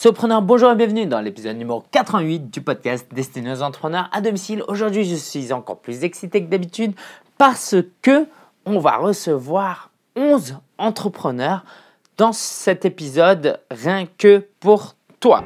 Sopreneur, 0.00 0.42
bonjour 0.42 0.70
et 0.70 0.76
bienvenue 0.76 1.06
dans 1.06 1.20
l'épisode 1.20 1.56
numéro 1.56 1.82
88 1.90 2.54
du 2.54 2.60
podcast 2.60 3.08
destiné 3.12 3.50
aux 3.50 3.62
entrepreneurs 3.62 4.08
à 4.12 4.20
domicile. 4.20 4.62
Aujourd'hui, 4.68 5.02
je 5.02 5.16
suis 5.16 5.52
encore 5.52 5.80
plus 5.80 6.04
excité 6.04 6.40
que 6.40 6.48
d'habitude 6.48 6.92
parce 7.36 7.74
que 8.00 8.28
on 8.64 8.78
va 8.78 8.98
recevoir 8.98 9.90
11 10.14 10.58
entrepreneurs 10.78 11.64
dans 12.16 12.30
cet 12.30 12.84
épisode 12.84 13.58
rien 13.72 14.06
que 14.18 14.46
pour 14.60 14.94
toi. 15.18 15.42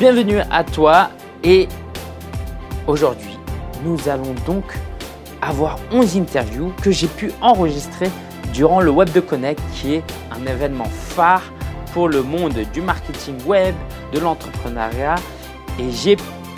Bienvenue 0.00 0.40
à 0.50 0.64
toi 0.64 1.10
et 1.44 1.68
aujourd'hui, 2.86 3.36
nous 3.84 4.08
allons 4.08 4.34
donc 4.46 4.64
avoir 5.42 5.78
11 5.90 6.16
interviews 6.16 6.72
que 6.80 6.90
j'ai 6.90 7.08
pu 7.08 7.32
enregistrer 7.42 8.10
durant 8.54 8.80
le 8.80 8.90
Web 8.90 9.12
de 9.12 9.20
Connect 9.20 9.60
qui 9.74 9.94
est 9.96 10.04
un 10.30 10.46
événement 10.46 10.86
phare 10.86 11.42
pour 11.92 12.08
le 12.08 12.22
monde 12.22 12.58
du 12.72 12.80
marketing 12.80 13.36
web, 13.44 13.74
de 14.12 14.18
l'entrepreneuriat. 14.18 15.16
Et 15.78 15.90
j'ai 15.90 16.16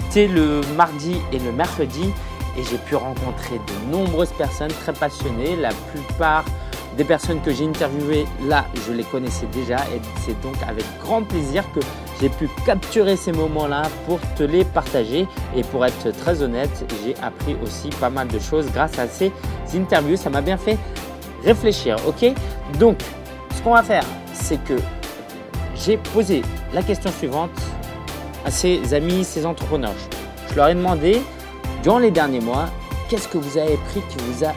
été 0.09 0.29
le 0.29 0.61
mardi 0.77 1.17
et 1.33 1.39
le 1.39 1.51
mercredi 1.51 2.13
et 2.57 2.63
j'ai 2.63 2.79
pu 2.79 2.95
rencontrer 2.95 3.57
de 3.57 3.91
nombreuses 3.91 4.33
personnes 4.39 4.71
très 4.71 4.93
passionnées, 4.93 5.57
la 5.57 5.71
plupart 5.93 6.45
des 6.97 7.05
personnes 7.05 7.41
que 7.41 7.53
j'ai 7.53 7.67
interviewées 7.67 8.27
là, 8.47 8.65
je 8.87 8.93
les 8.93 9.05
connaissais 9.05 9.47
déjà 9.53 9.77
et 9.95 10.01
c'est 10.25 10.41
donc 10.41 10.55
avec 10.69 10.85
grand 11.03 11.23
plaisir 11.23 11.65
que 11.75 11.81
j'ai 12.21 12.29
pu 12.29 12.49
capturer 12.65 13.17
ces 13.17 13.33
moments-là 13.33 13.83
pour 14.07 14.21
te 14.37 14.45
les 14.45 14.65
partager. 14.65 15.27
Et 15.57 15.63
pour 15.65 15.85
être 15.85 16.11
très 16.19 16.43
honnête, 16.43 16.71
j'ai 17.05 17.15
appris 17.23 17.57
aussi 17.63 17.89
pas 18.01 18.11
mal 18.11 18.29
de 18.29 18.39
choses 18.39 18.67
grâce 18.73 18.99
à 18.99 19.09
ces 19.09 19.33
interviews. 19.75 20.17
Ça 20.17 20.31
m'a 20.31 20.41
bien 20.41 20.57
fait 20.57 20.79
réfléchir, 21.45 21.97
ok? 22.07 22.33
Donc, 22.79 22.99
ce 23.55 23.63
qu'on 23.63 23.75
va 23.75 23.83
faire, 23.83 24.05
c'est 24.33 24.63
que 24.65 24.75
j'ai 25.75 25.97
posé 25.97 26.43
la 26.73 26.83
question 26.83 27.11
suivante 27.11 27.51
à 28.45 28.51
ces 28.51 28.95
amis, 28.95 29.25
ces 29.25 29.45
entrepreneurs. 29.45 29.95
Je 30.51 30.55
leur 30.55 30.69
ai 30.69 30.75
demandé, 30.75 31.21
durant 31.83 31.99
les 31.99 32.11
derniers 32.11 32.41
mois, 32.41 32.67
qu'est-ce 33.09 33.29
que 33.29 33.39
vous 33.39 33.59
avez 33.59 33.77
pris 33.89 34.01
qui 34.09 34.17
vous 34.19 34.45
a 34.45 34.53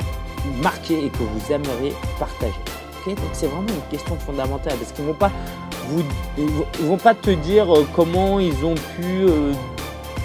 marqué 0.62 1.06
et 1.06 1.10
que 1.10 1.18
vous 1.18 1.52
aimeriez 1.54 1.94
partager. 2.20 2.54
Donc 3.16 3.30
c'est 3.34 3.48
vraiment 3.48 3.70
une 3.70 3.90
question 3.90 4.18
fondamentale 4.18 4.74
parce 4.78 4.92
qu'ils 4.92 5.06
vont 5.06 5.14
pas 5.14 5.32
vous, 5.88 6.04
vont 6.82 6.98
pas 6.98 7.14
te 7.14 7.30
dire 7.32 7.74
euh, 7.74 7.88
comment 7.96 8.40
ils 8.40 8.66
ont 8.66 8.76
pu 8.76 9.24
euh, 9.24 9.54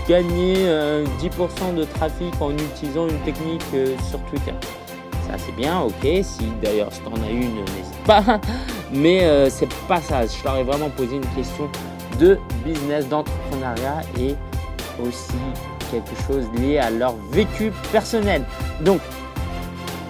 gagner 0.08 0.54
10% 0.56 0.66
euh, 0.66 1.04
de 1.76 1.84
trafic 1.84 2.34
en 2.40 2.50
utilisant 2.52 3.08
une 3.08 3.18
technique 3.20 3.62
sur 4.08 4.18
Twitter. 4.24 4.54
Ça 5.28 5.36
c'est 5.38 5.54
bien, 5.54 5.80
ok. 5.80 6.02
Si 6.22 6.48
d'ailleurs 6.60 6.92
si 6.92 7.00
en 7.06 7.22
as 7.22 7.30
une, 7.30 7.54
n'hésite 7.54 8.04
pas. 8.04 8.22
Mais 8.92 9.48
c'est 9.48 9.72
pas 9.88 10.00
ça. 10.00 10.26
Je 10.26 10.44
leur 10.44 10.56
ai 10.56 10.64
vraiment 10.64 10.90
posé 10.90 11.16
une 11.16 11.26
question 11.28 11.68
de 12.18 12.38
business, 12.62 13.08
d'entrepreneuriat 13.08 14.02
et 14.18 14.34
aussi 15.02 15.32
quelque 15.90 16.14
chose 16.26 16.44
lié 16.60 16.78
à 16.78 16.90
leur 16.90 17.14
vécu 17.30 17.72
personnel. 17.90 18.44
Donc 18.82 19.00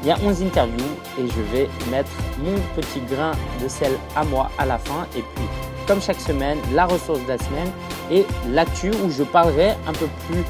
il 0.03 0.09
y 0.09 0.11
a 0.11 0.19
11 0.23 0.43
interviews 0.43 0.97
et 1.19 1.27
je 1.29 1.57
vais 1.57 1.69
mettre 1.91 2.11
mon 2.39 2.55
petit 2.75 3.01
grain 3.09 3.33
de 3.63 3.69
sel 3.69 3.93
à 4.17 4.25
moi 4.25 4.51
à 4.59 4.67
la 4.67 4.79
fin. 4.79 5.07
Et 5.17 5.23
puis, 5.35 5.45
comme 5.87 6.01
chaque 6.01 6.21
semaine, 6.21 6.59
la 6.75 6.87
ressource 6.87 7.23
de 7.23 7.29
la 7.29 7.39
semaine 7.39 7.71
et 8.11 8.25
l'actu 8.51 8.91
où 9.05 9.11
je 9.11 9.23
parlerai 9.23 9.71
un 9.87 9.93
peu 9.93 10.07
plus 10.27 10.41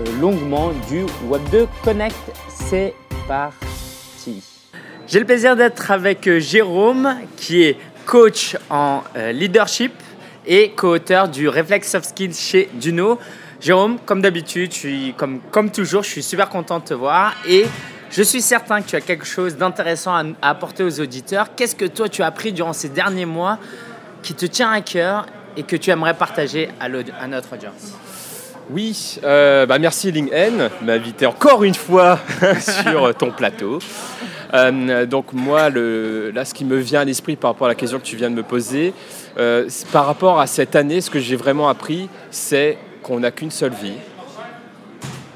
euh, 0.00 0.20
longuement 0.20 0.72
du 0.88 1.04
Web2 1.30 1.66
Connect. 1.84 2.16
C'est 2.48 2.94
parti. 3.28 4.42
J'ai 5.06 5.18
le 5.18 5.26
plaisir 5.26 5.56
d'être 5.56 5.90
avec 5.90 6.26
euh, 6.26 6.40
Jérôme 6.40 7.16
qui 7.36 7.64
est 7.64 7.76
coach 8.06 8.56
en 8.70 9.02
euh, 9.16 9.32
leadership 9.32 9.92
et 10.46 10.70
co-auteur 10.70 11.28
du 11.28 11.48
Reflex 11.48 11.90
Soft 11.90 12.06
Skills 12.06 12.34
chez 12.34 12.70
Duno. 12.74 13.18
Jérôme, 13.60 13.98
comme 14.04 14.22
d'habitude, 14.22 14.72
comme, 15.16 15.40
comme 15.52 15.70
toujours, 15.70 16.02
je 16.02 16.08
suis 16.08 16.22
super 16.22 16.48
content 16.48 16.80
de 16.80 16.84
te 16.84 16.94
voir 16.94 17.34
et 17.48 17.66
je 18.12 18.22
suis 18.22 18.42
certain 18.42 18.82
que 18.82 18.88
tu 18.88 18.94
as 18.96 19.00
quelque 19.00 19.24
chose 19.24 19.56
d'intéressant 19.56 20.14
à, 20.14 20.24
apporter 20.42 20.84
aux 20.84 21.00
auditeurs. 21.00 21.54
Qu'est-ce 21.56 21.74
que 21.74 21.86
toi 21.86 22.10
tu 22.10 22.22
as 22.22 22.26
appris 22.26 22.52
durant 22.52 22.74
ces 22.74 22.90
derniers 22.90 23.24
mois 23.24 23.58
qui 24.22 24.34
te 24.34 24.44
tient 24.44 24.70
à 24.70 24.82
cœur 24.82 25.26
et 25.56 25.62
que 25.62 25.76
tu 25.76 25.90
aimerais 25.90 26.14
partager 26.14 26.68
à, 26.78 26.88
notre 26.90 27.54
audience? 27.54 27.94
Oui, 28.70 29.18
euh, 29.24 29.66
bah 29.66 29.78
merci 29.78 30.12
LinkedIn 30.12 30.56
de 30.56 30.84
m'inviter 30.84 31.26
encore 31.26 31.64
une 31.64 31.74
fois 31.74 32.20
sur 32.60 33.14
ton 33.14 33.30
plateau. 33.30 33.78
Euh, 34.52 35.06
donc 35.06 35.32
moi, 35.32 35.70
là, 35.70 36.44
ce 36.44 36.52
qui 36.52 36.66
me 36.66 36.76
vient 36.76 37.00
à 37.00 37.04
l'esprit 37.04 37.36
par 37.36 37.52
rapport 37.52 37.66
à 37.66 37.70
la 37.70 37.74
question 37.74 37.98
que 37.98 38.04
tu 38.04 38.16
viens 38.16 38.30
de 38.30 38.36
me 38.36 38.42
poser, 38.42 38.92
euh, 39.38 39.68
par 39.90 40.04
rapport 40.04 40.38
à 40.38 40.46
cette 40.46 40.76
année, 40.76 41.00
ce 41.00 41.08
que 41.08 41.18
j'ai 41.18 41.36
vraiment 41.36 41.70
appris, 41.70 42.10
c'est 42.30 42.76
qu'on 43.02 43.20
n'a 43.20 43.30
qu'une 43.30 43.50
seule 43.50 43.72
vie, 43.72 43.96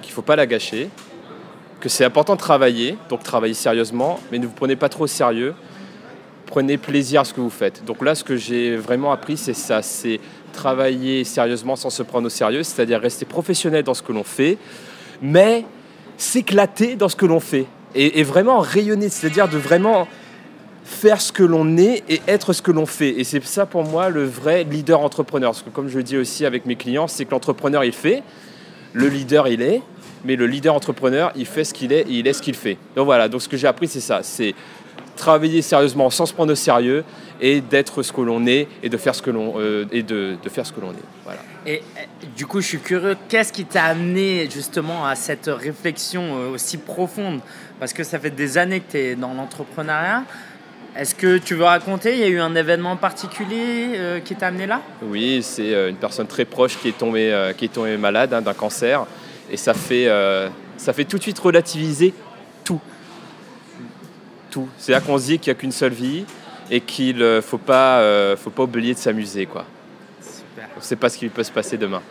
qu'il 0.02 0.10
ne 0.10 0.14
faut 0.14 0.22
pas 0.22 0.36
la 0.36 0.46
gâcher, 0.46 0.90
que 1.80 1.88
c'est 1.88 2.04
important 2.04 2.34
de 2.34 2.40
travailler, 2.40 2.96
donc 3.08 3.22
travailler 3.22 3.54
sérieusement, 3.54 4.20
mais 4.30 4.38
ne 4.38 4.46
vous 4.46 4.52
prenez 4.52 4.76
pas 4.76 4.88
trop 4.88 5.04
au 5.04 5.08
sérieux. 5.08 5.54
Prenez 6.46 6.78
plaisir 6.78 7.22
à 7.22 7.24
ce 7.24 7.34
que 7.34 7.40
vous 7.40 7.50
faites. 7.50 7.84
Donc 7.84 8.04
là, 8.04 8.14
ce 8.14 8.22
que 8.22 8.36
j'ai 8.36 8.76
vraiment 8.76 9.12
appris, 9.12 9.36
c'est 9.36 9.54
ça, 9.54 9.82
c'est 9.82 10.20
travailler 10.52 11.24
sérieusement 11.24 11.76
sans 11.76 11.90
se 11.90 12.02
prendre 12.02 12.26
au 12.26 12.30
sérieux, 12.30 12.62
c'est-à-dire 12.62 13.00
rester 13.00 13.24
professionnel 13.24 13.82
dans 13.82 13.94
ce 13.94 14.02
que 14.02 14.12
l'on 14.12 14.24
fait, 14.24 14.56
mais 15.20 15.64
s'éclater 16.16 16.96
dans 16.96 17.08
ce 17.08 17.16
que 17.16 17.26
l'on 17.26 17.40
fait 17.40 17.66
et, 17.96 18.22
vraiment 18.22 18.60
rayonner, 18.60 19.08
c'est-à-dire 19.08 19.48
de 19.48 19.56
vraiment 19.56 20.06
faire 20.84 21.20
ce 21.20 21.32
que 21.32 21.42
l'on 21.42 21.76
est 21.78 22.04
et 22.08 22.20
être 22.28 22.52
ce 22.52 22.62
que 22.62 22.70
l'on 22.70 22.86
fait. 22.86 23.18
Et 23.18 23.24
c'est 23.24 23.44
ça 23.44 23.66
pour 23.66 23.84
moi 23.84 24.08
le 24.08 24.24
vrai 24.24 24.64
leader 24.64 25.00
entrepreneur. 25.00 25.50
Parce 25.50 25.62
que 25.62 25.70
comme 25.70 25.88
je 25.88 25.96
le 25.96 26.02
dis 26.02 26.16
aussi 26.16 26.44
avec 26.44 26.66
mes 26.66 26.76
clients, 26.76 27.08
c'est 27.08 27.24
que 27.24 27.30
l'entrepreneur 27.30 27.84
il 27.84 27.92
fait, 27.92 28.22
le 28.92 29.08
leader 29.08 29.48
il 29.48 29.62
est, 29.62 29.82
mais 30.26 30.36
le 30.36 30.46
leader 30.46 30.74
entrepreneur, 30.74 31.32
il 31.36 31.46
fait 31.46 31.64
ce 31.64 31.72
qu'il 31.72 31.92
est 31.92 32.02
et 32.02 32.12
il 32.12 32.26
est 32.26 32.32
ce 32.32 32.42
qu'il 32.42 32.56
fait. 32.56 32.76
Donc 32.96 33.06
voilà, 33.06 33.28
donc 33.28 33.40
ce 33.40 33.48
que 33.48 33.56
j'ai 33.56 33.68
appris, 33.68 33.86
c'est 33.86 34.00
ça, 34.00 34.20
c'est 34.22 34.54
travailler 35.16 35.62
sérieusement 35.62 36.10
sans 36.10 36.26
se 36.26 36.34
prendre 36.34 36.52
au 36.52 36.56
sérieux 36.56 37.04
et 37.40 37.60
d'être 37.60 38.02
ce 38.02 38.12
que 38.12 38.20
l'on 38.20 38.46
est 38.46 38.68
et 38.82 38.88
de 38.88 38.96
faire 38.96 39.14
ce 39.14 39.22
que 39.22 39.30
l'on 39.30 39.54
euh, 39.56 39.86
et 39.90 40.02
de, 40.02 40.36
de, 40.42 40.48
faire 40.48 40.66
ce 40.66 40.72
que 40.72 40.80
l'on 40.80 40.90
est. 40.90 41.06
Voilà. 41.24 41.40
Et 41.66 41.82
du 42.36 42.46
coup, 42.46 42.60
je 42.60 42.66
suis 42.66 42.78
curieux, 42.78 43.16
qu'est-ce 43.28 43.52
qui 43.52 43.64
t'a 43.64 43.84
amené 43.84 44.48
justement 44.50 45.06
à 45.06 45.14
cette 45.14 45.46
réflexion 45.46 46.22
euh, 46.22 46.54
aussi 46.54 46.76
profonde? 46.76 47.40
Parce 47.80 47.92
que 47.92 48.04
ça 48.04 48.18
fait 48.18 48.30
des 48.30 48.58
années 48.58 48.80
que 48.80 48.92
tu 48.92 48.98
es 48.98 49.14
dans 49.14 49.32
l'entrepreneuriat. 49.32 50.24
Est-ce 50.96 51.14
que 51.14 51.36
tu 51.38 51.54
veux 51.54 51.64
raconter? 51.64 52.12
Il 52.12 52.20
y 52.20 52.24
a 52.24 52.28
eu 52.28 52.40
un 52.40 52.54
événement 52.54 52.96
particulier 52.96 53.92
euh, 53.96 54.20
qui 54.20 54.34
t'a 54.34 54.46
amené 54.46 54.66
là? 54.66 54.80
Oui, 55.02 55.40
c'est 55.42 55.88
une 55.90 55.96
personne 55.96 56.26
très 56.26 56.46
proche 56.46 56.78
qui 56.78 56.88
est 56.88 56.98
tombée, 56.98 57.52
qui 57.58 57.66
est 57.66 57.72
tombée 57.72 57.96
malade 57.96 58.32
hein, 58.32 58.40
d'un 58.40 58.54
cancer. 58.54 59.06
Et 59.50 59.56
ça 59.56 59.74
fait, 59.74 60.08
euh, 60.08 60.48
ça 60.76 60.92
fait 60.92 61.04
tout 61.04 61.18
de 61.18 61.22
suite 61.22 61.38
relativiser 61.38 62.12
tout. 62.64 62.80
Tout. 64.50 64.68
C'est-à-dire 64.78 65.06
qu'on 65.06 65.18
se 65.18 65.26
dit 65.26 65.38
qu'il 65.38 65.52
n'y 65.52 65.56
a 65.56 65.60
qu'une 65.60 65.72
seule 65.72 65.92
vie 65.92 66.24
et 66.70 66.80
qu'il 66.80 67.18
ne 67.18 67.24
euh, 67.24 67.42
faut, 67.42 67.58
pas, 67.58 68.00
euh, 68.00 68.36
faut 68.36 68.50
pas 68.50 68.64
oublier 68.64 68.94
de 68.94 68.98
s'amuser. 68.98 69.46
Quoi. 69.46 69.64
Super. 70.20 70.68
On 70.74 70.80
ne 70.80 70.84
sait 70.84 70.96
pas 70.96 71.08
ce 71.08 71.18
qui 71.18 71.28
peut 71.28 71.44
se 71.44 71.52
passer 71.52 71.76
demain. 71.76 72.02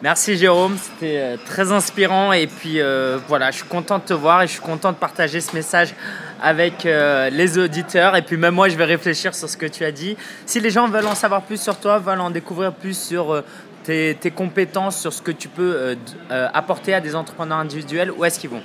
Merci 0.00 0.36
Jérôme, 0.36 0.76
c'était 0.78 1.36
très 1.44 1.72
inspirant 1.72 2.32
et 2.32 2.46
puis 2.46 2.78
voilà, 3.26 3.50
je 3.50 3.56
suis 3.56 3.66
content 3.66 3.98
de 3.98 4.04
te 4.04 4.14
voir 4.14 4.42
et 4.42 4.46
je 4.46 4.52
suis 4.52 4.60
content 4.60 4.92
de 4.92 4.96
partager 4.96 5.40
ce 5.40 5.56
message 5.56 5.92
avec 6.40 6.84
les 6.84 7.58
auditeurs 7.58 8.14
et 8.14 8.22
puis 8.22 8.36
même 8.36 8.54
moi 8.54 8.68
je 8.68 8.76
vais 8.76 8.84
réfléchir 8.84 9.34
sur 9.34 9.48
ce 9.48 9.56
que 9.56 9.66
tu 9.66 9.84
as 9.84 9.90
dit. 9.90 10.16
Si 10.46 10.60
les 10.60 10.70
gens 10.70 10.86
veulent 10.86 11.08
en 11.08 11.16
savoir 11.16 11.42
plus 11.42 11.60
sur 11.60 11.80
toi, 11.80 11.98
veulent 11.98 12.20
en 12.20 12.30
découvrir 12.30 12.74
plus 12.74 12.96
sur 12.96 13.42
tes, 13.88 14.30
compétences, 14.30 15.00
sur 15.00 15.12
ce 15.12 15.22
que 15.22 15.30
tu 15.30 15.48
peux 15.48 15.74
euh, 15.74 15.94
euh, 16.30 16.48
apporter 16.52 16.92
à 16.94 17.00
des 17.00 17.14
entrepreneurs 17.14 17.58
individuels, 17.58 18.10
où 18.10 18.24
est-ce 18.24 18.38
qu'ils 18.38 18.50
vont? 18.50 18.62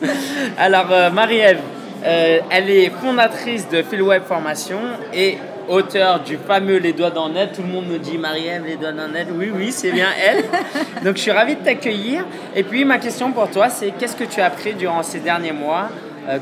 Alors, 0.58 0.88
euh, 0.92 1.10
Marie-Ève, 1.12 1.60
elle 2.04 2.70
est 2.70 2.92
fondatrice 3.02 3.68
de 3.70 3.84
Phil 3.84 4.02
Web 4.02 4.24
Formation 4.26 4.80
et 5.14 5.38
auteur 5.68 6.22
du 6.22 6.38
fameux 6.38 6.78
Les 6.78 6.94
Doigts 6.94 7.12
dans 7.12 7.28
le 7.28 7.36
Net. 7.36 7.52
Tout 7.54 7.62
le 7.62 7.68
monde 7.68 7.88
me 7.88 8.00
dit 8.00 8.18
Marie-Ève, 8.18 8.64
Les 8.66 8.78
Doigts 8.78 8.94
dans 8.94 9.08
le 9.08 9.14
Net. 9.14 9.28
Oui, 9.32 9.52
oui, 9.54 9.72
c'est 9.72 9.92
bien 9.92 10.08
elle. 10.20 10.46
Donc 11.04 11.18
je 11.18 11.22
suis 11.22 11.32
ravi 11.32 11.56
de 11.56 11.64
t'accueillir. 11.64 12.26
Et 12.56 12.64
puis 12.64 12.86
ma 12.86 12.98
question 12.98 13.32
pour 13.32 13.50
toi, 13.52 13.70
c'est 13.70 13.92
qu'est-ce 13.92 14.16
que 14.16 14.24
tu 14.24 14.42
as 14.42 14.46
appris 14.46 14.74
durant 14.74 15.04
ces 15.04 15.20
derniers 15.20 15.52
mois 15.52 15.90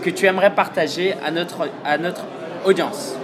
que 0.01 0.10
tu 0.10 0.25
aimerais 0.25 0.54
partager 0.54 1.16
à 1.25 1.31
notre, 1.31 1.69
à 1.86 1.98
notre 1.98 2.24
audience 2.66 3.16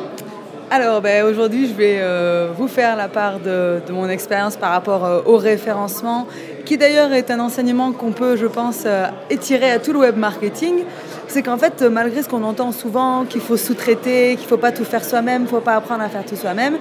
alors 0.71 1.01
ben, 1.01 1.23
aujourd'hui, 1.23 1.67
je 1.67 1.73
vais 1.73 1.97
euh, 1.99 2.47
vous 2.57 2.67
faire 2.67 2.95
la 2.95 3.07
part 3.07 3.39
de, 3.39 3.79
mon 3.91 4.09
expérience 4.09 4.55
par 4.55 4.71
rapport 4.71 5.05
euh, 5.05 5.21
au 5.27 5.37
référencement, 5.37 6.25
qui 6.65 6.79
d'ailleurs 6.79 7.13
est 7.13 7.29
un 7.29 7.39
enseignement 7.39 7.91
qu'on 7.91 8.11
peut, 8.11 8.37
je 8.37 8.47
pense, 8.47 8.87
étirer 9.29 9.69
à 9.69 9.77
tout 9.77 9.93
le 9.93 9.99
web 9.99 10.17
marketing. 10.17 10.85
C'est 11.27 11.43
qu'en 11.43 11.59
fait, 11.59 11.83
malgré 11.83 12.23
ce 12.23 12.27
qu'on 12.29 12.43
entend 12.43 12.71
souvent, 12.71 13.25
qu'il 13.25 13.41
faut 13.41 13.55
sous-traiter, 13.55 14.29
qu'il 14.35 14.45
ne 14.45 14.49
faut 14.49 14.57
pas 14.57 14.71
tout 14.71 14.83
faire 14.83 15.03
soi-même, 15.03 15.43
il 15.43 15.45
ne 15.45 15.49
faut 15.49 15.59
pas 15.59 15.75
apprendre 15.75 16.01
à 16.01 16.09
faire 16.09 16.25
tout 16.25 16.35
soi-même, 16.35 16.77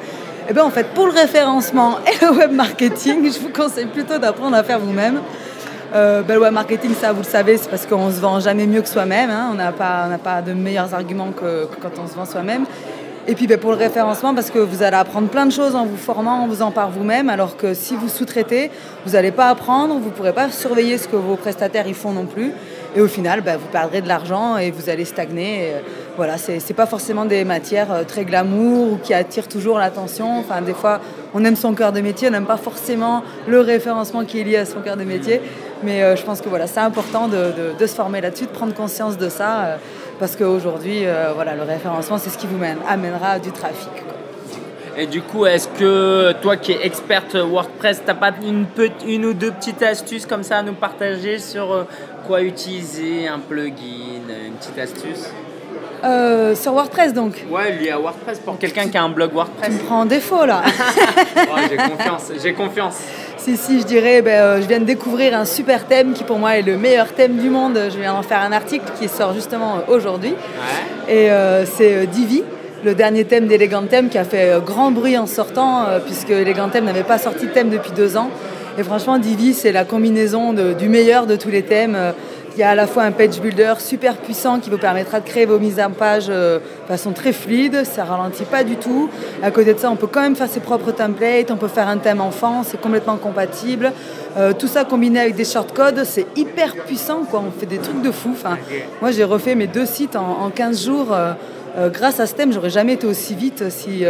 eh 0.48 0.54
bien 0.54 0.64
en 0.64 0.70
fait, 0.70 0.86
pour 0.94 1.06
le 1.06 1.12
référencement 1.12 1.98
et 2.06 2.24
le 2.24 2.30
web 2.32 2.52
marketing, 2.52 3.30
je 3.30 3.40
vous 3.40 3.50
conseille 3.50 3.86
plutôt 3.86 4.16
d'apprendre 4.16 4.56
à 4.56 4.62
faire 4.62 4.78
vous-même. 4.78 5.20
Euh, 5.94 6.22
le 6.26 6.40
web 6.40 6.54
marketing, 6.54 6.94
ça 6.94 7.12
vous 7.12 7.20
le 7.20 7.26
savez, 7.26 7.58
c'est 7.58 7.68
parce 7.68 7.84
qu'on 7.84 8.10
se 8.10 8.18
vend 8.18 8.40
jamais 8.40 8.66
mieux 8.66 8.80
que 8.80 8.88
soi-même. 8.88 9.28
Hein. 9.30 9.50
On 9.52 9.54
n'a 9.54 9.72
pas, 9.72 10.40
de 10.40 10.54
meilleurs 10.54 10.94
arguments 10.94 11.32
que, 11.32 11.66
quand 11.82 11.90
on 12.02 12.08
se 12.08 12.14
vend 12.14 12.24
soi-même. 12.24 12.64
Et 13.28 13.34
puis 13.34 13.46
ben, 13.46 13.58
pour 13.58 13.72
le 13.72 13.76
référencement, 13.76 14.34
parce 14.34 14.50
que 14.50 14.58
vous 14.58 14.82
allez 14.82 14.96
apprendre 14.96 15.28
plein 15.28 15.44
de 15.44 15.52
choses 15.52 15.76
en 15.76 15.84
vous 15.84 15.98
formant, 15.98 16.44
en 16.44 16.48
faisant 16.48 16.70
par 16.70 16.90
vous-même, 16.90 17.28
alors 17.28 17.56
que 17.56 17.74
si 17.74 17.94
vous 17.94 18.08
sous-traitez, 18.08 18.70
vous 19.04 19.12
n'allez 19.12 19.30
pas 19.30 19.48
apprendre, 19.48 19.94
vous 19.94 20.06
ne 20.06 20.14
pourrez 20.14 20.32
pas 20.32 20.50
surveiller 20.50 20.96
ce 20.96 21.06
que 21.06 21.16
vos 21.16 21.36
prestataires 21.36 21.86
y 21.86 21.94
font 21.94 22.12
non 22.12 22.24
plus. 22.24 22.52
Et 22.94 23.00
au 23.00 23.08
final, 23.08 23.40
ben, 23.40 23.56
vous 23.56 23.68
perdrez 23.68 24.02
de 24.02 24.08
l'argent 24.08 24.58
et 24.58 24.70
vous 24.70 24.90
allez 24.90 25.06
stagner. 25.06 25.68
Et, 25.68 25.72
euh, 25.72 25.78
voilà, 26.16 26.36
c'est 26.36 26.74
pas 26.74 26.84
forcément 26.84 27.24
des 27.24 27.42
matières 27.42 27.90
euh, 27.90 28.04
très 28.04 28.26
glamour 28.26 28.92
ou 28.92 28.96
qui 29.02 29.14
attirent 29.14 29.48
toujours 29.48 29.78
l'attention. 29.78 30.40
Enfin, 30.40 30.60
des 30.60 30.74
fois, 30.74 31.00
on 31.32 31.42
aime 31.42 31.56
son 31.56 31.72
cœur 31.72 31.92
de 31.92 32.02
métier, 32.02 32.28
on 32.28 32.32
n'aime 32.32 32.44
pas 32.44 32.58
forcément 32.58 33.22
le 33.48 33.60
référencement 33.60 34.24
qui 34.26 34.40
est 34.40 34.44
lié 34.44 34.56
à 34.58 34.66
son 34.66 34.80
cœur 34.80 34.98
de 34.98 35.04
métier. 35.04 35.40
Mais 35.82 36.02
euh, 36.02 36.16
je 36.16 36.22
pense 36.22 36.42
que 36.42 36.50
voilà, 36.50 36.66
c'est 36.66 36.80
important 36.80 37.28
de, 37.28 37.86
se 37.86 37.94
former 37.94 38.20
là-dessus, 38.20 38.44
de 38.44 38.50
prendre 38.50 38.74
conscience 38.74 39.16
de 39.16 39.28
ça 39.28 39.78
parce 40.20 40.36
qu'aujourd'hui, 40.36 41.04
voilà, 41.34 41.56
le 41.56 41.62
référencement, 41.62 42.18
c'est 42.18 42.30
ce 42.30 42.38
qui 42.38 42.46
vous 42.46 42.58
mène, 42.58 42.76
amènera 42.88 43.40
du 43.40 43.50
trafic. 43.50 43.90
Et 44.96 45.06
du 45.06 45.22
coup, 45.22 45.46
est-ce 45.46 45.66
que 45.68 46.32
toi 46.42 46.56
qui 46.56 46.72
es 46.72 46.86
experte 46.86 47.34
WordPress, 47.34 48.00
tu 48.00 48.06
n'as 48.06 48.14
pas 48.14 48.30
une, 48.46 48.66
une, 49.06 49.24
ou 49.24 49.32
deux 49.32 49.50
petites 49.50 49.82
astuces 49.82 50.26
comme 50.26 50.44
ça 50.44 50.58
à 50.58 50.62
nous 50.62 50.74
partager 50.74 51.38
sur 51.38 51.86
utiliser 52.40 53.28
un 53.28 53.38
plugin, 53.38 54.22
une 54.28 54.54
petite 54.54 54.78
astuce 54.78 55.30
euh, 56.04 56.54
sur 56.56 56.72
WordPress 56.72 57.12
donc 57.12 57.44
Ouais, 57.48 57.76
lié 57.76 57.90
à 57.90 57.98
WordPress 57.98 58.40
pour 58.40 58.58
quelqu'un 58.58 58.88
qui 58.88 58.96
a 58.96 59.04
un 59.04 59.08
blog 59.08 59.32
WordPress. 59.32 59.68
Tu 59.68 59.82
me 59.82 59.86
prends 59.86 60.00
en 60.00 60.06
défaut 60.06 60.44
là. 60.44 60.62
j'ai 61.70 61.76
confiance, 61.76 62.32
j'ai 62.42 62.52
confiance. 62.52 62.98
Si, 63.38 63.56
si, 63.56 63.80
je 63.80 63.86
dirais, 63.86 64.22
ben, 64.22 64.40
euh, 64.40 64.62
je 64.62 64.68
viens 64.68 64.78
de 64.78 64.84
découvrir 64.84 65.36
un 65.36 65.44
super 65.44 65.86
thème 65.86 66.12
qui 66.12 66.22
pour 66.22 66.38
moi 66.38 66.58
est 66.58 66.62
le 66.62 66.76
meilleur 66.76 67.12
thème 67.12 67.38
du 67.38 67.50
monde. 67.50 67.76
Je 67.92 67.98
viens 67.98 68.12
d'en 68.12 68.22
faire 68.22 68.40
un 68.40 68.52
article 68.52 68.84
qui 69.00 69.08
sort 69.08 69.34
justement 69.34 69.78
euh, 69.78 69.92
aujourd'hui. 69.92 70.32
Et 71.08 71.28
euh, 71.28 71.66
c'est 71.66 72.06
Divi, 72.06 72.44
le 72.84 72.94
dernier 72.94 73.24
thème 73.24 73.48
d'Elegantem 73.48 74.10
qui 74.10 74.18
a 74.18 74.22
fait 74.22 74.60
grand 74.64 74.92
bruit 74.92 75.18
en 75.18 75.26
sortant, 75.26 75.86
puisque 76.06 76.30
Elegantem 76.30 76.84
n'avait 76.84 77.02
pas 77.02 77.18
sorti 77.18 77.46
de 77.46 77.50
thème 77.50 77.68
depuis 77.68 77.90
deux 77.90 78.16
ans. 78.16 78.30
Et 78.78 78.82
franchement, 78.82 79.18
Divi, 79.18 79.52
c'est 79.54 79.72
la 79.72 79.84
combinaison 79.84 80.52
du 80.52 80.88
meilleur 80.88 81.26
de 81.26 81.36
tous 81.36 81.50
les 81.50 81.62
thèmes. 81.62 81.96
Il 82.54 82.60
y 82.60 82.62
a 82.62 82.70
à 82.70 82.74
la 82.74 82.86
fois 82.86 83.04
un 83.04 83.12
page 83.12 83.40
builder 83.40 83.74
super 83.78 84.18
puissant 84.18 84.60
qui 84.60 84.68
vous 84.68 84.76
permettra 84.76 85.20
de 85.20 85.24
créer 85.24 85.46
vos 85.46 85.58
mises 85.58 85.80
en 85.80 85.90
page 85.90 86.26
euh, 86.28 86.58
de 86.58 86.86
façon 86.86 87.12
très 87.12 87.32
fluide, 87.32 87.84
ça 87.84 88.04
ralentit 88.04 88.44
pas 88.44 88.62
du 88.62 88.76
tout. 88.76 89.08
À 89.42 89.50
côté 89.50 89.72
de 89.72 89.78
ça, 89.78 89.90
on 89.90 89.96
peut 89.96 90.06
quand 90.06 90.20
même 90.20 90.36
faire 90.36 90.50
ses 90.50 90.60
propres 90.60 90.92
templates, 90.92 91.50
on 91.50 91.56
peut 91.56 91.68
faire 91.68 91.88
un 91.88 91.96
thème 91.96 92.20
enfant, 92.20 92.62
c'est 92.62 92.78
complètement 92.78 93.16
compatible. 93.16 93.92
Euh, 94.36 94.52
tout 94.52 94.66
ça 94.66 94.84
combiné 94.84 95.20
avec 95.20 95.34
des 95.34 95.46
shortcodes, 95.46 96.04
c'est 96.04 96.26
hyper 96.36 96.76
puissant, 96.76 97.22
quoi. 97.30 97.42
on 97.46 97.58
fait 97.58 97.64
des 97.64 97.78
trucs 97.78 98.02
de 98.02 98.10
fou. 98.10 98.36
Moi, 99.00 99.12
j'ai 99.12 99.24
refait 99.24 99.54
mes 99.54 99.66
deux 99.66 99.86
sites 99.86 100.16
en, 100.16 100.50
15 100.50 100.84
jours. 100.84 101.08
Euh, 101.12 101.32
grâce 101.92 102.20
à 102.20 102.26
ce 102.26 102.34
thème, 102.34 102.52
j'aurais 102.52 102.70
jamais 102.70 102.94
été 102.94 103.06
aussi 103.06 103.34
vite 103.34 103.70
si 103.70 104.04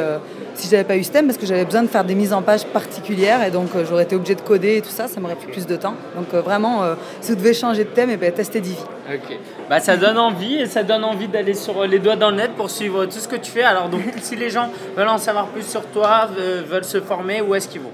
si 0.55 0.69
j'avais 0.69 0.85
pas 0.85 0.97
eu 0.97 1.05
ce 1.05 1.11
thème, 1.11 1.27
parce 1.27 1.39
que 1.39 1.47
j'avais 1.47 1.65
besoin 1.65 1.83
de 1.83 1.89
faire 1.89 2.05
des 2.05 2.15
mises 2.15 2.33
en 2.33 2.43
page 2.43 2.65
particulières 2.67 3.45
et 3.45 3.51
donc 3.51 3.69
euh, 3.75 3.85
j'aurais 3.89 4.05
été 4.05 4.17
obligé 4.17 4.35
de 4.35 4.41
coder 4.41 4.77
et 4.77 4.83
tout 4.83 4.91
ça, 4.91 5.09
ça 5.09 5.21
m'aurait 5.21 5.35
pris 5.35 5.47
plus 5.47 5.67
de 5.67 5.77
temps. 5.77 5.95
Donc 6.17 6.27
euh, 6.35 6.41
vraiment, 6.41 6.83
euh, 6.83 6.95
si 7.21 7.33
vous 7.33 7.39
devez 7.39 7.55
changer 7.55 7.85
de 7.85 7.91
thème, 7.91 8.11
et 8.11 8.15
eh 8.15 8.17
ben, 8.17 8.33
testez 8.33 8.61
Divi. 8.61 8.77
Ok, 9.13 9.39
bah, 9.69 9.81
ça 9.81 9.97
donne 9.97 10.19
envie 10.19 10.57
et 10.57 10.67
ça 10.67 10.83
donne 10.83 11.05
envie 11.05 11.29
d'aller 11.29 11.55
sur 11.55 11.85
les 11.87 11.99
doigts 11.99 12.17
dans 12.17 12.31
le 12.31 12.37
net 12.37 12.53
pour 12.57 12.71
suivre 12.71 13.07
tout 13.07 13.19
ce 13.19 13.29
que 13.29 13.37
tu 13.37 13.51
fais. 13.51 13.63
Alors 13.63 13.89
donc 13.89 14.03
si 14.21 14.37
les 14.37 14.51
gens 14.51 14.69
veulent 14.97 15.09
en 15.09 15.19
savoir 15.19 15.47
plus 15.49 15.67
sur 15.67 15.85
toi, 15.87 16.29
veulent 16.69 16.85
se 16.85 17.01
former, 17.01 17.41
où 17.41 17.55
est-ce 17.55 17.69
qu'ils 17.69 17.81
vont? 17.81 17.93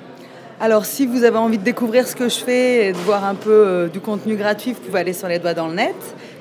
Alors, 0.61 0.87
si 0.87 1.07
vous 1.07 1.23
avez 1.23 1.37
envie 1.37 1.59
de 1.59 1.63
découvrir 1.63 2.09
ce 2.09 2.17
que 2.17 2.29
je 2.29 2.39
fais 2.39 2.89
et 2.89 2.93
de 2.93 2.99
voir 2.99 3.25
un 3.25 3.37
peu 3.37 3.89
du 3.93 4.01
contenu 4.01 4.35
gratuit, 4.35 4.73
vous 4.73 4.81
pouvez 4.81 4.99
aller 4.99 5.13
sur 5.13 5.29
les 5.29 5.39
doigts 5.39 5.55
dans 5.55 5.69
le 5.69 5.75
net. 5.75 5.95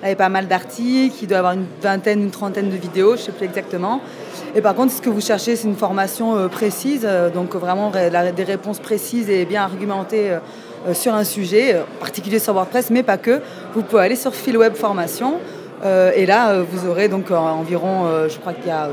Il 0.04 0.10
y 0.10 0.12
a 0.12 0.16
pas 0.16 0.30
mal 0.30 0.48
d'articles, 0.48 1.16
il 1.22 1.28
doit 1.28 1.38
y 1.38 1.40
avoir 1.40 1.54
une 1.54 1.66
vingtaine, 1.82 2.22
une 2.22 2.30
trentaine 2.30 2.70
de 2.70 2.76
vidéos, 2.76 3.16
je 3.16 3.22
ne 3.22 3.26
sais 3.26 3.32
plus 3.32 3.46
exactement. 3.46 4.00
Et 4.56 4.62
par 4.62 4.76
contre, 4.76 4.94
ce 4.94 5.02
que 5.02 5.10
vous 5.10 5.22
cherchez, 5.22 5.56
c'est 5.56 5.68
une 5.68 5.76
formation 5.76 6.38
euh, 6.38 6.48
précise, 6.48 7.02
euh, 7.04 7.30
donc 7.30 7.56
vraiment 7.56 7.92
des 7.92 8.44
réponses 8.44 8.80
précises 8.80 9.30
et 9.30 9.46
bien 9.46 9.64
argumentées 9.64 10.32
euh, 10.88 10.94
sur 10.94 11.16
un 11.16 11.24
sujet, 11.24 11.80
en 11.80 12.00
particulier 12.00 12.38
sur 12.38 12.54
WordPress, 12.54 12.92
mais 12.92 13.02
pas 13.02 13.18
que. 13.18 13.42
Vous 13.74 13.82
pouvez 13.82 14.04
aller 14.04 14.16
sur 14.16 14.34
Philweb 14.34 14.76
Formation. 14.76 15.40
et 15.84 16.26
là, 16.26 16.62
vous 16.62 16.90
aurez 16.90 17.08
donc 17.08 17.30
environ, 17.30 18.06
je 18.28 18.38
crois 18.40 18.54
qu'il 18.54 18.68
y 18.68 18.72
a 18.72 18.90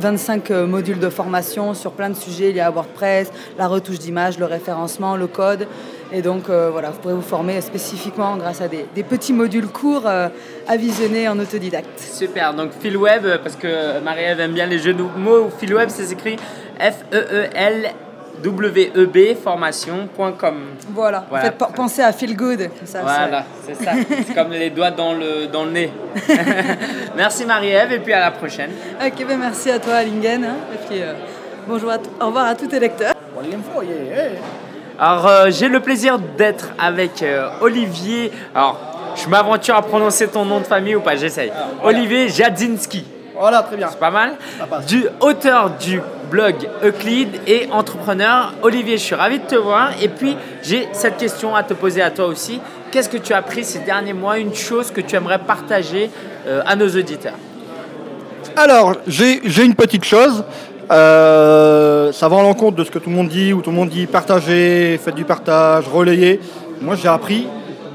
25 0.00 0.50
modules 0.50 0.98
de 0.98 1.10
formation 1.10 1.74
sur 1.74 1.92
plein 1.92 2.08
de 2.08 2.16
sujets. 2.16 2.52
Y 2.52 2.60
a 2.60 2.70
WordPress, 2.70 3.30
la 3.58 3.68
retouche 3.68 3.98
d'image, 3.98 4.38
le 4.38 4.46
référencement, 4.46 5.16
le 5.16 5.26
code. 5.26 5.66
Et 6.12 6.22
donc 6.22 6.48
euh, 6.48 6.70
voilà, 6.70 6.90
vous 6.90 6.98
pourrez 6.98 7.14
vous 7.14 7.22
former 7.22 7.60
spécifiquement 7.60 8.36
grâce 8.36 8.60
à 8.60 8.68
des, 8.68 8.86
petits 9.02 9.32
modules 9.32 9.68
courts 9.68 10.06
euh, 10.06 10.28
à 10.68 10.76
visionner 10.76 11.28
en 11.28 11.38
autodidacte. 11.38 11.98
Super, 11.98 12.54
donc 12.54 12.72
PhilWeb, 12.72 13.26
parce 13.42 13.56
que 13.56 14.00
Marie-Ève 14.00 14.40
aime 14.40 14.52
bien 14.52 14.66
les 14.66 14.78
jeux 14.78 14.94
de 14.94 15.02
mots, 15.02 15.50
PhilWeb 15.58 15.88
c'est 15.88 16.12
écrit 16.12 16.36
F-E-E-L 16.78 17.92
w 18.42 19.34
formation.com. 19.34 20.54
Voilà, 20.90 21.26
En 21.30 21.36
fait, 21.38 21.54
pensez 21.74 22.02
à 22.02 22.12
feel 22.12 22.36
good. 22.36 22.68
Ça, 22.84 23.00
voilà, 23.02 23.44
c'est 23.66 23.74
ça. 23.74 23.92
c'est 24.26 24.34
comme 24.34 24.50
les 24.50 24.70
doigts 24.70 24.90
dans 24.90 25.14
le, 25.14 25.46
dans 25.46 25.64
le 25.64 25.70
nez. 25.70 25.92
merci 27.16 27.46
Marie-Ève 27.46 27.92
et 27.92 27.98
puis 27.98 28.12
à 28.12 28.20
la 28.20 28.30
prochaine. 28.30 28.70
Ok, 29.04 29.26
ben 29.26 29.38
merci 29.38 29.70
à 29.70 29.78
toi 29.78 30.02
Lingen. 30.02 30.44
Hein, 30.44 30.56
et 30.74 30.86
puis 30.86 31.02
euh, 31.02 31.14
bonjour 31.66 31.92
au 32.20 32.26
revoir 32.26 32.46
à 32.46 32.54
tous 32.54 32.66
tes 32.66 32.78
lecteurs. 32.78 33.14
Alors, 34.98 35.26
euh, 35.26 35.50
j'ai 35.50 35.68
le 35.68 35.80
plaisir 35.80 36.18
d'être 36.18 36.70
avec 36.78 37.22
euh, 37.22 37.48
Olivier. 37.60 38.32
Alors, 38.54 38.80
je 39.14 39.28
m'aventure 39.28 39.74
à 39.74 39.82
prononcer 39.82 40.26
ton 40.28 40.44
nom 40.44 40.60
de 40.60 40.64
famille 40.64 40.94
ou 40.96 41.00
pas 41.00 41.16
J'essaye. 41.16 41.52
Olivier 41.84 42.28
Jadzinski. 42.28 43.04
Voilà, 43.38 43.62
très 43.62 43.76
bien. 43.76 43.88
C'est 43.90 43.98
pas 43.98 44.10
mal. 44.10 44.36
Du 44.88 45.06
auteur 45.20 45.70
du 45.70 46.00
blog 46.30 46.54
Euclid 46.82 47.28
et 47.46 47.68
entrepreneur. 47.70 48.54
Olivier, 48.62 48.96
je 48.96 49.02
suis 49.02 49.14
ravi 49.14 49.38
de 49.38 49.44
te 49.44 49.54
voir. 49.54 49.90
Et 50.02 50.08
puis, 50.08 50.34
j'ai 50.62 50.88
cette 50.92 51.18
question 51.18 51.54
à 51.54 51.62
te 51.62 51.74
poser 51.74 52.00
à 52.00 52.10
toi 52.10 52.26
aussi. 52.26 52.60
Qu'est-ce 52.90 53.10
que 53.10 53.18
tu 53.18 53.34
as 53.34 53.38
appris 53.38 53.64
ces 53.64 53.80
derniers 53.80 54.14
mois? 54.14 54.38
Une 54.38 54.54
chose 54.54 54.90
que 54.90 55.02
tu 55.02 55.14
aimerais 55.14 55.38
partager 55.38 56.10
euh, 56.46 56.62
à 56.64 56.74
nos 56.74 56.88
auditeurs 56.88 57.34
Alors, 58.56 58.94
j'ai 59.06 59.64
une 59.64 59.74
petite 59.74 60.04
chose. 60.04 60.42
Euh, 60.90 62.12
ça 62.12 62.28
va 62.28 62.36
en 62.36 62.42
l'encontre 62.42 62.76
de 62.76 62.84
ce 62.84 62.90
que 62.90 62.98
tout 62.98 63.10
le 63.10 63.16
monde 63.16 63.28
dit, 63.28 63.52
où 63.52 63.60
tout 63.60 63.70
le 63.70 63.76
monde 63.76 63.88
dit 63.88 64.06
partagez, 64.06 64.98
faites 65.02 65.14
du 65.14 65.24
partage, 65.24 65.88
relayez. 65.88 66.40
Moi, 66.80 66.94
j'ai 66.94 67.08
appris 67.08 67.46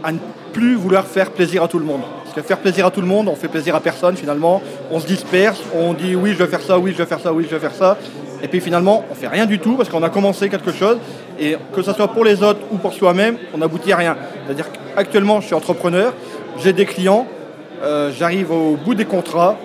à 0.03 0.11
ne 0.11 0.17
plus 0.51 0.75
vouloir 0.75 1.05
faire 1.05 1.31
plaisir 1.31 1.63
à 1.63 1.67
tout 1.67 1.79
le 1.79 1.85
monde. 1.85 2.01
Parce 2.23 2.35
que 2.35 2.41
faire 2.41 2.59
plaisir 2.59 2.85
à 2.85 2.91
tout 2.91 3.01
le 3.01 3.07
monde, 3.07 3.27
on 3.27 3.35
fait 3.35 3.47
plaisir 3.47 3.75
à 3.75 3.79
personne 3.79 4.15
finalement. 4.15 4.61
On 4.89 4.99
se 4.99 5.07
disperse, 5.07 5.61
on 5.75 5.93
dit 5.93 6.15
oui, 6.15 6.31
je 6.31 6.43
vais 6.43 6.47
faire 6.47 6.61
ça, 6.61 6.77
oui, 6.77 6.91
je 6.91 6.97
vais 6.97 7.05
faire 7.05 7.19
ça, 7.19 7.33
oui, 7.33 7.45
je 7.49 7.55
vais 7.55 7.61
faire 7.61 7.75
ça. 7.75 7.97
Et 8.43 8.47
puis 8.47 8.59
finalement, 8.59 9.05
on 9.09 9.15
fait 9.15 9.27
rien 9.27 9.45
du 9.45 9.59
tout 9.59 9.75
parce 9.75 9.89
qu'on 9.89 10.03
a 10.03 10.09
commencé 10.09 10.49
quelque 10.49 10.71
chose. 10.71 10.97
Et 11.39 11.55
que 11.73 11.81
ce 11.81 11.93
soit 11.93 12.07
pour 12.09 12.23
les 12.23 12.43
autres 12.43 12.59
ou 12.71 12.77
pour 12.77 12.93
soi-même, 12.93 13.37
on 13.53 13.59
n'aboutit 13.59 13.91
à 13.93 13.97
rien. 13.97 14.17
C'est-à-dire 14.45 14.65
qu'actuellement, 14.95 15.41
je 15.41 15.47
suis 15.47 15.55
entrepreneur, 15.55 16.13
j'ai 16.57 16.73
des 16.73 16.85
clients, 16.85 17.25
euh, 17.83 18.11
j'arrive 18.17 18.51
au 18.51 18.75
bout 18.75 18.95
des 18.95 19.05
contrats, 19.05 19.57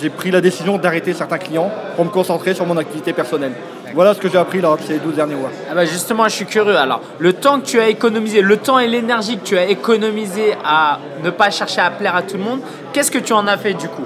j'ai 0.00 0.10
pris 0.10 0.30
la 0.30 0.40
décision 0.40 0.78
d'arrêter 0.78 1.12
certains 1.12 1.38
clients 1.38 1.70
pour 1.96 2.04
me 2.04 2.10
concentrer 2.10 2.54
sur 2.54 2.66
mon 2.66 2.76
activité 2.76 3.12
personnelle. 3.12 3.52
Voilà 3.94 4.14
ce 4.14 4.18
que 4.20 4.28
j'ai 4.28 4.38
appris 4.38 4.60
là, 4.60 4.76
ces 4.86 4.98
12 4.98 5.14
derniers 5.14 5.34
mois. 5.34 5.50
Ah 5.70 5.74
bah 5.74 5.84
justement, 5.84 6.24
je 6.24 6.34
suis 6.34 6.44
curieux. 6.44 6.76
Alors, 6.76 7.00
le 7.18 7.32
temps 7.32 7.60
que 7.60 7.66
tu 7.66 7.80
as 7.80 7.88
économisé, 7.88 8.42
le 8.42 8.56
temps 8.58 8.78
et 8.78 8.86
l'énergie 8.86 9.38
que 9.38 9.44
tu 9.44 9.56
as 9.56 9.64
économisé 9.64 10.54
à 10.64 10.98
ne 11.24 11.30
pas 11.30 11.50
chercher 11.50 11.80
à 11.80 11.90
plaire 11.90 12.14
à 12.14 12.22
tout 12.22 12.36
le 12.36 12.42
monde, 12.42 12.60
qu'est-ce 12.92 13.10
que 13.10 13.18
tu 13.18 13.32
en 13.32 13.46
as 13.46 13.56
fait 13.56 13.74
du 13.74 13.88
coup? 13.88 14.04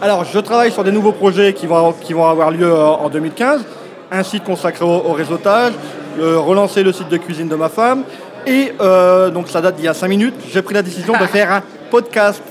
Alors, 0.00 0.24
je 0.24 0.38
travaille 0.38 0.72
sur 0.72 0.84
des 0.84 0.92
nouveaux 0.92 1.12
projets 1.12 1.52
qui 1.52 1.66
vont, 1.66 1.92
qui 1.92 2.12
vont 2.12 2.26
avoir 2.28 2.50
lieu 2.50 2.66
euh, 2.66 2.86
en 2.86 3.08
2015. 3.08 3.64
Un 4.10 4.22
site 4.22 4.44
consacré 4.44 4.84
au, 4.84 5.12
réseautage, 5.12 5.72
relancer 6.18 6.82
le 6.82 6.92
site 6.92 7.08
de 7.08 7.18
cuisine 7.18 7.48
de 7.48 7.56
ma 7.56 7.68
femme. 7.68 8.04
Et 8.46 8.72
euh, 8.80 9.30
donc, 9.30 9.48
ça 9.48 9.60
date 9.60 9.76
d'il 9.76 9.84
y 9.84 9.88
a 9.88 9.94
5 9.94 10.08
minutes. 10.08 10.34
J'ai 10.52 10.62
pris 10.62 10.74
la 10.74 10.82
décision 10.82 11.14
de 11.14 11.26
faire 11.26 11.52
un 11.52 11.62
podcast 11.90 12.42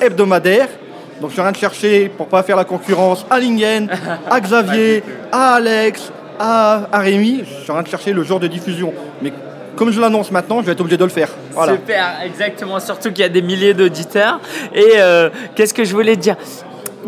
hebdomadaire 0.00 0.68
Donc 1.20 1.30
je 1.30 1.32
suis 1.34 1.40
en 1.40 1.44
train 1.44 1.52
de 1.52 1.56
chercher, 1.56 2.08
pour 2.08 2.26
pas 2.28 2.42
faire 2.42 2.56
la 2.56 2.64
concurrence, 2.64 3.26
à 3.30 3.38
Lingen, 3.40 3.88
à 4.30 4.40
Xavier, 4.40 5.02
à 5.32 5.54
Alex, 5.54 6.12
à, 6.38 6.88
à 6.92 6.98
Rémi. 7.00 7.42
Je 7.44 7.62
suis 7.62 7.70
en 7.70 7.74
train 7.74 7.82
de 7.82 7.88
chercher 7.88 8.12
le 8.12 8.22
jour 8.22 8.38
de 8.38 8.46
diffusion. 8.46 8.92
Mais 9.20 9.32
comme 9.76 9.90
je 9.92 10.00
l'annonce 10.00 10.30
maintenant, 10.30 10.60
je 10.60 10.66
vais 10.66 10.72
être 10.72 10.80
obligé 10.80 10.96
de 10.96 11.04
le 11.04 11.10
faire. 11.10 11.30
Voilà. 11.52 11.74
Super, 11.74 12.20
exactement. 12.24 12.80
Surtout 12.80 13.10
qu'il 13.10 13.20
y 13.20 13.24
a 13.24 13.28
des 13.28 13.42
milliers 13.42 13.74
d'auditeurs. 13.74 14.40
Et 14.74 14.92
euh, 14.96 15.30
qu'est-ce 15.54 15.74
que 15.74 15.84
je 15.84 15.92
voulais 15.92 16.16
te 16.16 16.20
dire? 16.20 16.36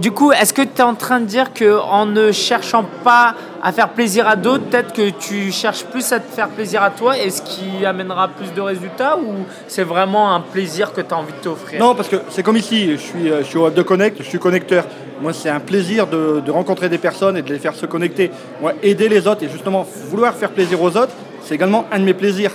Du 0.00 0.12
coup, 0.12 0.33
est-ce 0.33 0.54
que 0.54 0.62
tu 0.62 0.78
es 0.78 0.83
en 0.83 0.95
train 0.95 1.21
de 1.21 1.26
dire 1.26 1.52
qu'en 1.52 2.07
ne 2.07 2.33
cherchant 2.33 2.87
pas 3.04 3.35
à 3.62 3.71
faire 3.71 3.90
plaisir 3.90 4.26
à 4.26 4.35
d'autres, 4.35 4.64
peut-être 4.64 4.95
que 4.95 5.11
tu 5.11 5.52
cherches 5.52 5.85
plus 5.85 6.11
à 6.12 6.21
te 6.21 6.33
faire 6.33 6.49
plaisir 6.49 6.83
à 6.83 6.88
toi 6.88 7.19
et 7.19 7.28
ce 7.28 7.42
qui 7.42 7.85
amènera 7.85 8.28
plus 8.28 8.50
de 8.54 8.62
résultats 8.62 9.19
ou 9.19 9.45
c'est 9.69 9.83
vraiment 9.83 10.35
un 10.35 10.40
plaisir 10.40 10.95
que 10.95 11.02
tu 11.02 11.12
as 11.12 11.19
envie 11.19 11.35
de 11.35 11.42
t'offrir? 11.42 11.78
Non, 11.78 11.95
parce 11.95 12.09
que 12.09 12.16
c'est 12.30 12.42
comme 12.42 12.57
ici, 12.57 12.92
je 12.92 12.97
suis, 12.97 13.30
euh, 13.30 13.40
je 13.40 13.49
suis 13.49 13.59
au 13.59 13.64
Web 13.64 13.75
de 13.75 13.83
Connect, 13.83 14.16
je 14.23 14.26
suis 14.26 14.38
connecteur. 14.38 14.87
Moi, 15.21 15.35
c'est 15.35 15.50
un 15.50 15.61
plaisir 15.61 16.07
de, 16.07 16.40
de 16.40 16.50
rencontrer 16.50 16.88
des 16.88 16.97
personnes 16.97 17.37
et 17.37 17.42
de 17.42 17.52
les 17.52 17.59
faire 17.59 17.75
se 17.75 17.85
connecter. 17.85 18.30
Moi, 18.62 18.73
aider 18.83 19.11
les 19.11 19.28
autres 19.28 19.42
et 19.42 19.50
justement 19.50 19.87
vouloir 20.07 20.35
faire 20.35 20.50
plaisir 20.52 20.80
aux 20.80 20.97
autres, 20.97 21.12
c'est 21.42 21.57
également 21.57 21.85
un 21.92 21.99
de 21.99 22.04
mes 22.04 22.14
plaisirs. 22.14 22.52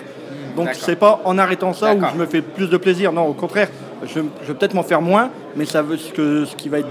Donc 0.55 0.65
D'accord. 0.65 0.81
c'est 0.83 0.95
pas 0.95 1.21
en 1.23 1.37
arrêtant 1.37 1.73
ça 1.73 1.93
où 1.93 1.99
je 2.11 2.17
me 2.17 2.25
fais 2.25 2.41
plus 2.41 2.71
de 2.71 2.77
plaisir. 2.77 3.11
Non, 3.13 3.27
au 3.27 3.33
contraire, 3.33 3.67
je, 4.03 4.19
je 4.41 4.47
vais 4.47 4.53
peut-être 4.55 4.73
m'en 4.73 4.81
faire 4.83 5.01
moins, 5.01 5.29
mais 5.55 5.65
ça 5.65 5.83
veut 5.83 5.97
ce 5.97 6.11
que 6.11 6.45
ce 6.45 6.55
qui 6.55 6.69
va 6.69 6.79
être 6.79 6.87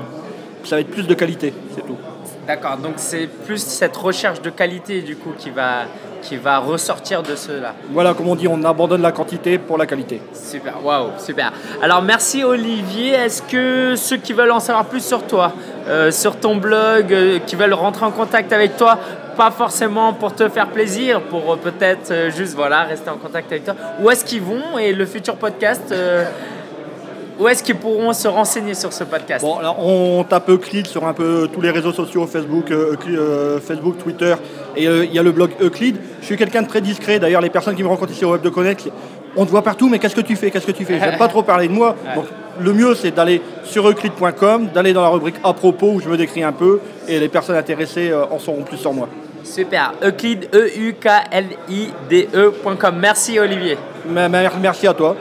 ça 0.64 0.76
va 0.76 0.80
être 0.80 0.90
plus 0.90 1.06
de 1.06 1.14
qualité, 1.14 1.52
c'est 1.74 1.86
tout. 1.86 1.96
D'accord, 2.46 2.76
donc 2.76 2.94
c'est 2.96 3.26
plus 3.26 3.58
cette 3.58 3.96
recherche 3.96 4.42
de 4.42 4.50
qualité 4.50 5.00
du 5.00 5.16
coup 5.16 5.30
qui 5.38 5.48
va, 5.48 5.84
qui 6.20 6.36
va 6.36 6.58
ressortir 6.58 7.22
de 7.22 7.36
cela. 7.36 7.74
Voilà, 7.90 8.12
comme 8.12 8.28
on 8.28 8.34
dit, 8.34 8.46
on 8.46 8.62
abandonne 8.64 9.00
la 9.00 9.12
quantité 9.12 9.56
pour 9.56 9.78
la 9.78 9.86
qualité. 9.86 10.20
Super, 10.34 10.84
waouh, 10.84 11.12
super. 11.18 11.54
Alors 11.82 12.02
merci 12.02 12.44
Olivier. 12.44 13.12
Est-ce 13.12 13.40
que 13.40 13.94
ceux 13.96 14.18
qui 14.18 14.34
veulent 14.34 14.50
en 14.50 14.60
savoir 14.60 14.84
plus 14.84 15.02
sur 15.02 15.26
toi, 15.26 15.54
euh, 15.88 16.10
sur 16.10 16.36
ton 16.36 16.56
blog, 16.56 17.14
euh, 17.14 17.38
qui 17.38 17.56
veulent 17.56 17.72
rentrer 17.72 18.04
en 18.04 18.10
contact 18.10 18.52
avec 18.52 18.76
toi, 18.76 18.98
pas 19.38 19.50
forcément 19.50 20.12
pour 20.12 20.34
te 20.34 20.46
faire 20.50 20.68
plaisir, 20.68 21.22
pour 21.22 21.54
euh, 21.54 21.56
peut-être 21.56 22.30
juste 22.36 22.54
voilà 22.54 22.82
rester 22.82 23.08
en 23.08 23.16
contact 23.16 23.50
avec 23.50 23.64
toi, 23.64 23.74
où 24.02 24.10
est-ce 24.10 24.22
qu'ils 24.22 24.42
vont 24.42 24.78
et 24.78 24.92
le 24.92 25.06
futur 25.06 25.36
podcast, 25.36 25.94
où 27.38 27.48
est-ce 27.48 27.62
qu'ils 27.62 27.76
pourront 27.76 28.12
se 28.12 28.28
renseigner 28.28 28.74
sur 28.74 28.92
ce 28.92 29.04
podcast 29.04 29.44
Bon, 29.44 29.58
alors 29.58 29.78
on 29.78 30.24
tape 30.24 30.48
Euclid 30.48 30.86
sur 30.86 31.06
un 31.06 31.12
peu 31.12 31.48
tous 31.52 31.60
les 31.60 31.70
réseaux 31.70 31.92
sociaux, 31.92 32.26
Facebook, 32.26 32.70
euh, 32.70 32.96
euh, 33.08 33.60
Facebook, 33.60 33.98
Twitter, 33.98 34.34
et 34.76 34.86
euh, 34.86 35.04
il 35.04 35.12
y 35.12 35.18
a 35.18 35.22
le 35.22 35.32
blog 35.32 35.50
Euclid. 35.60 35.96
Je 36.20 36.26
suis 36.26 36.36
quelqu'un 36.36 36.62
de 36.62 36.68
très 36.68 36.80
discret. 36.80 37.18
D'ailleurs, 37.18 37.40
les 37.40 37.50
personnes 37.50 37.74
qui 37.74 37.82
me 37.82 37.88
rencontrent 37.88 38.12
ici 38.12 38.24
au 38.24 38.32
Web 38.32 38.42
de 38.42 38.48
Connect, 38.48 38.88
on 39.36 39.44
te 39.44 39.50
voit 39.50 39.62
partout, 39.62 39.88
mais 39.88 39.98
qu'est-ce 39.98 40.14
que 40.14 40.20
tu 40.20 40.36
fais? 40.36 40.50
Qu'est-ce 40.50 40.66
que 40.66 40.72
tu 40.72 40.84
fais? 40.84 40.98
Je 40.98 41.04
n'aime 41.04 41.18
pas 41.18 41.28
trop 41.28 41.42
parler 41.42 41.68
de 41.68 41.72
moi. 41.72 41.96
Donc, 42.14 42.26
le 42.60 42.72
mieux, 42.72 42.94
c'est 42.94 43.10
d'aller 43.10 43.42
sur 43.64 43.88
euclid.com, 43.88 44.68
d'aller 44.72 44.92
dans 44.92 45.02
la 45.02 45.08
rubrique 45.08 45.36
à 45.42 45.52
propos 45.52 45.92
où 45.94 46.00
je 46.00 46.08
me 46.08 46.16
décris 46.16 46.44
un 46.44 46.52
peu, 46.52 46.80
et 47.08 47.18
les 47.18 47.28
personnes 47.28 47.56
intéressées 47.56 48.10
euh, 48.10 48.24
en 48.30 48.38
sauront 48.38 48.62
plus 48.62 48.76
sur 48.76 48.92
moi. 48.92 49.08
Super, 49.42 49.92
Euclid, 50.02 50.48
E 50.54 50.68
E-U-K-L-I-D-E.com. 50.68 51.56
Merci 52.98 53.38
Olivier. 53.38 53.76
Merci 54.06 54.86
à 54.86 54.94
toi. 54.94 55.16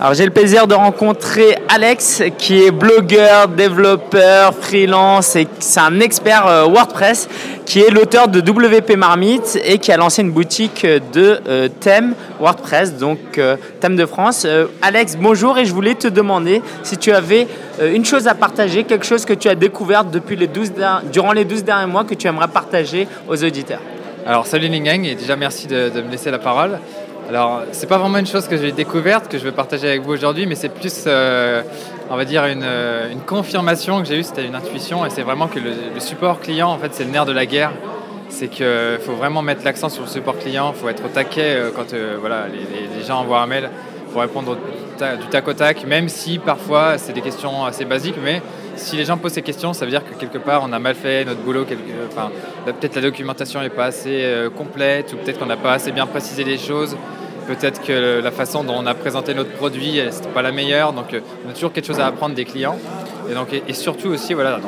Alors 0.00 0.12
j'ai 0.14 0.24
le 0.24 0.32
plaisir 0.32 0.66
de 0.66 0.74
rencontrer 0.74 1.56
Alex 1.68 2.22
qui 2.36 2.60
est 2.64 2.72
blogueur, 2.72 3.46
développeur, 3.48 4.52
freelance 4.54 5.36
et 5.36 5.46
c'est 5.60 5.78
un 5.80 6.00
expert 6.00 6.46
euh, 6.48 6.64
WordPress 6.66 7.28
qui 7.64 7.80
est 7.80 7.90
l'auteur 7.90 8.26
de 8.26 8.40
WP 8.40 8.96
Marmite 8.96 9.58
et 9.64 9.78
qui 9.78 9.92
a 9.92 9.96
lancé 9.96 10.22
une 10.22 10.32
boutique 10.32 10.84
de 10.84 11.38
euh, 11.48 11.68
thèmes 11.68 12.14
WordPress, 12.40 12.94
donc 12.96 13.18
euh, 13.38 13.56
thème 13.80 13.94
de 13.94 14.04
France. 14.04 14.42
Euh, 14.46 14.66
Alex, 14.82 15.16
bonjour 15.16 15.56
et 15.58 15.64
je 15.64 15.72
voulais 15.72 15.94
te 15.94 16.08
demander 16.08 16.60
si 16.82 16.98
tu 16.98 17.12
avais 17.12 17.46
euh, 17.80 17.94
une 17.94 18.04
chose 18.04 18.26
à 18.26 18.34
partager, 18.34 18.82
quelque 18.84 19.06
chose 19.06 19.24
que 19.24 19.32
tu 19.32 19.48
as 19.48 19.54
découvert 19.54 20.04
depuis 20.04 20.34
les 20.34 20.48
12 20.48 20.72
der- 20.72 21.02
durant 21.10 21.32
les 21.32 21.44
12 21.44 21.62
derniers 21.62 21.90
mois 21.90 22.02
que 22.04 22.14
tu 22.14 22.26
aimerais 22.26 22.48
partager 22.48 23.06
aux 23.28 23.42
auditeurs. 23.44 23.80
Alors 24.26 24.46
salut 24.46 24.68
Lingang 24.68 25.04
et 25.04 25.14
déjà 25.14 25.36
merci 25.36 25.68
de 25.68 25.90
me 26.02 26.10
laisser 26.10 26.30
la 26.32 26.38
parole. 26.40 26.78
Alors 27.28 27.62
c'est 27.72 27.88
pas 27.88 27.96
vraiment 27.96 28.18
une 28.18 28.26
chose 28.26 28.46
que 28.48 28.56
j'ai 28.56 28.72
découverte 28.72 29.28
que 29.28 29.38
je 29.38 29.44
vais 29.44 29.52
partager 29.52 29.88
avec 29.88 30.02
vous 30.02 30.12
aujourd'hui, 30.12 30.46
mais 30.46 30.54
c'est 30.54 30.68
plus, 30.68 31.04
euh, 31.06 31.62
on 32.10 32.16
va 32.16 32.24
dire 32.24 32.44
une, 32.44 32.62
euh, 32.62 33.10
une 33.10 33.20
confirmation 33.20 34.00
que 34.02 34.06
j'ai 34.06 34.18
eue. 34.18 34.22
C'était 34.22 34.44
une 34.44 34.54
intuition 34.54 35.06
et 35.06 35.10
c'est 35.10 35.22
vraiment 35.22 35.48
que 35.48 35.58
le, 35.58 36.00
support 36.00 36.40
client 36.40 36.68
en 36.68 36.78
fait 36.78 36.92
c'est 36.92 37.04
le 37.04 37.10
nerf 37.10 37.24
de 37.24 37.32
la 37.32 37.46
guerre. 37.46 37.72
C'est 38.28 38.48
qu'il 38.48 38.66
faut 39.00 39.14
vraiment 39.14 39.42
mettre 39.42 39.64
l'accent 39.64 39.88
sur 39.88 40.02
le 40.02 40.08
support 40.08 40.38
client. 40.38 40.72
Il 40.74 40.80
faut 40.80 40.88
être 40.88 41.04
au 41.04 41.08
taquet 41.08 41.54
euh, 41.56 41.70
quand 41.74 41.94
euh, 41.94 42.16
voilà 42.20 42.46
les, 42.48 43.04
gens 43.04 43.20
envoient 43.20 43.40
un 43.40 43.46
mail 43.46 43.70
pour 44.12 44.20
répondre 44.20 44.52
au 44.52 44.56
ta- 44.98 45.16
du 45.16 45.26
tac 45.26 45.48
au 45.48 45.54
tac, 45.54 45.86
même 45.86 46.08
si 46.08 46.38
parfois 46.38 46.98
c'est 46.98 47.12
des 47.14 47.22
questions 47.22 47.64
assez 47.64 47.84
basiques, 47.86 48.16
mais 48.22 48.42
si 48.76 48.96
les 48.96 49.04
gens 49.04 49.16
posent 49.16 49.32
ces 49.32 49.42
questions, 49.42 49.72
ça 49.72 49.84
veut 49.84 49.90
dire 49.90 50.02
que 50.04 50.14
quelque 50.14 50.38
part 50.38 50.62
on 50.64 50.72
a 50.72 50.78
mal 50.78 50.94
fait 50.94 51.24
notre 51.24 51.40
boulot, 51.40 51.64
quelque- 51.64 51.82
enfin, 52.10 52.30
peut-être 52.64 52.96
la 52.96 53.02
documentation 53.02 53.60
n'est 53.60 53.70
pas 53.70 53.86
assez 53.86 54.22
euh, 54.24 54.50
complète, 54.50 55.12
ou 55.12 55.16
peut-être 55.16 55.38
qu'on 55.38 55.46
n'a 55.46 55.56
pas 55.56 55.72
assez 55.72 55.92
bien 55.92 56.06
précisé 56.06 56.44
les 56.44 56.58
choses, 56.58 56.96
peut-être 57.46 57.82
que 57.82 58.20
la 58.22 58.30
façon 58.30 58.64
dont 58.64 58.76
on 58.78 58.86
a 58.86 58.94
présenté 58.94 59.34
notre 59.34 59.52
produit, 59.52 60.00
ce 60.10 60.16
n'était 60.18 60.32
pas 60.32 60.42
la 60.42 60.52
meilleure, 60.52 60.92
donc 60.92 61.12
euh, 61.12 61.20
on 61.46 61.50
a 61.50 61.52
toujours 61.52 61.72
quelque 61.72 61.86
chose 61.86 62.00
à 62.00 62.06
apprendre 62.06 62.34
des 62.34 62.44
clients. 62.44 62.78
Et, 63.30 63.34
donc, 63.34 63.48
et, 63.52 63.72
surtout 63.72 64.08
aussi, 64.08 64.34
voilà, 64.34 64.60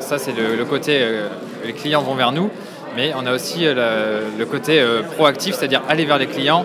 ça 0.00 0.18
c'est 0.18 0.32
le, 0.32 0.64
côté, 0.64 0.98
euh, 1.00 1.28
les 1.64 1.72
clients 1.72 2.02
vont 2.02 2.14
vers 2.14 2.32
nous, 2.32 2.50
mais 2.96 3.12
on 3.16 3.26
a 3.26 3.32
aussi 3.32 3.60
euh, 3.62 4.20
le, 4.38 4.46
côté 4.46 4.80
euh, 4.80 5.02
proactif, 5.02 5.56
c'est-à-dire 5.56 5.82
aller 5.88 6.04
vers 6.04 6.18
les 6.18 6.26
clients 6.26 6.64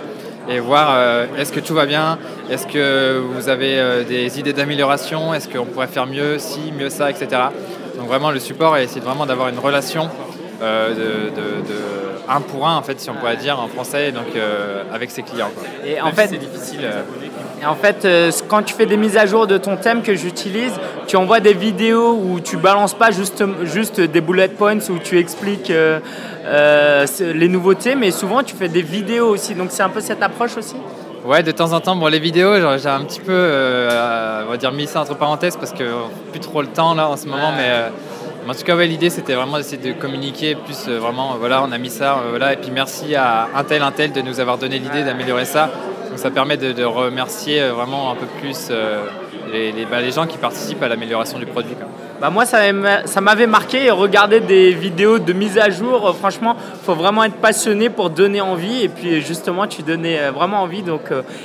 et 0.50 0.60
voir 0.60 0.90
euh, 0.94 1.26
est-ce 1.38 1.52
que 1.54 1.60
tout 1.60 1.74
va 1.74 1.86
bien, 1.86 2.18
est-ce 2.50 2.66
que 2.68 3.20
vous 3.20 3.50
avez 3.50 3.80
euh, 3.80 4.04
des 4.04 4.40
idées 4.40 4.54
d'amélioration, 4.54 5.34
est-ce 5.34 5.48
qu'on 5.48 5.66
pourrait 5.66 5.88
faire 5.88 6.08
mieux, 6.08 6.40
si, 6.40 6.72
mieux 6.78 6.90
ça, 6.90 7.10
etc. 7.12 7.28
Donc 7.98 8.08
vraiment 8.08 8.32
le 8.32 8.40
support 8.40 8.78
et 8.78 8.84
essayer 8.84 9.02
vraiment 9.02 9.26
d'avoir 9.26 9.50
une 9.50 9.60
relation 9.60 10.10
euh, 10.62 10.90
de, 10.90 11.30
de- 11.30 11.68
de 11.68 11.80
un 12.32 12.42
pour 12.42 12.68
un 12.68 12.76
en 12.76 12.84
fait 12.84 13.00
si 13.00 13.10
on 13.10 13.16
pourrait 13.16 13.38
dire 13.38 13.60
en 13.60 13.68
français 13.68 14.12
donc 14.12 14.28
avec 14.94 15.10
ses 15.10 15.24
clients. 15.24 15.50
quoi. 15.56 15.64
Et 15.86 16.00
en 16.00 16.10
si 16.10 16.16
fait, 16.16 16.28
c'est 16.28 16.38
difficile. 16.38 16.82
Et 17.62 17.66
en 17.66 17.76
fait, 17.76 18.06
euh, 18.06 18.32
quand 18.48 18.64
tu 18.64 18.74
fais 18.74 18.86
des 18.86 18.96
mises 18.96 19.18
à 19.18 19.26
jour 19.26 19.46
de 19.46 19.58
ton 19.58 19.76
thème 19.76 20.02
que 20.02 20.16
j'utilise, 20.16 20.72
tu 21.08 21.18
envoies 21.18 21.42
des 21.42 21.54
vidéos 21.54 22.14
où 22.14 22.40
tu 22.40 22.56
balances 22.56 22.94
pas 22.94 23.12
juste, 23.12 23.44
juste 23.64 24.00
des 24.00 24.22
bullet 24.22 24.48
points 24.48 24.80
où 24.90 24.98
tu 24.98 25.20
expliques 25.20 25.70
euh, 25.70 26.00
euh, 26.46 27.06
les 27.20 27.50
nouveautés, 27.50 27.96
mais 27.96 28.12
souvent 28.12 28.44
tu 28.44 28.56
fais 28.56 28.70
des 28.70 28.82
vidéos 28.82 29.28
aussi. 29.28 29.56
Donc 29.56 29.72
c'est 29.72 29.84
un 29.84 29.90
peu 29.90 30.00
cette 30.00 30.24
approche 30.24 30.58
aussi. 30.58 30.76
Ouais, 31.26 31.44
de 31.44 31.52
temps 31.52 31.74
en 31.74 31.82
temps, 31.82 31.98
bon, 31.98 32.08
les 32.08 32.20
vidéos, 32.20 32.56
j'ai 32.78 32.88
un 32.88 33.02
petit 33.02 33.20
peu, 33.20 33.34
euh, 33.34 34.44
on 34.48 34.52
va 34.52 34.58
dire, 34.58 34.72
mis 34.72 34.88
ça 34.88 35.02
entre 35.02 35.16
parenthèses 35.16 35.58
parce 35.58 35.74
que 35.74 35.84
plus 36.32 36.40
trop 36.40 36.62
le 36.62 36.70
temps 36.70 36.94
là 36.96 37.10
en 37.10 37.18
ce 37.18 37.28
moment, 37.28 37.52
mais, 37.58 37.68
euh, 37.68 37.90
mais 38.46 38.52
en 38.52 38.56
tout 38.56 38.64
cas, 38.64 38.76
ouais, 38.76 38.88
l'idée 38.88 39.10
c'était 39.10 39.34
vraiment 39.36 39.58
d'essayer 39.58 39.78
de 39.78 39.92
communiquer 40.00 40.56
plus 40.56 40.88
euh, 40.88 40.98
vraiment, 40.98 41.34
euh, 41.34 41.38
voilà, 41.38 41.62
on 41.62 41.74
a 41.74 41.78
mis 41.78 41.90
ça, 41.90 42.14
euh, 42.14 42.30
voilà, 42.30 42.54
et 42.54 42.56
puis 42.56 42.72
merci 42.72 43.16
à 43.16 43.50
un 43.54 43.64
tel, 43.66 43.82
un 43.82 43.92
tel 43.92 44.14
de 44.14 44.22
nous 44.22 44.40
avoir 44.40 44.58
donné 44.58 44.80
l'idée 44.80 45.04
d'améliorer 45.04 45.44
ça. 45.44 45.70
Ça 46.20 46.32
permet 46.32 46.58
de, 46.58 46.84
remercier 46.84 47.62
euh, 47.62 47.72
vraiment 47.72 48.12
un 48.12 48.16
peu 48.16 48.26
plus 48.42 48.68
euh, 48.72 49.06
bah, 49.90 50.02
les 50.02 50.12
gens 50.12 50.28
qui 50.28 50.38
participent 50.38 50.84
à 50.84 50.90
l'amélioration 50.90 51.40
du 51.40 51.46
produit. 51.46 51.74
Bah 52.20 52.30
moi, 52.30 52.46
ça 52.46 52.74
m'a- 52.74 53.08
ça 53.08 53.22
m'avait 53.22 53.48
marqué 53.48 53.90
regarder 53.90 54.42
des 54.42 54.74
vidéos 54.74 55.18
de 55.18 55.32
mise 55.32 55.58
à 55.58 55.70
jour. 55.70 56.10
euh, 56.10 56.12
Franchement, 56.12 56.58
faut 56.84 56.94
vraiment 56.94 57.24
être 57.24 57.38
passionné 57.38 57.90
pour 57.90 58.10
donner 58.10 58.42
envie. 58.42 58.84
Et 58.84 58.90
puis 58.90 59.22
justement, 59.22 59.66
tu 59.66 59.82
donnais 59.82 60.30
vraiment 60.30 60.62
envie. 60.62 60.84
Donc, 60.84 61.04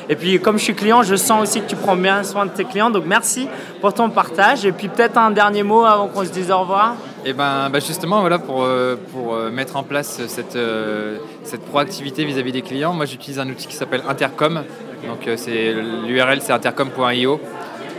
et 0.08 0.16
puis 0.16 0.40
comme 0.40 0.58
je 0.58 0.64
suis 0.64 0.74
client, 0.74 1.04
je 1.04 1.14
sens 1.14 1.40
aussi 1.44 1.60
que 1.60 1.68
tu 1.68 1.76
prends 1.76 1.94
bien 1.94 2.24
soin 2.24 2.44
de 2.44 2.50
tes 2.50 2.64
clients. 2.64 2.90
Donc 2.90 3.04
merci 3.06 3.46
pour 3.80 3.94
ton 3.94 4.10
partage. 4.10 4.66
Et 4.66 4.72
puis 4.72 4.88
peut-être 4.88 5.16
un 5.18 5.30
dernier 5.30 5.62
mot 5.62 5.84
avant 5.84 6.08
qu'on 6.08 6.24
se 6.24 6.30
dise 6.32 6.50
au 6.50 6.58
revoir. 6.58 6.96
Et 7.26 7.32
ben 7.32 7.70
bah 7.70 7.78
justement 7.80 8.20
voilà 8.20 8.38
pour, 8.38 8.64
euh, 8.64 8.96
pour 9.12 9.34
euh, 9.34 9.50
mettre 9.50 9.76
en 9.76 9.82
place 9.82 10.20
cette, 10.26 10.56
euh, 10.56 11.16
cette 11.42 11.62
proactivité 11.62 12.22
vis-à-vis 12.26 12.52
des 12.52 12.60
clients, 12.60 12.92
moi 12.92 13.06
j'utilise 13.06 13.38
un 13.38 13.48
outil 13.48 13.66
qui 13.66 13.74
s'appelle 13.74 14.02
Intercom. 14.06 14.62
Donc 15.06 15.28
c'est 15.36 15.72
l'URL 16.06 16.40
c'est 16.42 16.52
intercom.io. 16.52 17.40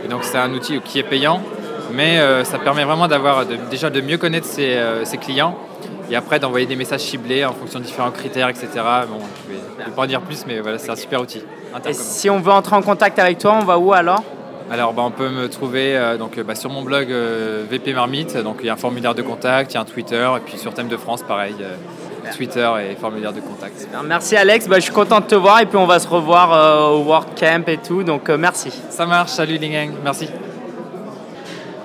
Et 0.04 0.08
donc 0.08 0.22
c'est 0.22 0.38
un 0.38 0.52
outil 0.52 0.80
qui 0.80 1.00
est 1.00 1.04
payant, 1.04 1.40
mais 1.92 2.20
ça 2.44 2.58
permet 2.58 2.84
vraiment 2.84 3.06
d'avoir 3.06 3.44
déjà 3.46 3.90
de 3.90 4.00
mieux 4.00 4.18
connaître 4.18 4.46
ses, 4.46 4.76
ses 5.04 5.16
clients 5.16 5.56
et 6.10 6.16
après 6.16 6.40
d'envoyer 6.40 6.66
des 6.66 6.74
messages 6.74 7.00
ciblés 7.00 7.44
en 7.44 7.52
fonction 7.52 7.78
de 7.78 7.84
différents 7.84 8.10
critères, 8.10 8.48
etc. 8.48 8.68
Bon, 9.08 9.18
je 9.48 9.52
vais, 9.52 9.60
je 9.78 9.84
vais 9.84 9.90
pas 9.92 10.02
en 10.02 10.06
dire 10.06 10.20
plus, 10.20 10.44
mais 10.46 10.58
voilà, 10.60 10.78
c'est 10.78 10.90
un 10.90 10.96
super 10.96 11.20
outil. 11.20 11.42
Et 11.88 11.92
si 11.92 12.28
on 12.28 12.40
veut 12.40 12.52
entrer 12.52 12.74
en 12.74 12.82
contact 12.82 13.18
avec 13.20 13.38
toi, 13.38 13.56
on 13.60 13.64
va 13.64 13.78
où 13.78 13.92
alors? 13.92 14.22
Alors 14.70 14.92
bah, 14.92 15.02
on 15.06 15.12
peut 15.12 15.28
me 15.28 15.48
trouver 15.48 15.96
euh, 15.96 16.16
donc, 16.16 16.38
euh, 16.38 16.42
bah, 16.42 16.56
sur 16.56 16.70
mon 16.70 16.82
blog 16.82 17.10
euh, 17.10 17.64
VP 17.70 17.92
Marmite, 17.94 18.36
donc 18.38 18.56
il 18.60 18.66
y 18.66 18.68
a 18.68 18.72
un 18.72 18.76
formulaire 18.76 19.14
de 19.14 19.22
contact, 19.22 19.72
il 19.72 19.74
y 19.74 19.78
a 19.78 19.82
un 19.82 19.84
Twitter, 19.84 20.28
et 20.36 20.40
puis 20.40 20.58
sur 20.58 20.74
Thème 20.74 20.88
de 20.88 20.96
France 20.96 21.22
pareil, 21.22 21.54
euh, 21.60 21.76
Twitter 22.34 22.68
et 22.90 22.96
formulaire 22.96 23.32
de 23.32 23.40
contact. 23.40 23.86
Merci 24.04 24.36
Alex, 24.36 24.66
Bah, 24.66 24.76
je 24.76 24.80
suis 24.80 24.92
content 24.92 25.20
de 25.20 25.26
te 25.26 25.36
voir 25.36 25.60
et 25.60 25.66
puis 25.66 25.76
on 25.76 25.86
va 25.86 26.00
se 26.00 26.08
revoir 26.08 26.92
au 26.92 27.04
WordCamp 27.04 27.62
et 27.68 27.76
tout, 27.78 28.02
donc 28.02 28.28
merci. 28.30 28.72
Ça 28.90 29.06
marche, 29.06 29.30
salut 29.30 29.58
Lingang, 29.58 29.92
merci. 30.02 30.28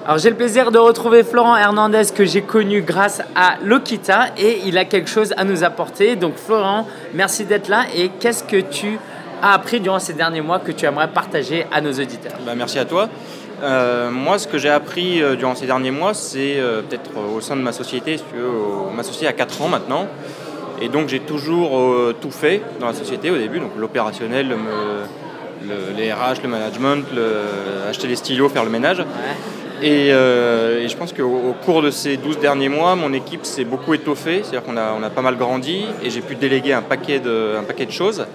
Alors 0.04 0.18
j'ai 0.18 0.32
le 0.32 0.36
plaisir 0.36 0.72
de 0.72 0.80
retrouver 0.80 1.24
Florent 1.24 1.56
Hernandez 1.56 2.06
que 2.16 2.26
j'ai 2.26 2.42
connu 2.42 2.82
grâce 2.82 3.22
à 3.36 3.58
Lokita 3.64 4.30
et 4.36 4.62
il 4.66 4.80
a 4.80 4.86
quelque 4.86 5.08
chose 5.08 5.32
à 5.38 5.44
nous 5.44 5.64
apporter. 5.64 6.16
Donc 6.16 6.38
Florent, 6.38 6.88
merci 7.14 7.46
d'être 7.46 7.68
là 7.68 7.84
et 7.96 8.10
qu'est-ce 8.20 8.44
que 8.44 8.60
tu 8.60 8.98
as 9.42 9.54
appris 9.54 9.80
durant 9.80 10.00
ces 10.00 10.14
derniers 10.14 10.42
mois 10.42 10.60
que 10.60 10.72
tu 10.72 10.86
aimerais 10.86 11.08
partager 11.08 11.66
à 11.72 11.82
nos 11.82 11.92
auditeurs 11.92 12.34
Bah, 12.46 12.54
merci 12.56 12.80
à 12.80 12.86
toi. 12.86 13.10
Euh, 13.64 14.10
moi, 14.10 14.40
ce 14.40 14.48
que 14.48 14.58
j'ai 14.58 14.70
appris 14.70 15.22
euh, 15.22 15.36
durant 15.36 15.54
ces 15.56 15.66
derniers 15.68 15.92
mois, 15.92 16.14
c'est 16.14 16.56
euh, 16.60 16.82
peut-être 16.82 17.12
au 17.36 17.42
sein 17.42 17.56
de 17.56 17.62
ma 17.62 17.72
société, 17.72 18.18
si 18.18 18.24
tu 18.32 18.38
veux, 18.40 18.48
au- 18.50 18.90
ma 18.96 19.04
société 19.04 19.28
a 19.28 19.34
4 19.34 19.62
ans 19.62 19.68
maintenant. 19.68 20.08
Et 20.82 20.90
donc, 20.90 21.10
j'ai 21.10 21.20
toujours 21.20 21.80
tout 22.22 22.32
fait 22.32 22.64
dans 22.80 22.88
la 22.88 22.94
société 22.96 23.30
au 23.30 23.38
début, 23.38 23.60
donc 23.60 23.70
l'opérationnel, 23.78 24.48
le, 24.50 24.56
le- 25.68 25.96
les 25.96 26.12
RH, 26.12 26.42
le 26.42 26.50
management, 26.50 27.06
le- 27.16 27.88
acheter 27.88 28.08
les 28.08 28.16
stylos, 28.16 28.50
faire 28.50 28.64
le 28.64 28.72
ménage. 28.72 29.04
Et, 29.84 30.08
et 30.08 30.88
je 30.90 30.98
pense 30.98 31.14
qu'au 31.14 31.24
au 31.24 31.54
cours 31.64 31.84
de 31.84 31.92
ces 31.92 32.18
12 32.18 32.40
derniers 32.40 32.70
mois, 32.70 32.96
mon 32.96 33.14
équipe 33.14 33.46
s'est 33.46 33.64
beaucoup 33.64 33.94
étoffée, 33.94 34.42
c'est-à-dire 34.44 34.64
qu'on 34.64 34.76
a, 34.78 34.94
on 35.00 35.04
a 35.04 35.10
pas 35.12 35.22
mal 35.22 35.38
grandi 35.38 35.86
et 36.04 36.10
j'ai 36.10 36.22
pu 36.22 36.34
déléguer 36.36 36.74
un 36.74 36.82
paquet 36.82 37.20
de, 37.20 37.56
un 37.60 37.64
paquet 37.64 37.86
de 37.86 37.92
choses. 37.92 38.26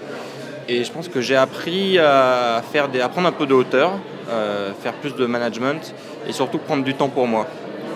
Et 0.69 0.83
je 0.83 0.91
pense 0.91 1.07
que 1.07 1.21
j'ai 1.21 1.35
appris 1.35 1.97
à, 1.97 2.61
faire 2.71 2.89
des, 2.89 2.99
à 2.99 3.07
prendre 3.07 3.27
un 3.27 3.31
peu 3.31 3.45
de 3.45 3.53
hauteur, 3.53 3.93
euh, 4.29 4.71
faire 4.81 4.93
plus 4.93 5.15
de 5.15 5.25
management 5.25 5.93
et 6.27 6.33
surtout 6.33 6.57
prendre 6.57 6.83
du 6.83 6.93
temps 6.93 7.07
pour 7.07 7.25
moi. 7.25 7.47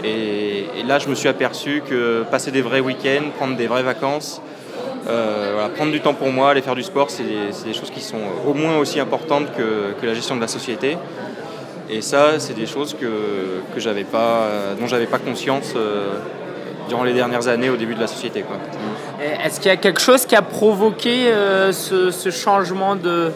Et, 0.04 0.66
là, 0.88 0.98
je 0.98 1.10
me 1.10 1.16
suis 1.16 1.28
aperçu 1.28 1.84
que 1.88 2.24
passer 2.32 2.50
des 2.52 2.62
vrais 2.62 2.80
week-ends, 2.80 3.30
prendre 3.38 3.58
des 3.58 3.68
vraies 3.68 3.84
vacances, 3.84 4.42
euh, 5.10 5.68
prendre 5.76 5.92
du 5.92 6.00
temps 6.00 6.14
pour 6.14 6.32
moi, 6.32 6.52
aller 6.52 6.62
faire 6.62 6.76
du 6.76 6.84
sport, 6.84 7.10
c'est 7.10 7.24
des, 7.24 7.74
choses 7.74 7.92
qui 7.92 8.02
sont 8.02 8.22
au 8.48 8.54
moins 8.54 8.78
aussi 8.78 9.00
importantes 9.00 9.48
que, 9.56 9.94
que 10.00 10.06
la 10.06 10.14
gestion 10.14 10.38
de 10.38 10.42
la 10.42 10.48
société. 10.48 10.98
Et 11.90 12.02
ça, 12.02 12.40
c'est 12.40 12.54
des 12.54 12.66
choses 12.66 12.94
que, 12.94 13.62
que 13.74 13.80
j'avais 13.82 14.06
pas, 14.06 14.44
euh, 14.44 14.76
dont 14.76 14.88
pas 15.08 15.20
conscience 15.20 15.76
durant 16.88 17.04
les 17.04 17.14
dernières 17.14 17.48
années 17.48 17.70
au 17.70 17.78
début 17.78 17.96
de 17.96 18.00
la 18.00 18.08
société. 18.08 18.42
Quoi. 18.42 18.58
Et 19.24 19.46
Est-ce 19.46 19.60
qu'il 19.60 19.70
y 19.70 19.74
a 19.74 19.78
quelque 19.78 20.02
chose 20.02 20.26
qui 20.26 20.36
a 20.36 20.42
provoqué 20.42 21.28
euh, 21.28 21.72
ce, 21.72 22.10
ce 22.12 22.30
changement 22.32 22.96
de, 22.96 23.32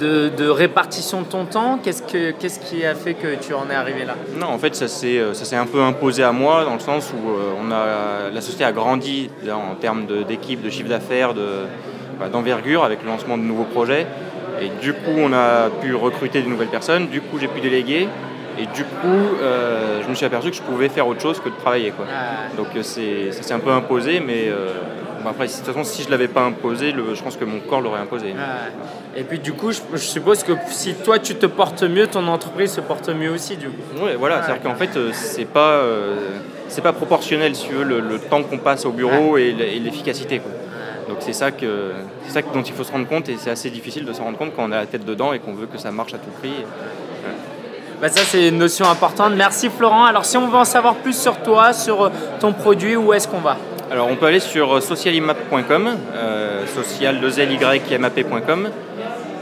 de, 0.00 0.30
de 0.36 0.48
répartition 0.48 1.20
de 1.22 1.26
ton 1.26 1.44
temps? 1.44 1.78
Qu'est-ce 1.82 2.02
que- 2.02 2.30
qu'est-ce 2.30 2.58
qui 2.60 2.84
a 2.86 2.94
fait 2.94 3.14
que 3.14 3.34
tu 3.40 3.52
en 3.52 3.68
es 3.70 3.74
arrivé 3.74 4.04
là? 4.04 4.14
Non, 4.38 4.46
en 4.46 4.58
fait, 4.58 4.74
ça 4.74 4.88
s'est 4.88 5.18
euh, 5.18 5.34
ça 5.34 5.44
s'est 5.44 5.56
un 5.56 5.66
peu 5.66 5.82
imposé 5.82 6.22
à 6.22 6.32
moi 6.32 6.64
dans 6.64 6.74
le 6.74 6.80
sens 6.80 7.12
où 7.12 7.30
euh, 7.30 7.52
on 7.60 7.70
a, 7.70 8.30
la 8.32 8.40
société 8.40 8.64
a 8.64 8.72
grandi 8.72 9.30
là, 9.44 9.56
en 9.56 9.74
termes 9.74 10.06
de- 10.06 10.22
d'équipe, 10.22 10.62
de, 10.62 10.70
chiffre 10.70 10.88
d'affaires, 10.88 11.34
de- 11.34 11.66
bah, 12.18 12.28
d'envergure 12.28 12.84
avec 12.84 13.02
le 13.02 13.08
lancement 13.08 13.36
de 13.36 13.42
nouveaux 13.42 13.64
projets. 13.64 14.06
Et 14.62 14.70
du 14.80 14.94
coup, 14.94 15.12
on 15.18 15.34
a 15.34 15.68
pu 15.82 15.94
recruter 15.94 16.40
de 16.40 16.48
nouvelles 16.48 16.68
personnes. 16.68 17.08
Du 17.08 17.20
coup, 17.20 17.38
j'ai 17.38 17.48
pu 17.48 17.60
déléguer. 17.60 18.08
Et 18.58 18.64
du 18.74 18.84
coup, 18.84 19.36
euh, 19.42 20.00
je 20.02 20.08
me 20.08 20.14
suis 20.14 20.24
aperçu 20.24 20.48
que 20.50 20.56
je 20.56 20.62
pouvais 20.62 20.88
faire 20.88 21.06
autre 21.06 21.20
chose 21.20 21.40
que 21.40 21.50
de 21.50 21.54
travailler. 21.56 21.90
Quoi. 21.90 22.06
Donc 22.56 22.68
c'est- 22.82 23.32
ça 23.32 23.42
s'est 23.42 23.52
un 23.52 23.58
peu 23.58 23.70
imposé, 23.70 24.18
mais 24.18 24.46
euh, 24.48 24.68
bon, 25.22 25.30
après, 25.30 25.46
de 25.46 25.52
toute 25.52 25.64
façon, 25.64 25.84
si 25.84 26.02
je 26.02 26.06
ne 26.08 26.12
l'avais 26.12 26.28
pas 26.28 26.42
imposé, 26.42 26.92
le- 26.92 27.14
je 27.14 27.22
pense 27.22 27.36
que 27.36 27.44
mon 27.44 27.60
corps 27.60 27.80
l'aurait 27.80 28.00
imposé. 28.00 28.34
Et 29.16 29.22
puis 29.24 29.38
du 29.38 29.52
coup, 29.52 29.72
je, 29.72 29.80
je 29.92 29.98
suppose 29.98 30.42
que 30.42 30.52
si 30.68 30.94
toi 30.94 31.18
tu 31.18 31.34
te 31.34 31.46
portes 31.46 31.82
mieux, 31.82 32.06
ton 32.06 32.26
entreprise 32.28 32.72
se 32.72 32.80
porte 32.80 33.08
mieux 33.08 33.30
aussi 33.30 33.56
du 33.56 33.68
coup. 33.68 34.04
Ouais, 34.04 34.16
voilà, 34.16 34.42
c'est-à-dire 34.42 34.62
qu'en 34.62 34.74
fait, 34.74 34.96
euh, 34.96 35.10
c'est 35.12 35.46
pas, 35.46 35.78
euh, 35.80 36.16
c'est 36.68 36.82
pas 36.82 36.92
proportionnel, 36.92 37.54
si 37.56 37.68
tu 37.68 37.74
veux, 37.74 37.84
le, 37.84 38.00
le 38.00 38.18
temps 38.18 38.42
qu'on 38.42 38.58
passe 38.58 38.84
au 38.84 38.90
bureau 38.92 39.36
et 39.38 39.52
l'efficacité. 39.52 40.40
Donc 41.08 41.18
c'est 41.20 41.32
ça, 41.32 41.52
que, 41.52 41.92
c'est 42.26 42.32
ça 42.32 42.42
dont 42.42 42.62
il 42.62 42.72
faut 42.72 42.82
se 42.84 42.90
rendre 42.90 43.06
compte 43.06 43.28
et 43.28 43.36
c'est 43.38 43.50
assez 43.50 43.70
difficile 43.70 44.04
de 44.04 44.12
se 44.12 44.20
rendre 44.20 44.36
compte 44.36 44.52
quand 44.56 44.64
on 44.64 44.72
a 44.72 44.76
la 44.78 44.86
tête 44.86 45.04
dedans 45.04 45.32
et 45.32 45.38
qu'on 45.38 45.54
veut 45.54 45.66
que 45.66 45.78
ça 45.78 45.92
marche 45.92 46.12
à 46.14 46.18
tout 46.18 46.30
prix. 46.40 46.50
Bah 48.02 48.08
ça 48.08 48.20
c'est 48.26 48.48
une 48.48 48.58
notion 48.58 48.86
importante. 48.90 49.32
Merci 49.36 49.70
Florent. 49.70 50.04
Alors 50.04 50.24
si 50.26 50.36
on 50.36 50.48
veut 50.48 50.58
en 50.58 50.64
savoir 50.66 50.96
plus 50.96 51.16
sur 51.18 51.38
toi, 51.38 51.72
sur 51.72 52.02
euh, 52.04 52.10
ton 52.40 52.52
produit, 52.52 52.94
où 52.96 53.14
est-ce 53.14 53.26
qu'on 53.26 53.38
va? 53.38 53.56
Alors 53.90 54.08
on 54.10 54.16
peut 54.16 54.26
aller 54.26 54.40
sur 54.40 54.82
socialimap.com, 54.82 55.96
euh, 56.14 56.66
social 56.66 57.20
2 57.20 57.98
mapcom 57.98 58.68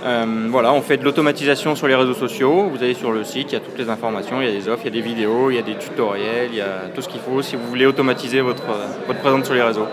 Euh, 0.06 0.48
voilà, 0.50 0.70
on 0.74 0.82
fait 0.82 0.98
de 0.98 1.04
l'automatisation 1.04 1.74
sur 1.74 1.88
les 1.88 1.94
réseaux 1.94 2.12
sociaux. 2.12 2.68
Vous 2.70 2.82
allez 2.82 2.92
sur 2.92 3.10
le 3.10 3.24
site, 3.24 3.52
il 3.52 3.54
y 3.54 3.56
a 3.56 3.60
toutes 3.60 3.78
les 3.78 3.88
informations, 3.88 4.42
il 4.42 4.46
y 4.46 4.50
a 4.50 4.52
des 4.52 4.68
offres, 4.68 4.82
il 4.84 4.94
y 4.94 4.98
a 4.98 5.02
des 5.02 5.08
vidéos, 5.08 5.50
il 5.50 5.56
y 5.56 5.58
a 5.58 5.62
des 5.62 5.76
tutoriels, 5.76 6.50
il 6.50 6.56
y 6.56 6.60
a 6.60 6.90
tout 6.94 7.00
ce 7.00 7.08
qu'il 7.08 7.22
faut 7.22 7.40
si 7.40 7.56
vous 7.56 7.66
voulez 7.66 7.86
automatiser 7.86 8.42
votre, 8.42 8.64
votre 9.06 9.20
présence 9.20 9.46
sur 9.46 9.54
les 9.54 9.62
réseaux. 9.62 9.86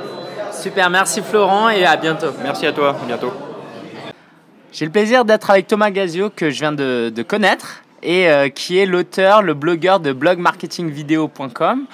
Super, 0.51 0.89
merci 0.89 1.21
Florent 1.21 1.69
et 1.69 1.85
à 1.85 1.95
bientôt. 1.95 2.27
Merci 2.43 2.67
à 2.67 2.73
toi, 2.73 2.89
à 3.01 3.05
bientôt. 3.05 3.31
J'ai 4.73 4.83
le 4.83 4.91
plaisir 4.91 5.23
d'être 5.23 5.49
avec 5.49 5.67
Thomas 5.67 5.91
Gazio 5.91 6.29
que 6.29 6.49
je 6.49 6.59
viens 6.59 6.73
de, 6.73 7.09
de 7.09 7.23
connaître 7.23 7.83
et 8.03 8.29
euh, 8.29 8.49
qui 8.49 8.79
est 8.79 8.85
l'auteur, 8.85 9.41
le 9.41 9.53
blogueur 9.53 10.01
de 10.01 10.11
blogmarketingvideo.com 10.11 11.85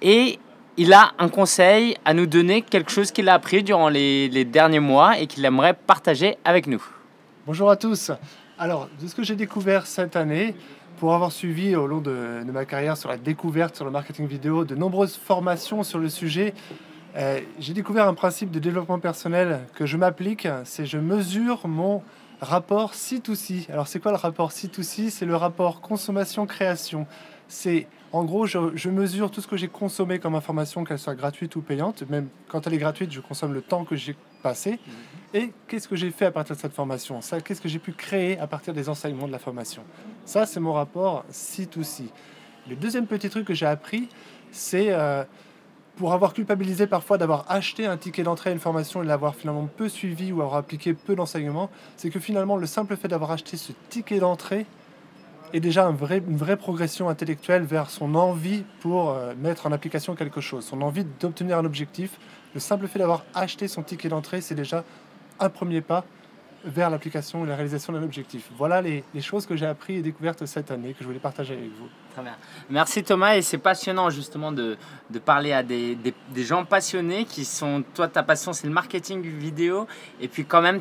et 0.00 0.38
il 0.78 0.92
a 0.92 1.10
un 1.18 1.28
conseil 1.28 1.96
à 2.04 2.14
nous 2.14 2.26
donner, 2.26 2.62
quelque 2.62 2.92
chose 2.92 3.10
qu'il 3.10 3.28
a 3.28 3.34
appris 3.34 3.64
durant 3.64 3.88
les, 3.88 4.44
derniers 4.44 4.78
mois 4.78 5.18
et 5.18 5.26
qu'il 5.26 5.44
aimerait 5.44 5.74
partager 5.74 6.38
avec 6.44 6.68
nous. 6.68 6.82
Bonjour 7.46 7.68
à 7.68 7.76
tous. 7.76 8.12
Alors, 8.58 8.88
de 9.02 9.08
ce 9.08 9.14
que 9.14 9.24
j'ai 9.24 9.34
découvert 9.34 9.86
cette 9.86 10.14
année, 10.14 10.54
pour 11.00 11.14
avoir 11.14 11.32
suivi 11.32 11.74
au 11.74 11.88
long 11.88 11.98
de, 11.98 12.44
de 12.46 12.52
ma 12.52 12.64
carrière 12.64 12.96
sur 12.96 13.08
la 13.08 13.16
découverte, 13.16 13.74
sur 13.74 13.84
le 13.84 13.90
marketing 13.90 14.28
vidéo, 14.28 14.64
de 14.64 14.76
nombreuses 14.76 15.16
formations 15.16 15.82
sur 15.82 15.98
le 15.98 16.08
sujet, 16.08 16.54
euh, 17.16 17.40
j'ai 17.58 17.72
découvert 17.72 18.06
un 18.06 18.14
principe 18.14 18.52
de 18.52 18.60
développement 18.60 19.00
personnel 19.00 19.60
que 19.74 19.84
je 19.84 19.96
m'applique, 19.96 20.46
c'est 20.62 20.86
je 20.86 20.98
mesure 20.98 21.66
mon 21.66 22.02
rapport 22.40 22.92
C2C. 22.92 23.68
Alors 23.72 23.88
c'est 23.88 23.98
quoi 23.98 24.12
le 24.12 24.18
rapport 24.18 24.50
C2C 24.50 25.10
C'est 25.10 25.26
le 25.26 25.34
rapport 25.34 25.80
consommation-création. 25.80 27.06
C'est 27.48 27.88
en 28.12 28.24
gros, 28.24 28.46
je, 28.46 28.58
je 28.74 28.88
mesure 28.88 29.30
tout 29.30 29.40
ce 29.40 29.46
que 29.46 29.56
j'ai 29.56 29.68
consommé 29.68 30.18
comme 30.18 30.34
information, 30.34 30.84
qu'elle 30.84 30.98
soit 30.98 31.14
gratuite 31.14 31.56
ou 31.56 31.60
payante. 31.60 32.02
Même 32.08 32.28
quand 32.48 32.66
elle 32.66 32.74
est 32.74 32.78
gratuite, 32.78 33.12
je 33.12 33.20
consomme 33.20 33.52
le 33.52 33.60
temps 33.60 33.84
que 33.84 33.96
j'ai 33.96 34.16
passé. 34.42 34.78
Et 35.34 35.52
qu'est-ce 35.66 35.88
que 35.88 35.96
j'ai 35.96 36.10
fait 36.10 36.24
à 36.24 36.30
partir 36.30 36.56
de 36.56 36.60
cette 36.60 36.72
formation? 36.72 37.20
Ça, 37.20 37.40
qu'est-ce 37.40 37.60
que 37.60 37.68
j'ai 37.68 37.78
pu 37.78 37.92
créer 37.92 38.38
à 38.38 38.46
partir 38.46 38.72
des 38.72 38.88
enseignements 38.88 39.26
de 39.26 39.32
la 39.32 39.38
formation? 39.38 39.82
Ça, 40.24 40.46
c'est 40.46 40.60
mon 40.60 40.72
rapport 40.72 41.24
C2C. 41.30 42.04
Le 42.68 42.76
deuxième 42.76 43.06
petit 43.06 43.28
truc 43.28 43.46
que 43.46 43.54
j'ai 43.54 43.66
appris, 43.66 44.08
c'est 44.50 44.86
euh, 44.90 45.24
pour 45.96 46.14
avoir 46.14 46.32
culpabilisé 46.32 46.86
parfois 46.86 47.18
d'avoir 47.18 47.44
acheté 47.48 47.86
un 47.86 47.96
ticket 47.98 48.22
d'entrée 48.22 48.50
à 48.50 48.52
une 48.54 48.58
formation 48.58 49.00
et 49.00 49.04
de 49.04 49.08
l'avoir 49.08 49.34
finalement 49.34 49.68
peu 49.76 49.88
suivi 49.88 50.32
ou 50.32 50.40
avoir 50.40 50.56
appliqué 50.56 50.94
peu 50.94 51.14
d'enseignements, 51.14 51.70
c'est 51.96 52.08
que 52.08 52.20
finalement 52.20 52.56
le 52.56 52.66
simple 52.66 52.96
fait 52.96 53.08
d'avoir 53.08 53.32
acheté 53.32 53.56
ce 53.56 53.72
ticket 53.90 54.20
d'entrée 54.20 54.64
est 55.52 55.60
déjà 55.60 55.84
une 55.84 56.36
vraie 56.36 56.56
progression 56.56 57.08
intellectuelle 57.08 57.62
vers 57.62 57.90
son 57.90 58.14
envie 58.14 58.64
pour 58.80 59.10
euh, 59.10 59.34
mettre 59.38 59.66
en 59.66 59.72
application 59.72 60.14
quelque 60.14 60.40
chose, 60.40 60.64
son 60.64 60.82
envie 60.82 61.04
d'obtenir 61.20 61.58
un 61.58 61.64
objectif. 61.64 62.18
Le 62.54 62.60
simple 62.60 62.86
fait 62.88 62.98
d'avoir 62.98 63.24
acheté 63.34 63.68
son 63.68 63.82
ticket 63.82 64.08
d'entrée, 64.08 64.40
c'est 64.40 64.54
déjà 64.54 64.84
un 65.40 65.48
premier 65.48 65.80
pas 65.80 66.04
vers 66.64 66.90
l'application 66.90 67.44
et 67.44 67.48
la 67.48 67.54
réalisation 67.54 67.92
d'un 67.92 68.02
objectif. 68.02 68.50
Voilà 68.56 68.82
les, 68.82 69.04
les 69.14 69.20
choses 69.20 69.46
que 69.46 69.56
j'ai 69.56 69.66
appris 69.66 69.96
et 69.96 70.02
découvertes 70.02 70.44
cette 70.46 70.70
année 70.70 70.92
que 70.92 71.00
je 71.00 71.06
voulais 71.06 71.18
partager 71.18 71.54
avec 71.54 71.70
vous. 71.78 71.88
Très 72.12 72.22
bien. 72.22 72.34
Merci 72.70 73.04
Thomas 73.04 73.36
et 73.36 73.42
c'est 73.42 73.58
passionnant 73.58 74.10
justement 74.10 74.50
de, 74.50 74.76
de 75.10 75.18
parler 75.18 75.52
à 75.52 75.62
des, 75.62 75.96
des, 75.96 76.44
gens 76.44 76.64
passionnés 76.64 77.24
qui 77.24 77.44
sont, 77.44 77.84
toi 77.94 78.08
ta 78.08 78.22
passion 78.22 78.52
c'est 78.52 78.66
le 78.66 78.72
marketing 78.72 79.22
vidéo 79.22 79.86
et 80.20 80.26
puis 80.26 80.44
quand 80.44 80.62
même 80.62 80.80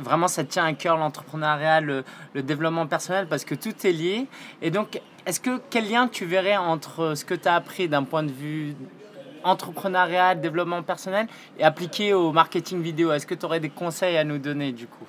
vraiment 0.00 0.28
ça 0.28 0.44
tient 0.44 0.66
à 0.66 0.72
cœur 0.74 0.96
l'entrepreneuriat, 0.98 1.80
le, 1.80 2.04
le 2.34 2.42
développement 2.42 2.86
personnel 2.86 3.26
parce 3.28 3.44
que 3.44 3.54
tout 3.54 3.86
est 3.86 3.92
lié 3.92 4.26
et 4.60 4.70
donc 4.70 5.00
est-ce 5.24 5.40
que 5.40 5.60
quel 5.70 5.90
lien 5.90 6.08
tu 6.08 6.26
verrais 6.26 6.56
entre 6.56 7.14
ce 7.14 7.24
que 7.24 7.34
tu 7.34 7.48
as 7.48 7.54
appris 7.54 7.88
d'un 7.88 8.04
point 8.04 8.22
de 8.22 8.32
vue 8.32 8.74
entrepreneuriat, 9.44 10.34
développement 10.34 10.82
personnel 10.82 11.26
et 11.58 11.64
appliqué 11.64 12.12
au 12.12 12.32
marketing 12.32 12.82
vidéo 12.82 13.12
Est-ce 13.12 13.26
que 13.26 13.34
tu 13.34 13.44
aurais 13.46 13.60
des 13.60 13.70
conseils 13.70 14.16
à 14.16 14.24
nous 14.24 14.38
donner 14.38 14.72
du 14.72 14.86
coup? 14.86 15.06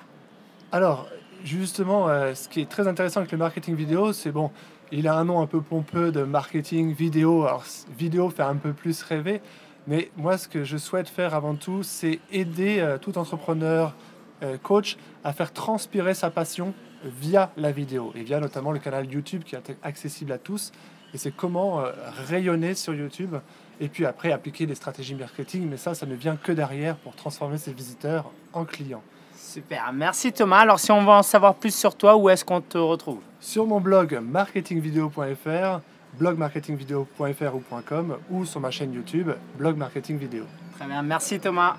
Alors, 0.72 1.08
justement, 1.44 2.08
euh, 2.08 2.34
ce 2.34 2.48
qui 2.48 2.60
est 2.60 2.68
très 2.68 2.86
intéressant 2.86 3.20
avec 3.20 3.32
le 3.32 3.38
marketing 3.38 3.74
vidéo, 3.74 4.12
c'est 4.12 4.30
bon, 4.30 4.50
il 4.92 5.08
a 5.08 5.16
un 5.16 5.24
nom 5.24 5.40
un 5.40 5.46
peu 5.46 5.60
pompeux 5.60 6.12
de 6.12 6.22
marketing 6.22 6.92
vidéo. 6.92 7.44
Alors, 7.44 7.64
vidéo 7.96 8.30
fait 8.30 8.42
un 8.42 8.56
peu 8.56 8.72
plus 8.72 9.02
rêver, 9.02 9.40
mais 9.86 10.10
moi, 10.16 10.38
ce 10.38 10.48
que 10.48 10.64
je 10.64 10.76
souhaite 10.76 11.08
faire 11.08 11.34
avant 11.34 11.54
tout, 11.54 11.82
c'est 11.82 12.20
aider 12.30 12.78
euh, 12.78 12.98
tout 12.98 13.18
entrepreneur, 13.18 13.94
euh, 14.42 14.58
coach, 14.58 14.96
à 15.24 15.32
faire 15.32 15.52
transpirer 15.52 16.14
sa 16.14 16.30
passion 16.30 16.72
via 17.04 17.50
la 17.56 17.72
vidéo 17.72 18.12
et 18.14 18.22
via 18.22 18.40
notamment 18.40 18.72
le 18.72 18.78
canal 18.78 19.10
YouTube 19.10 19.42
qui 19.42 19.56
est 19.56 19.76
accessible 19.82 20.32
à 20.32 20.38
tous. 20.38 20.70
Et 21.12 21.18
c'est 21.18 21.34
comment 21.34 21.82
rayonner 22.28 22.74
sur 22.74 22.94
YouTube 22.94 23.34
et 23.80 23.88
puis 23.88 24.04
après 24.04 24.30
appliquer 24.30 24.66
des 24.66 24.74
stratégies 24.74 25.14
marketing. 25.14 25.68
Mais 25.68 25.76
ça, 25.76 25.94
ça 25.94 26.06
ne 26.06 26.14
vient 26.14 26.36
que 26.36 26.52
derrière 26.52 26.96
pour 26.96 27.16
transformer 27.16 27.58
ses 27.58 27.72
visiteurs 27.72 28.30
en 28.52 28.64
clients. 28.64 29.02
Super, 29.34 29.90
merci 29.92 30.32
Thomas. 30.32 30.58
Alors 30.58 30.78
si 30.78 30.92
on 30.92 31.00
veut 31.00 31.08
en 31.08 31.22
savoir 31.22 31.54
plus 31.54 31.74
sur 31.74 31.96
toi, 31.96 32.16
où 32.16 32.28
est-ce 32.28 32.44
qu'on 32.44 32.60
te 32.60 32.78
retrouve? 32.78 33.20
Sur 33.40 33.66
mon 33.66 33.80
blog 33.80 34.20
marketingvideo.fr, 34.22 35.80
blogmarketingvideo.fr 36.18 37.54
ou 37.54 37.62
.com 37.86 38.18
ou 38.30 38.44
sur 38.44 38.60
ma 38.60 38.70
chaîne 38.70 38.92
YouTube 38.92 39.30
blog 39.56 39.76
marketing 39.76 40.18
vidéo. 40.18 40.44
Très 40.76 40.86
bien, 40.86 41.02
merci 41.02 41.40
Thomas. 41.40 41.76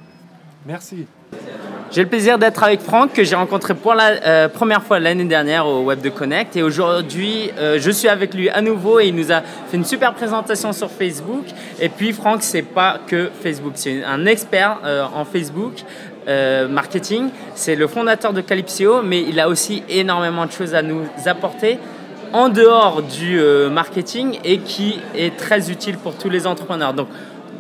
Merci. 0.65 1.07
J'ai 1.89 2.03
le 2.03 2.07
plaisir 2.07 2.37
d'être 2.37 2.63
avec 2.63 2.81
Franck 2.81 3.13
que 3.13 3.23
j'ai 3.23 3.35
rencontré 3.35 3.73
pour 3.73 3.95
la 3.95 4.09
euh, 4.09 4.47
première 4.47 4.83
fois 4.83 4.99
l'année 4.99 5.25
dernière 5.25 5.65
au 5.65 5.81
Web 5.81 6.01
de 6.01 6.09
Connect 6.09 6.55
et 6.55 6.61
aujourd'hui 6.61 7.49
euh, 7.57 7.79
je 7.79 7.89
suis 7.89 8.07
avec 8.07 8.33
lui 8.33 8.47
à 8.49 8.61
nouveau 8.61 8.99
et 8.99 9.07
il 9.07 9.15
nous 9.15 9.31
a 9.31 9.41
fait 9.41 9.75
une 9.75 9.83
super 9.83 10.13
présentation 10.13 10.71
sur 10.71 10.89
Facebook 10.91 11.45
et 11.79 11.89
puis 11.89 12.13
Franck 12.13 12.43
c'est 12.43 12.61
pas 12.61 12.99
que 13.07 13.29
Facebook 13.41 13.73
c'est 13.75 14.03
un 14.03 14.25
expert 14.25 14.79
euh, 14.85 15.03
en 15.13 15.25
Facebook 15.25 15.83
marketing 16.69 17.29
c'est 17.55 17.75
le 17.75 17.87
fondateur 17.87 18.31
de 18.31 18.41
Calypsio 18.41 19.01
mais 19.01 19.21
il 19.23 19.39
a 19.39 19.49
aussi 19.49 19.83
énormément 19.89 20.45
de 20.45 20.51
choses 20.51 20.75
à 20.75 20.83
nous 20.83 21.01
apporter 21.25 21.79
en 22.31 22.47
dehors 22.47 23.01
du 23.01 23.41
marketing 23.69 24.37
et 24.45 24.59
qui 24.59 24.99
est 25.15 25.35
très 25.35 25.69
utile 25.71 25.97
pour 25.97 26.15
tous 26.15 26.29
les 26.29 26.47
entrepreneurs. 26.47 26.93
Donc, 26.93 27.07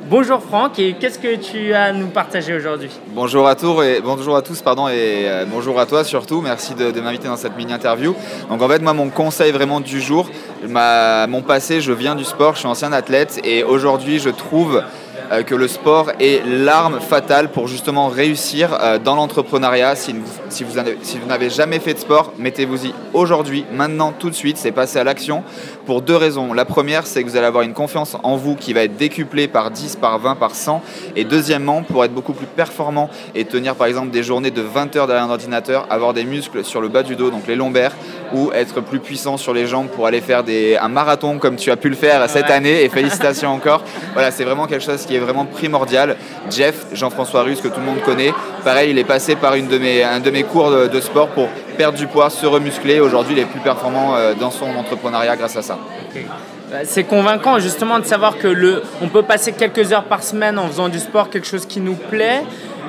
bonjour 0.09 0.41
Franck, 0.41 0.79
et 0.79 0.93
qu'est-ce 0.93 1.19
que 1.19 1.35
tu 1.35 1.73
as 1.73 1.85
à 1.85 1.91
nous 1.91 2.07
partager 2.07 2.53
aujourd'hui? 2.53 2.89
Bonjour 3.09 3.47
à 3.47 3.55
tous 3.55 3.81
et 3.83 4.01
bonjour 4.01 4.35
à 4.35 4.41
tous 4.41 4.61
pardon 4.61 4.87
et 4.87 5.27
euh, 5.27 5.45
bonjour 5.47 5.79
à 5.79 5.85
toi 5.85 6.03
surtout. 6.03 6.41
Merci 6.41 6.73
de, 6.73 6.91
de 6.91 7.01
m'inviter 7.01 7.27
dans 7.27 7.37
cette 7.37 7.55
mini 7.55 7.73
interview. 7.73 8.15
Donc 8.49 8.61
en 8.61 8.67
fait 8.67 8.81
moi 8.81 8.93
mon 8.93 9.09
conseil 9.09 9.51
vraiment 9.51 9.79
du 9.79 10.01
jour, 10.01 10.29
ma- 10.67 11.27
mon 11.27 11.41
passé, 11.41 11.81
je 11.81 11.91
viens 11.91 12.15
du 12.15 12.23
sport, 12.23 12.53
je 12.53 12.59
suis 12.59 12.67
ancien 12.67 12.91
athlète 12.93 13.39
et 13.43 13.63
aujourd'hui 13.63 14.19
je 14.19 14.29
trouve 14.29 14.83
euh, 15.31 15.43
que 15.43 15.55
le 15.55 15.67
sport 15.67 16.11
est 16.19 16.41
l'arme 16.45 16.99
fatale 16.99 17.49
pour 17.51 17.67
justement 17.67 18.07
réussir 18.07 18.77
euh, 18.81 18.97
dans 18.99 19.15
l'entrepreneuriat. 19.15 19.95
Si, 19.95 20.13
vous- 20.13 20.19
si 20.49 20.63
vous 20.63 20.77
avez- 20.77 20.97
si 21.01 21.17
vous 21.17 21.27
n'avez 21.27 21.49
jamais 21.49 21.79
fait 21.79 21.93
de 21.93 21.99
sport, 21.99 22.33
mettez-vous-y 22.37 22.93
aujourd'hui, 23.13 23.65
maintenant, 23.71 24.13
tout 24.17 24.29
de 24.29 24.35
suite, 24.35 24.57
c'est 24.57 24.71
passer 24.71 24.99
à 24.99 25.03
l'action 25.03 25.43
pour 25.85 26.01
deux 26.01 26.15
raisons. 26.15 26.53
La 26.53 26.65
première, 26.65 27.07
c'est 27.07 27.23
que 27.23 27.29
vous 27.29 27.37
allez 27.37 27.47
avoir 27.47 27.63
une 27.63 27.73
confiance 27.73 28.15
en 28.23 28.35
vous 28.35 28.55
qui 28.55 28.73
va 28.73 28.83
être 28.83 28.97
décuplée 28.97 29.47
par 29.47 29.71
10, 29.71 29.95
par 29.95 30.19
20, 30.19 30.35
par 30.35 30.53
100. 30.55 30.81
Et 31.15 31.23
deuxièmement, 31.23 31.81
pour 31.83 32.03
être 32.05 32.13
beaucoup 32.13 32.33
plus 32.33 32.45
performant 32.45 33.09
et 33.35 33.45
tenir 33.45 33.75
par 33.75 33.87
exemple 33.87 34.11
des 34.11 34.23
journées 34.23 34.51
de 34.51 34.61
20 34.61 34.95
heures 34.95 35.07
derrière 35.07 35.25
un 35.25 35.29
ordinateur, 35.31 35.87
avoir 35.89 36.13
des 36.13 36.23
muscles 36.25 36.63
sur 36.63 36.81
le 36.81 36.87
bas 36.89 37.03
du 37.03 37.15
dos, 37.15 37.29
donc 37.31 37.47
les 37.47 37.55
lombaires, 37.55 37.93
ou 38.33 38.51
être 38.53 38.81
plus 38.81 38.99
puissant 38.99 39.37
sur 39.37 39.53
les 39.53 39.65
jambes 39.67 39.87
pour 39.87 40.07
aller 40.07 40.21
faire 40.21 40.43
des, 40.43 40.77
un 40.77 40.87
marathon 40.89 41.37
comme 41.39 41.55
tu 41.55 41.71
as 41.71 41.77
pu 41.77 41.89
le 41.89 41.95
faire 41.95 42.29
cette 42.29 42.45
Ouais. 42.47 42.51
année. 42.51 42.83
Et 42.83 42.89
félicitations 42.89 43.49
encore. 43.53 43.83
Voilà, 44.13 44.31
c'est 44.31 44.43
vraiment 44.43 44.67
quelque 44.67 44.83
chose 44.85 45.05
qui 45.05 45.15
est 45.15 45.19
vraiment 45.21 45.45
primordial. 45.45 46.17
Jeff, 46.49 46.85
Jean-François 46.93 47.43
Russe, 47.43 47.61
que 47.61 47.67
tout 47.67 47.79
le 47.79 47.85
monde 47.85 48.01
connaît, 48.01 48.33
pareil, 48.63 48.91
il 48.91 48.97
est 48.97 49.03
passé 49.03 49.35
par 49.35 49.53
mes, 49.53 50.03
un 50.03 50.19
de 50.19 50.29
mes 50.29 50.43
cours 50.43 50.71
de, 50.71 51.01
sport 51.01 51.29
pour 51.29 51.47
perdre 51.77 51.97
du 51.97 52.07
poids, 52.07 52.29
se 52.29 52.45
remuscler. 52.45 52.99
Aujourd'hui, 52.99 53.35
il 53.35 53.39
est 53.39 53.45
plus 53.45 53.59
performant 53.59 54.15
euh, 54.15 54.33
dans 54.33 54.51
son 54.51 54.67
entrepreneuriat 54.75 55.35
grâce 55.35 55.55
à 55.55 55.61
ça. 55.61 55.77
Euh, 56.15 56.81
C'est 56.85 57.03
convaincant 57.03 57.59
justement 57.59 57.99
de 57.99 58.05
savoir 58.05 58.37
que 58.37 58.47
le, 58.47 58.83
on 59.01 59.07
peut 59.07 59.23
passer 59.23 59.51
quelques 59.53 59.91
heures 59.91 60.05
par 60.05 60.23
semaine 60.23 60.59
en 60.59 60.67
faisant 60.67 60.89
du 60.89 60.99
sport, 60.99 61.29
quelque 61.29 61.47
chose 61.47 61.65
qui 61.65 61.79
nous 61.79 61.95
plaît, 61.95 62.43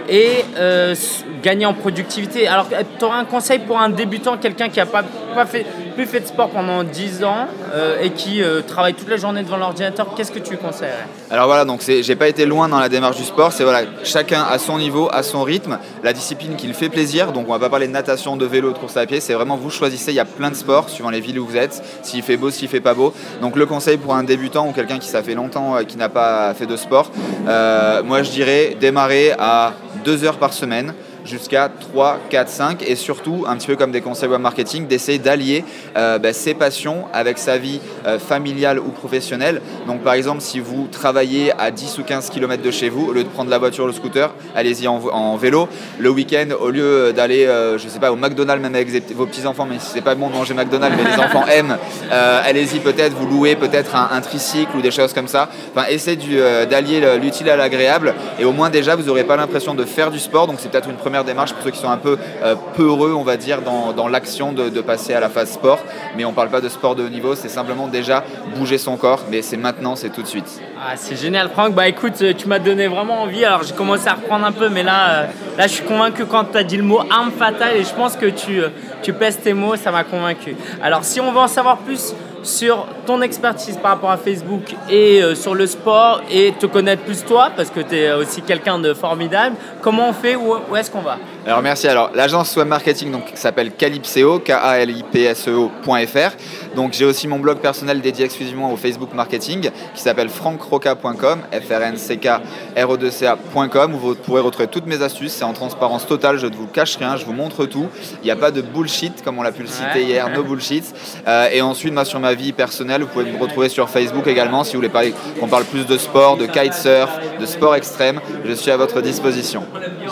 et 0.09 0.45
euh, 0.57 0.95
gagner 1.42 1.66
en 1.66 1.75
productivité. 1.75 2.47
Alors, 2.47 2.68
tu 2.68 3.05
aurais 3.05 3.18
un 3.18 3.25
conseil 3.25 3.61
pour 3.61 3.79
un 3.79 3.88
débutant, 3.88 4.37
quelqu'un 4.37 4.68
qui 4.68 4.79
n'a 4.79 4.87
pas 4.87 5.05
fait, 5.47 5.66
plus 5.92 6.07
fait 6.07 6.20
de 6.20 6.26
sport 6.26 6.50
pendant 6.50 6.85
10 6.85 7.24
ans 7.24 7.46
euh, 7.74 8.00
et 8.00 8.11
qui 8.11 8.42
euh, 8.42 8.62
travaille 8.62 8.94
toute 8.94 9.09
la 9.09 9.16
journée 9.16 9.42
devant 9.42 9.57
l'ordinateur, 9.57 10.14
qu'est-ce 10.14 10.33
que 10.33 10.38
tu 10.38 10.57
conseillerais? 10.57 11.07
Alors 11.31 11.46
voilà, 11.46 11.64
donc 11.64 11.83
j'ai 11.83 12.16
pas 12.16 12.28
été 12.28 12.46
loin 12.46 12.68
dans 12.68 12.78
la 12.78 12.88
démarche 12.88 13.16
du 13.16 13.24
sport. 13.24 13.52
C'est 13.52 13.64
voilà, 13.64 13.87
chacun 14.05 14.42
à 14.42 14.59
son 14.59 14.78
niveau, 14.78 15.09
à 15.12 15.22
son 15.22 15.42
rythme, 15.42 15.78
la 16.02 16.12
discipline 16.12 16.57
qui 16.57 16.66
le 16.66 16.72
fait 16.72 16.88
plaisir. 16.88 17.33
Donc 17.33 17.48
on 17.48 17.52
va 17.52 17.59
pas 17.59 17.70
parler 17.70 17.87
de 17.87 17.92
natation, 17.92 18.37
de 18.37 18.46
vélo, 18.46 18.72
de 18.72 18.78
course 18.78 18.96
à 18.96 19.07
pied. 19.07 19.20
C'est 19.20 19.35
vraiment 19.35 19.57
vous 19.57 19.70
choisissez. 19.70 20.12
Il 20.12 20.16
y 20.16 20.20
a 20.20 20.24
plein 20.24 20.50
de 20.50 20.57
sports 20.57 20.88
suivant 20.88 21.11
les 21.11 21.20
villes 21.20 21.38
où 21.38 21.46
vous 21.46 21.57
êtes. 21.57 21.83
S'il 22.02 22.22
fait 22.22 22.37
beau, 22.37 22.50
s'il 22.50 22.68
fait 22.68 22.81
pas 22.81 22.94
beau. 22.94 23.14
Donc 23.40 23.57
le 23.57 23.66
conseil 23.66 23.96
pour 23.96 24.14
un 24.14 24.24
débutant 24.24 24.68
ou 24.68 24.72
quelqu'un 24.72 24.98
qui 24.98 25.09
ça 25.09 25.22
fait 25.22 25.35
longtemps 25.35 25.76
euh, 25.76 25.83
qui 25.83 25.96
n'a 25.96 26.09
pas 26.09 26.52
fait 26.55 26.66
de 26.66 26.76
sport, 26.76 27.11
moi 27.44 28.22
je 28.22 28.31
dirais 28.31 28.76
démarrer 28.81 29.33
à 29.38 29.72
deux 30.05 30.24
heures 30.24 30.38
par 30.38 30.52
semaine 30.52 30.94
jusqu'à 31.25 31.69
3, 31.69 32.19
4, 32.31 32.49
5 32.49 32.83
et 32.87 32.97
surtout, 32.97 33.45
un 33.47 33.57
petit 33.57 33.67
peu 33.69 33.77
comme 33.77 33.93
des 33.93 34.01
conseils 34.01 34.29
web 34.29 34.41
marketing, 34.41 34.87
d'essayer 34.87 35.19
d'allier 35.19 35.65
euh, 35.97 36.19
bah, 36.19 36.33
ses 36.33 36.55
passions 36.55 37.05
avec 37.13 37.39
sa 37.39 37.59
vie 37.59 37.81
euh, 38.07 38.19
familiale 38.19 38.79
ou 38.79 38.89
professionnelle. 38.91 39.61
Donc 39.87 40.01
par 40.03 40.15
exemple, 40.15 40.41
si 40.41 40.61
vous 40.61 40.89
travaillez 40.91 41.53
à 41.59 41.71
10 41.71 41.99
ou 41.99 42.03
15 42.05 42.31
km 42.31 42.63
de 42.63 42.71
chez 42.71 42.89
vous, 42.89 43.07
au 43.09 43.13
lieu 43.13 43.25
de 43.25 43.29
prendre 43.29 43.51
la 43.51 43.59
voiture 43.59 43.85
ou 43.85 43.89
le 43.89 43.93
scooter, 43.93 44.31
allez-y 44.57 44.89
en, 44.89 44.97
en 45.13 45.37
vélo. 45.37 45.69
Le 45.99 46.11
week-end, 46.11 46.47
au 46.61 46.71
lieu 46.71 47.13
d'aller, 47.13 47.47
euh, 47.47 47.79
je 47.79 47.89
sais 47.89 47.99
pas, 47.99 48.11
au 48.13 48.17
McDonald's 48.17 48.63
même 48.63 48.75
avec 48.75 48.89
vos- 49.15 49.27
petits-enfants, 49.27 49.67
mais 49.69 49.77
c'est 49.79 50.01
pas 50.01 50.15
bon 50.15 50.29
de 50.29 50.35
manger 50.35 50.55
McDonald's, 50.55 50.97
mais 50.97 51.11
les 51.11 51.19
enfants 51.23 51.45
aiment, 51.47 51.77
euh, 52.11 52.41
allez-y 52.45 52.81
peut-être, 52.81 53.15
vous 53.15 53.27
louez 53.27 53.57
peut-être 53.57 53.95
un, 53.95 54.09
un 54.13 54.21
tricycle 54.21 54.77
ou 54.77 54.81
des 54.83 54.91
choses 54.91 55.13
comme 55.13 55.29
ça. 55.29 55.49
Enfin, 55.75 55.87
essayez 55.89 56.19
euh, 56.33 56.67
d'allier 56.67 57.01
le- 57.01 57.17
l'utile 57.17 57.49
à 57.51 57.57
l'agréable 57.57 58.15
et 58.39 58.45
au 58.45 58.53
moins 58.53 58.71
déjà, 58.71 58.97
vous 58.97 59.05
n'aurez 59.05 59.25
pas 59.25 59.37
l'impression 59.37 59.75
de 59.75 59.85
faire 59.85 60.11
du 60.11 60.19
sport. 60.19 60.47
Donc 60.47 60.57
c'est 60.59 60.71
peut-être 60.71 60.89
une 60.89 60.97
première 60.97 61.12
démarche 61.25 61.53
pour 61.53 61.62
ceux 61.62 61.70
qui 61.70 61.79
sont 61.79 61.90
un 61.90 61.98
peu 61.98 62.18
euh, 62.42 62.55
peureux, 62.77 63.12
on 63.12 63.22
va 63.22 63.37
dire, 63.37 63.62
dans, 63.62 63.92
dans 63.92 64.09
l'action 64.09 64.53
de, 64.53 64.81
passer 64.81 65.14
à 65.14 65.20
la 65.20 65.29
phase 65.29 65.53
sport. 65.53 65.79
Mais 66.16 66.25
on 66.25 66.33
parle 66.33 66.48
pas 66.48 66.61
de 66.61 66.68
sport 66.68 66.96
de 66.96 67.05
haut 67.05 67.09
niveau, 67.09 67.35
c'est 67.35 67.48
simplement 67.48 67.87
déjà 67.87 68.25
bouger 68.57 68.79
son 68.79 68.96
corps, 68.96 69.25
mais 69.31 69.42
c'est 69.42 69.57
maintenant, 69.57 69.94
c'est 69.94 70.11
tout 70.11 70.22
de 70.22 70.27
suite. 70.27 70.61
Ah, 70.81 70.94
c'est 70.96 71.16
génial, 71.16 71.51
Franck. 71.51 71.75
Bah 71.75 71.87
écoute, 71.87 72.20
euh, 72.22 72.33
tu 72.37 72.48
m'as 72.48 72.59
donné 72.59 72.88
vraiment 72.88 73.22
envie. 73.22 73.44
Alors 73.44 73.62
j'ai 73.62 73.75
commencé 73.75 74.09
à 74.09 74.14
reprendre 74.14 74.44
un 74.44 74.53
peu, 74.53 74.68
mais 74.68 74.83
là, 74.83 75.11
euh, 75.11 75.27
là 75.57 75.66
je 75.66 75.72
suis 75.75 75.85
convaincu 75.85 76.25
quand 76.25 76.46
tu 76.51 76.59
as 76.59 76.64
dit 76.64 76.77
le 76.77 76.83
mot 76.83 77.01
arme 77.11 77.31
fatale 77.31 77.77
et 77.77 77.85
je 77.85 77.94
pense 77.94 78.16
que 78.16 78.27
tu, 78.27 78.61
tu 79.03 79.12
pèses 79.12 79.38
tes 79.38 79.53
mots, 79.53 79.77
ça 79.77 79.92
m'a 79.92 80.05
convaincu. 80.05 80.57
Alors 80.83 81.05
si 81.05 81.20
on 81.20 81.31
veut 81.31 81.38
en 81.38 81.48
savoir 81.48 81.79
plus 81.79 82.14
sur 82.42 82.87
ton 83.07 83.22
expertise 83.22 83.76
par 83.76 83.92
rapport 83.92 84.11
à 84.11 84.16
Facebook 84.16 84.74
et 84.90 85.22
euh, 85.22 85.35
sur 85.35 85.55
le 85.55 85.66
sport 85.66 86.22
et 86.31 86.52
te 86.59 86.66
connaître 86.66 87.02
plus 87.02 87.24
toi, 87.24 87.50
parce 87.57 87.70
que 87.70 87.81
tu 87.81 87.96
es 87.96 88.12
aussi 88.12 88.42
quelqu'un 88.42 88.78
de 88.78 88.94
formidable, 88.94 89.57
comment 89.81 90.09
on 90.09 90.12
fait? 90.12 90.37
Où, 90.37 90.55
où 90.70 90.76
est-ce 90.76 90.90
qu'on 90.90 91.00
va? 91.00 91.18
Alors 91.46 91.62
merci. 91.62 91.88
Alors 91.88 92.11
l'agence 92.14 92.57
web 92.57 92.68
marketing 92.68 93.12
donc 93.12 93.24
s'appelle 93.35 93.72
Calypseo, 93.72 94.38
K 94.40 94.50
A 94.50 94.78
L 94.78 94.90
I 94.90 95.02
P 95.02 95.24
S 95.24 95.48
E 95.48 95.52
O.fr. 95.52 96.37
Donc 96.77 96.93
j'ai 96.93 97.05
aussi 97.05 97.29
mon 97.29 97.39
blog 97.39 97.59
personnel 97.59 98.01
dédié 98.01 98.25
exclusivement 98.25 98.73
au 98.73 98.77
Facebook 98.77 99.13
marketing 99.15 99.71
qui 99.95 100.01
s'appelle 100.03 100.29
francroca.com, 100.29 101.41
F 101.53 101.69
R 101.71 101.83
N 101.83 101.97
C 101.97 102.17
K 102.17 102.29
R 102.77 102.89
O 102.91 102.97
2 102.97 103.11
C 103.11 103.27
A.com 103.27 103.95
où 103.95 103.99
vous 103.99 104.15
pourrez 104.15 104.41
retrouver 104.41 104.69
toutes 104.69 104.87
mes 104.87 105.03
astuces, 105.03 105.33
c'est 105.33 105.45
en 105.45 105.53
transparence 105.53 106.07
totale, 106.07 106.39
je 106.39 106.47
ne 106.47 106.55
vous 106.55 106.67
cache 106.67 106.97
rien, 106.97 107.17
je 107.17 107.25
vous 107.25 107.33
montre 107.33 107.67
tout. 107.67 107.89
Il 108.23 108.25
n'y 108.25 108.31
a 108.31 108.37
pas 108.37 108.51
de 108.51 108.61
bullshit 108.63 109.23
comme 109.23 109.39
on 109.39 109.43
l'a 109.43 109.53
pu 109.53 109.63
le 109.63 109.69
citer 109.69 109.83
Ouais. 109.95 110.05
hier, 110.05 110.29
no 110.31 110.43
bullshit. 110.43 110.85
Euh, 111.27 111.49
et 111.53 111.61
ensuite 111.61 111.93
moi 111.93 112.05
sur 112.05 112.21
ma 112.21 112.35
vie 112.35 112.53
personnelle, 112.53 113.03
vous 113.03 113.09
pouvez 113.09 113.31
me 113.31 113.39
retrouver 113.39 113.69
sur 113.69 113.89
Facebook 113.91 114.27
également 114.27 114.65
si 114.65 114.73
vous 114.73 114.79
voulez 114.79 114.89
parler 114.89 115.15
qu'on 115.39 115.49
parle 115.49 115.65
plus 115.65 115.87
de 115.87 115.99
sport, 115.99 116.37
de 116.37 116.47
kitesurf, 116.47 117.11
de 117.39 117.47
sport 117.47 117.75
extrême, 117.75 118.21
je 118.45 118.53
suis 118.53 118.71
à 118.71 118.77
votre 118.77 119.01
disposition. 119.03 119.65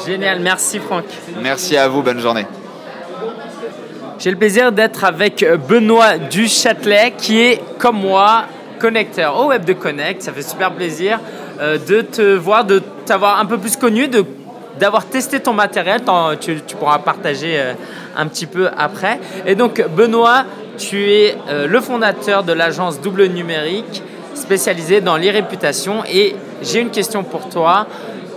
Génial, 0.07 0.41
merci 0.41 0.79
Franck. 0.79 1.05
Merci 1.43 1.77
à 1.77 1.89
vous, 1.89 2.03
bonne 2.03 2.21
journée. 2.21 2.47
J'ai 4.21 4.31
le 4.31 4.37
plaisir 4.37 4.71
d'être 4.71 5.05
avec 5.05 5.43
Benoît 5.67 6.19
Duchâtelet 6.19 7.15
qui 7.17 7.41
est, 7.41 7.63
comme 7.79 8.01
moi, 8.01 8.43
connecteur 8.79 9.35
au 9.41 9.47
Web 9.47 9.65
de 9.65 9.73
Connect. 9.73 10.21
Ça 10.21 10.31
fait 10.31 10.43
super 10.43 10.73
plaisir 10.73 11.19
euh, 11.59 11.79
de 11.79 12.03
te 12.03 12.35
voir, 12.35 12.67
de 12.67 12.83
t'avoir 13.07 13.41
un 13.41 13.47
peu 13.47 13.57
plus 13.57 13.77
connu, 13.77 14.09
de, 14.09 14.23
d'avoir 14.79 15.07
testé 15.07 15.41
ton 15.41 15.55
matériel. 15.55 16.03
Tu, 16.39 16.55
pourras 16.79 16.99
partager 16.99 17.59
euh, 17.59 17.73
un 18.15 18.27
petit 18.27 18.45
peu 18.45 18.69
après. 18.77 19.19
Et 19.47 19.55
donc, 19.55 19.83
Benoît, 19.97 20.45
tu 20.77 21.11
es 21.11 21.35
euh, 21.49 21.67
le 21.67 21.81
fondateur 21.81 22.45
de 22.45 22.53
l'agence 22.53 23.01
Double 23.01 23.25
Numérique 23.25 24.03
spécialisée 24.35 25.01
dans 25.01 25.17
l'e-réputation. 25.17 26.05
Et 26.05 26.37
j'ai 26.61 26.81
une 26.81 26.91
question 26.91 27.25
pour 27.25 27.49
toi. 27.49 27.87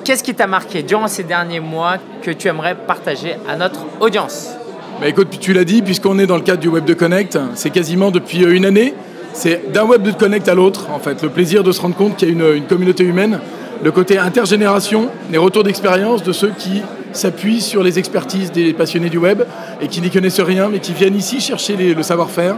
Qu'est-ce 0.06 0.24
qui 0.24 0.34
t'a 0.34 0.48
marqué 0.48 0.82
durant 0.82 1.10
ces 1.10 1.24
derniers 1.24 1.60
mois 1.60 1.98
que 2.22 2.32
tu 2.32 2.48
aimerais 2.48 2.76
partager 2.76 3.36
à 3.50 3.58
notre 3.58 3.82
audience? 4.00 4.63
Bah 5.04 5.10
écoute, 5.10 5.38
tu 5.42 5.52
l'as 5.52 5.66
dit, 5.66 5.82
puisqu'on 5.82 6.18
est 6.18 6.28
dans 6.28 6.38
le 6.38 6.44
cadre 6.44 6.62
du 6.62 6.70
Web 6.70 6.86
de 6.86 6.94
Connect, 6.94 7.38
c'est 7.56 7.72
quasiment 7.72 8.10
depuis 8.10 8.46
euh, 8.46 8.56
une 8.56 8.66
année. 8.66 8.94
C'est 9.34 9.74
d'un 9.74 9.84
Web 9.84 10.02
de 10.02 10.12
Connect 10.12 10.48
à 10.48 10.54
l'autre, 10.56 10.88
en 10.92 11.00
fait. 11.00 11.22
Le 11.22 11.28
plaisir 11.28 11.62
de 11.62 11.74
se 11.74 11.82
rendre 11.82 11.98
compte 11.98 12.16
qu'il 12.16 12.30
y 12.30 12.32
a 12.32 12.54
une, 12.54 12.64
communauté 12.64 13.04
humaine, 13.04 13.42
le 13.84 13.92
côté 13.92 14.18
intergénération, 14.18 15.10
les 15.30 15.38
retours 15.38 15.66
d'expérience 15.66 16.24
de 16.24 16.32
ceux 16.32 16.54
qui 16.58 16.82
s'appuient 17.12 17.60
sur 17.60 17.84
les 17.84 18.00
expertises 18.00 18.54
des 18.54 18.72
passionnés 18.72 19.10
du 19.10 19.18
web 19.18 19.44
et 19.82 19.90
qui 19.90 20.00
n'y 20.00 20.10
connaissent 20.10 20.40
rien, 20.40 20.70
mais 20.70 20.80
qui 20.80 20.94
viennent 20.94 21.18
ici 21.18 21.42
chercher 21.42 21.76
le 21.76 22.02
savoir-faire. 22.02 22.56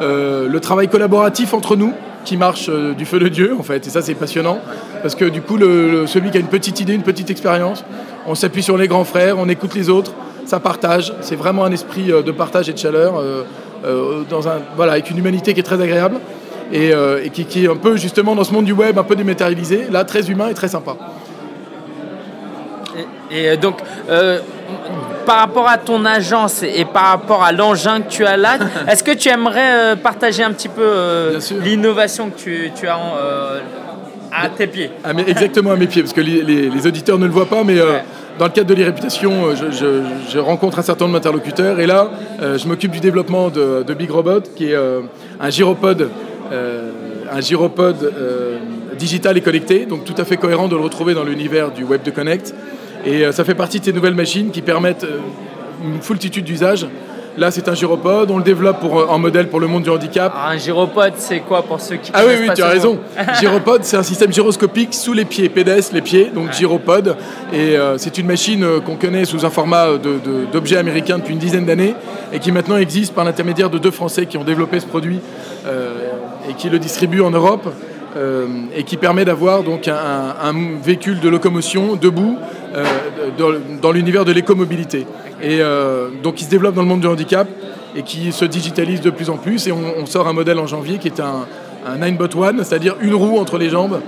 Euh, 0.00 0.46
le 0.48 0.60
travail 0.60 0.86
collaboratif 0.86 1.52
entre 1.52 1.74
nous, 1.74 1.94
qui 2.24 2.36
marche 2.36 2.68
euh, 2.68 2.94
du 2.94 3.06
feu 3.06 3.18
de 3.18 3.26
Dieu, 3.26 3.56
en 3.58 3.64
fait. 3.64 3.84
Et 3.88 3.90
ça, 3.90 4.02
c'est 4.02 4.14
passionnant. 4.14 4.60
Parce 5.02 5.16
que 5.16 5.24
du 5.24 5.40
coup, 5.40 5.58
celui 5.58 6.30
qui 6.30 6.36
a 6.36 6.40
une 6.40 6.46
petite 6.46 6.78
idée, 6.78 6.94
une 6.94 7.02
petite 7.02 7.30
expérience, 7.30 7.84
on 8.28 8.36
s'appuie 8.36 8.62
sur 8.62 8.76
les 8.76 8.86
grands 8.86 9.02
frères, 9.02 9.36
on 9.36 9.48
écoute 9.48 9.74
les 9.74 9.88
autres, 9.88 10.12
ça 10.48 10.60
partage. 10.60 11.12
C'est 11.20 11.36
vraiment 11.36 11.64
un 11.64 11.72
esprit 11.72 12.10
euh, 12.10 12.22
de 12.22 12.32
partage 12.32 12.68
et 12.68 12.72
de 12.72 12.78
chaleur, 12.78 13.18
euh, 13.18 13.44
euh, 13.84 14.22
dans 14.28 14.48
un, 14.48 14.58
voilà, 14.76 14.92
avec 14.92 15.10
une 15.10 15.18
humanité 15.18 15.52
qui 15.54 15.60
est 15.60 15.64
très 15.64 15.80
agréable 15.80 16.16
et, 16.72 16.90
et 17.24 17.30
qui, 17.30 17.46
qui 17.46 17.64
est 17.64 17.68
un 17.68 17.76
peu 17.76 17.96
justement 17.96 18.34
dans 18.34 18.44
ce 18.44 18.52
monde 18.52 18.66
du 18.66 18.72
web 18.72 18.98
un 18.98 19.02
peu 19.02 19.16
dématérialisé, 19.16 19.86
là 19.90 20.04
très 20.04 20.30
humain 20.30 20.48
et 20.48 20.54
très 20.54 20.68
sympa. 20.68 20.96
Et, 23.30 23.44
et 23.44 23.56
donc, 23.56 23.78
euh, 24.10 24.40
par 25.24 25.38
rapport 25.38 25.68
à 25.68 25.78
ton 25.78 26.04
agence 26.04 26.62
et 26.62 26.84
par 26.84 27.04
rapport 27.04 27.42
à 27.42 27.52
l'engin 27.52 28.00
que 28.00 28.08
tu 28.08 28.26
as 28.26 28.36
là, 28.36 28.58
est-ce 28.88 29.04
que 29.04 29.12
tu 29.12 29.28
aimerais 29.28 29.96
partager 29.96 30.42
un 30.42 30.52
petit 30.52 30.68
peu 30.68 30.82
euh, 30.82 31.40
l'innovation 31.62 32.30
que 32.30 32.38
tu, 32.38 32.72
tu 32.78 32.88
as 32.88 32.98
en, 32.98 33.14
euh, 33.18 33.60
à 34.32 34.48
tes 34.48 34.66
pieds 34.66 34.90
mes- 35.12 35.22
exactement 35.28 35.70
à 35.72 35.76
mes 35.76 35.86
pieds, 35.86 36.02
parce 36.02 36.12
que 36.14 36.20
les, 36.20 36.42
les- 36.42 36.68
auditeurs 36.86 37.18
ne 37.18 37.26
le 37.26 37.32
voient 37.32 37.46
pas, 37.48 37.64
mais 37.64 37.78
euh, 37.78 37.98
dans 38.38 38.44
le 38.46 38.50
cadre 38.52 38.68
de 38.68 38.74
l'e-réputation, 38.74 39.46
euh, 39.48 39.54
je, 39.70 40.30
je- 40.32 40.38
rencontre 40.38 40.78
un 40.78 40.82
certain 40.82 41.06
nombre 41.06 41.18
d'interlocuteurs, 41.18 41.80
et 41.80 41.86
là, 41.86 42.10
euh, 42.40 42.58
je 42.58 42.66
m'occupe 42.68 42.90
du 42.92 43.00
développement 43.00 43.48
de, 43.48 43.82
de 43.86 43.94
Big 43.94 44.10
Robot, 44.10 44.40
qui 44.56 44.66
est 44.72 44.76
un 45.40 45.50
gyropode, 45.50 46.10
un 47.30 47.40
gyropode 47.40 48.12
digital 48.98 49.36
et 49.36 49.40
connecté, 49.40 49.86
donc 49.86 50.04
tout 50.04 50.14
à 50.18 50.24
fait 50.24 50.36
cohérent 50.36 50.68
de 50.68 50.74
le 50.76 50.82
retrouver 50.82 51.14
dans 51.14 51.24
l'univers 51.24 51.70
du 51.70 51.84
Web 51.84 52.02
de 52.02 52.10
Connect. 52.10 52.54
Et 53.06 53.30
ça 53.32 53.44
fait 53.44 53.54
partie 53.54 53.78
de 53.80 53.84
ces 53.84 53.92
nouvelles 53.92 54.14
machines 54.14 54.50
qui 54.50 54.60
permettent 54.62 55.06
une 55.84 56.00
foultitude 56.00 56.44
d'usages. 56.44 56.86
Là, 57.36 57.50
c'est 57.52 57.68
un 57.68 57.74
gyropode. 57.74 58.30
On 58.30 58.38
le 58.38 58.42
développe 58.42 58.80
pour, 58.80 58.98
euh, 58.98 59.06
en 59.08 59.18
modèle 59.18 59.48
pour 59.48 59.60
le 59.60 59.66
monde 59.68 59.84
du 59.84 59.90
handicap. 59.90 60.32
Alors, 60.34 60.50
un 60.50 60.56
gyropode, 60.56 61.12
c'est 61.16 61.40
quoi 61.40 61.62
pour 61.62 61.80
ceux 61.80 61.96
qui 61.96 62.10
Ah 62.14 62.22
oui, 62.26 62.32
oui, 62.40 62.46
pas 62.48 62.54
tu 62.54 62.62
as 62.62 62.68
raison. 62.68 62.98
Gyropode, 63.40 63.84
c'est 63.84 63.96
un 63.96 64.02
système 64.02 64.32
gyroscopique 64.32 64.92
sous 64.94 65.12
les 65.12 65.24
pieds, 65.24 65.48
pédestre, 65.48 65.94
les 65.94 66.00
pieds, 66.02 66.30
donc 66.34 66.52
gyropode. 66.52 67.16
Et 67.52 67.76
euh, 67.76 67.96
c'est 67.98 68.18
une 68.18 68.26
machine 68.26 68.64
euh, 68.64 68.80
qu'on 68.80 68.96
connaît 68.96 69.24
sous 69.24 69.44
un 69.46 69.50
format 69.50 69.92
de- 69.92 69.96
de- 69.98 70.46
d'objet 70.52 70.76
américain 70.78 71.18
depuis 71.18 71.32
une 71.34 71.38
dizaine 71.38 71.64
d'années 71.66 71.94
et 72.32 72.38
qui 72.40 72.50
maintenant 72.50 72.76
existe 72.76 73.14
par 73.14 73.24
l'intermédiaire 73.24 73.70
de 73.70 73.78
deux 73.78 73.90
Français 73.92 74.26
qui 74.26 74.36
ont 74.36 74.44
développé 74.44 74.80
ce 74.80 74.86
produit 74.86 75.20
euh, 75.66 75.92
et 76.50 76.54
qui 76.54 76.68
le 76.70 76.78
distribuent 76.78 77.20
en 77.22 77.30
Europe. 77.30 77.68
Euh, 78.16 78.46
et 78.74 78.84
qui 78.84 78.96
permet 78.96 79.24
d'avoir 79.24 79.62
donc 79.62 79.86
un, 79.88 80.54
véhicule 80.82 81.20
de 81.20 81.28
locomotion 81.28 81.94
debout 81.96 82.36
euh, 82.74 82.84
dans, 83.82 83.92
l'univers 83.92 84.24
de 84.24 84.32
l'écomobilité. 84.32 85.06
Et 85.42 85.58
euh, 85.60 86.08
donc 86.22 86.40
il 86.40 86.44
se 86.44 86.50
développe 86.50 86.74
dans 86.74 86.82
le 86.82 86.88
monde 86.88 87.00
du 87.00 87.06
handicap 87.06 87.46
et 87.94 88.02
qui 88.02 88.32
se 88.32 88.44
digitalise 88.44 89.00
de 89.00 89.10
plus 89.10 89.28
en 89.30 89.36
plus. 89.36 89.66
Et 89.66 89.72
on, 89.72 90.06
sort 90.06 90.26
un 90.26 90.32
modèle 90.32 90.58
en 90.58 90.66
janvier 90.66 90.98
qui 90.98 91.08
est 91.08 91.20
un, 91.20 91.46
un 91.86 91.96
Ninebot 91.98 92.34
One, 92.36 92.64
c'est-à-dire 92.64 92.96
une 93.00 93.14
roue 93.14 93.38
entre 93.38 93.58
les 93.58 93.68
jambes. 93.68 94.00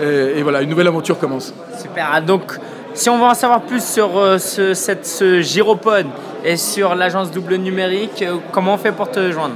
Et, 0.00 0.42
voilà, 0.42 0.62
une 0.62 0.70
nouvelle 0.70 0.88
aventure 0.88 1.18
commence. 1.18 1.54
Super. 1.80 2.08
Ah, 2.12 2.20
Donc, 2.20 2.58
si 2.94 3.10
on 3.10 3.18
veut 3.18 3.24
en 3.24 3.34
savoir 3.34 3.60
plus 3.60 3.84
sur 3.84 4.10
ce, 4.38 4.74
cette- 4.74 5.22
et 6.44 6.56
sur 6.56 6.94
l'agence 6.94 7.30
double 7.30 7.56
numérique, 7.56 8.24
comment 8.50 8.74
on 8.74 8.78
fait 8.78 8.92
pour 8.92 9.10
te 9.10 9.30
joindre? 9.30 9.54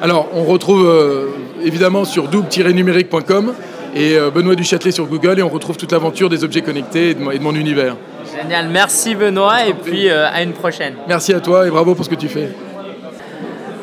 Alors, 0.00 0.28
on 0.34 0.44
retrouve 0.44 0.86
euh, 0.86 1.26
évidemment 1.62 2.04
sur 2.04 2.28
double-numérique.com 2.28 3.52
et 3.94 4.16
euh, 4.16 4.30
Benoît 4.30 4.54
Duchâtelet 4.54 4.92
sur 4.92 5.06
Google 5.06 5.38
et 5.38 5.42
on 5.42 5.48
retrouve 5.48 5.76
toute 5.76 5.90
l'aventure 5.92 6.28
des 6.28 6.44
objets 6.44 6.62
connectés 6.62 7.10
et 7.10 7.14
de, 7.14 7.20
mon- 7.20 7.30
et 7.32 7.38
de 7.38 7.42
mon 7.42 7.54
univers. 7.54 7.96
Génial. 8.40 8.68
Merci 8.68 9.14
Benoît 9.14 9.66
et 9.66 9.74
puis 9.74 10.08
euh, 10.08 10.28
à 10.30 10.42
une 10.42 10.52
prochaine. 10.52 10.94
Merci 11.08 11.32
à 11.34 11.40
toi 11.40 11.66
et 11.66 11.70
bravo 11.70 11.94
pour 11.94 12.04
ce 12.04 12.10
que 12.10 12.14
tu 12.14 12.28
fais. 12.28 12.48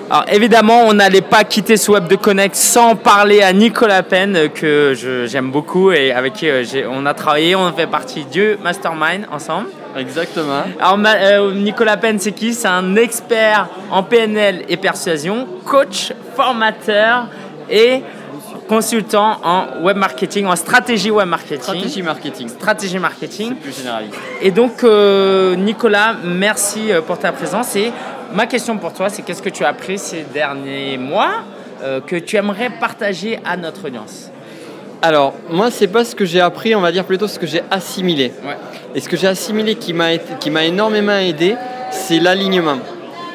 Alors 0.10 0.25
évidemment, 0.32 0.84
on 0.86 0.93
n'allait 0.93 1.21
pas 1.21 1.43
quitter 1.43 1.75
ce 1.78 1.91
Web 1.91 2.08
de 2.08 2.15
Connect 2.15 2.56
sans 2.56 2.95
parler 2.95 3.41
à 3.41 3.51
Nicolas 3.51 4.04
Penn, 4.04 4.49
que 4.54 4.93
j'aime 5.25 5.51
beaucoup 5.51 5.91
et 5.91 6.12
avec 6.13 6.34
qui 6.34 6.47
on 6.89 7.06
a 7.08 7.13
travaillé, 7.15 7.56
on 7.56 7.73
fait 7.73 7.88
partie 7.88 8.23
du 8.25 8.56
Mastermind 8.63 9.25
ensemble. 9.34 9.67
Exactement. 9.95 10.63
Alors 10.79 10.99
euh, 11.05 11.53
Nicolas 11.53 11.97
Penn, 11.97 12.19
c'est 12.19 12.31
qui 12.31 12.53
C'est 12.53 12.67
un 12.67 12.95
expert 12.95 13.69
en 13.91 14.03
PNL 14.03 14.65
et 14.67 14.77
persuasion, 14.77 15.47
coach, 15.65 16.13
formateur 16.36 17.27
et 17.69 18.03
consultant 18.67 19.39
en 19.43 19.84
web 19.84 19.97
marketing, 19.97 20.45
en 20.45 20.55
stratégie 20.55 21.12
web 21.12 21.27
marketing. 21.27 21.62
Stratégie 21.62 22.01
marketing. 22.01 22.49
Stratégie 22.49 22.99
marketing. 22.99 23.55
Plus 23.55 23.77
généraliste. 23.77 24.15
Et 24.41 24.51
donc, 24.51 24.84
euh, 24.84 25.55
Nicolas, 25.55 26.15
merci 26.23 26.91
euh, 26.91 27.01
pour 27.01 27.19
ta 27.19 27.31
présence. 27.31 27.75
Et 27.75 27.91
ma 28.34 28.47
question 28.47 28.77
pour 28.77 28.93
toi, 28.93 29.10
c'est 29.10 29.21
qu'est-ce 29.21 29.41
que 29.41 29.49
tu 29.49 29.63
as 29.63 29.69
appris 29.69 29.97
ces 29.97 30.23
derniers 30.34 30.97
mois 30.97 31.43
euh, 31.84 32.01
que 32.01 32.15
tu 32.15 32.36
aimerais 32.36 32.69
partager 32.69 33.39
à 33.45 33.58
notre 33.58 33.86
audience 33.86 34.31
Alors, 35.01 35.34
moi, 35.49 35.69
c'est 35.71 35.88
pas 35.88 36.03
ce 36.03 36.15
que 36.15 36.25
j'ai 36.25 36.39
appris, 36.41 36.73
on 36.75 36.81
va 36.81 36.91
dire 36.91 37.05
plutôt 37.05 37.27
ce 37.27 37.38
que 37.38 37.45
j'ai 37.45 37.62
assimilé. 37.69 38.31
Ouais. 38.43 38.58
Et 38.95 38.99
ce 38.99 39.10
que 39.10 39.17
j'ai 39.17 39.27
assimilé 39.27 39.75
qui 39.75 39.93
m'a 39.93 40.13
été- 40.13 40.34
qui 40.39 40.49
m'a 40.49 40.63
énormément 40.65 41.17
aidé, 41.17 41.55
c'est 41.91 42.19
l'alignement. 42.19 42.77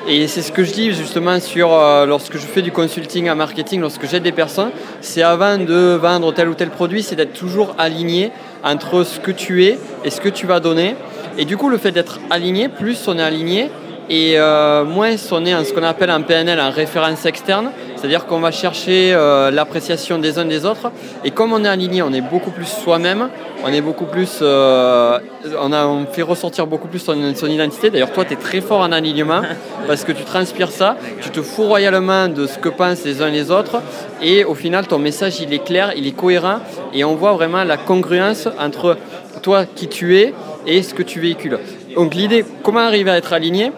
Et 0.08 0.26
c'est 0.28 0.40
ce 0.40 0.50
que 0.50 0.64
je 0.64 0.72
dis 0.72 0.92
justement 0.92 1.38
sur 1.40 1.72
euh, 1.72 2.06
lorsque 2.06 2.32
je 2.34 2.46
fais 2.46 2.62
du 2.62 2.72
consulting 2.72 3.28
en 3.28 3.36
marketing, 3.36 3.80
lorsque 3.82 4.08
j'aide 4.08 4.22
des 4.22 4.32
personnes, 4.32 4.70
c'est 5.02 5.22
avant 5.22 5.58
de 5.58 5.94
vendre 6.00 6.32
tel 6.32 6.48
ou 6.48 6.54
tel 6.54 6.70
produit, 6.70 7.02
c'est 7.02 7.16
d'être 7.16 7.34
toujours 7.34 7.74
aligné 7.78 8.32
entre 8.64 9.04
ce 9.04 9.20
que 9.20 9.30
tu 9.30 9.64
es 9.66 9.78
et 10.04 10.10
ce 10.10 10.20
que 10.22 10.30
tu 10.30 10.46
vas 10.46 10.58
donner. 10.58 10.96
Et 11.36 11.44
du 11.44 11.58
coup, 11.58 11.68
le 11.68 11.76
fait 11.76 11.92
d'être 11.92 12.18
aligné, 12.30 12.68
plus 12.68 13.06
on 13.08 13.18
est 13.18 13.22
aligné, 13.22 13.70
et 14.08 14.32
euh, 14.38 14.84
moins 14.84 15.14
on 15.32 15.44
est 15.44 15.54
en 15.54 15.62
ce 15.64 15.72
qu'on 15.72 15.84
appelle 15.84 16.10
en 16.10 16.22
PNL 16.22 16.58
en 16.58 16.70
référence 16.70 17.26
externe, 17.26 17.70
c'est-à-dire 18.00 18.24
qu'on 18.24 18.40
va 18.40 18.50
chercher 18.50 19.12
euh, 19.12 19.50
l'appréciation 19.50 20.18
des 20.18 20.38
uns 20.38 20.46
des 20.46 20.64
autres. 20.64 20.90
Et 21.22 21.30
comme 21.30 21.52
on 21.52 21.62
est 21.64 21.68
aligné, 21.68 22.00
on 22.00 22.12
est 22.14 22.22
beaucoup 22.22 22.50
plus 22.50 22.64
soi-même, 22.64 23.28
on 23.62 23.68
est 23.68 23.82
beaucoup 23.82 24.06
plus, 24.06 24.38
euh, 24.40 25.18
on, 25.60 25.70
a, 25.70 25.86
on 25.86 26.06
fait 26.06 26.22
ressortir 26.22 26.66
beaucoup 26.66 26.88
plus 26.88 27.00
son, 27.00 27.34
son 27.34 27.46
identité. 27.46 27.90
D'ailleurs, 27.90 28.12
toi, 28.12 28.24
tu 28.24 28.32
es 28.32 28.36
très 28.36 28.62
fort 28.62 28.80
en 28.80 28.90
alignement 28.90 29.42
parce 29.86 30.04
que 30.04 30.12
tu 30.12 30.24
transpires 30.24 30.70
ça, 30.70 30.96
tu 31.20 31.28
te 31.28 31.42
fous 31.42 31.64
royalement 31.64 32.28
de 32.28 32.46
ce 32.46 32.58
que 32.58 32.70
pensent 32.70 33.04
les 33.04 33.20
uns 33.20 33.28
les 33.28 33.50
autres, 33.50 33.82
et 34.22 34.44
au 34.44 34.54
final, 34.54 34.86
ton 34.86 34.98
message, 34.98 35.40
il 35.40 35.52
est 35.52 35.62
clair, 35.62 35.92
il 35.94 36.06
est 36.06 36.16
cohérent, 36.16 36.60
et 36.94 37.04
on 37.04 37.16
voit 37.16 37.32
vraiment 37.32 37.64
la 37.64 37.76
congruence 37.76 38.48
entre 38.58 38.96
toi 39.42 39.66
qui 39.66 39.88
tu 39.88 40.16
es 40.18 40.32
et 40.66 40.82
ce 40.82 40.94
que 40.94 41.02
tu 41.02 41.20
véhicules. 41.20 41.58
Donc 41.94 42.14
l'idée, 42.14 42.46
comment 42.62 42.80
arriver 42.80 43.10
à 43.10 43.18
être 43.18 43.34
aligné? 43.34 43.72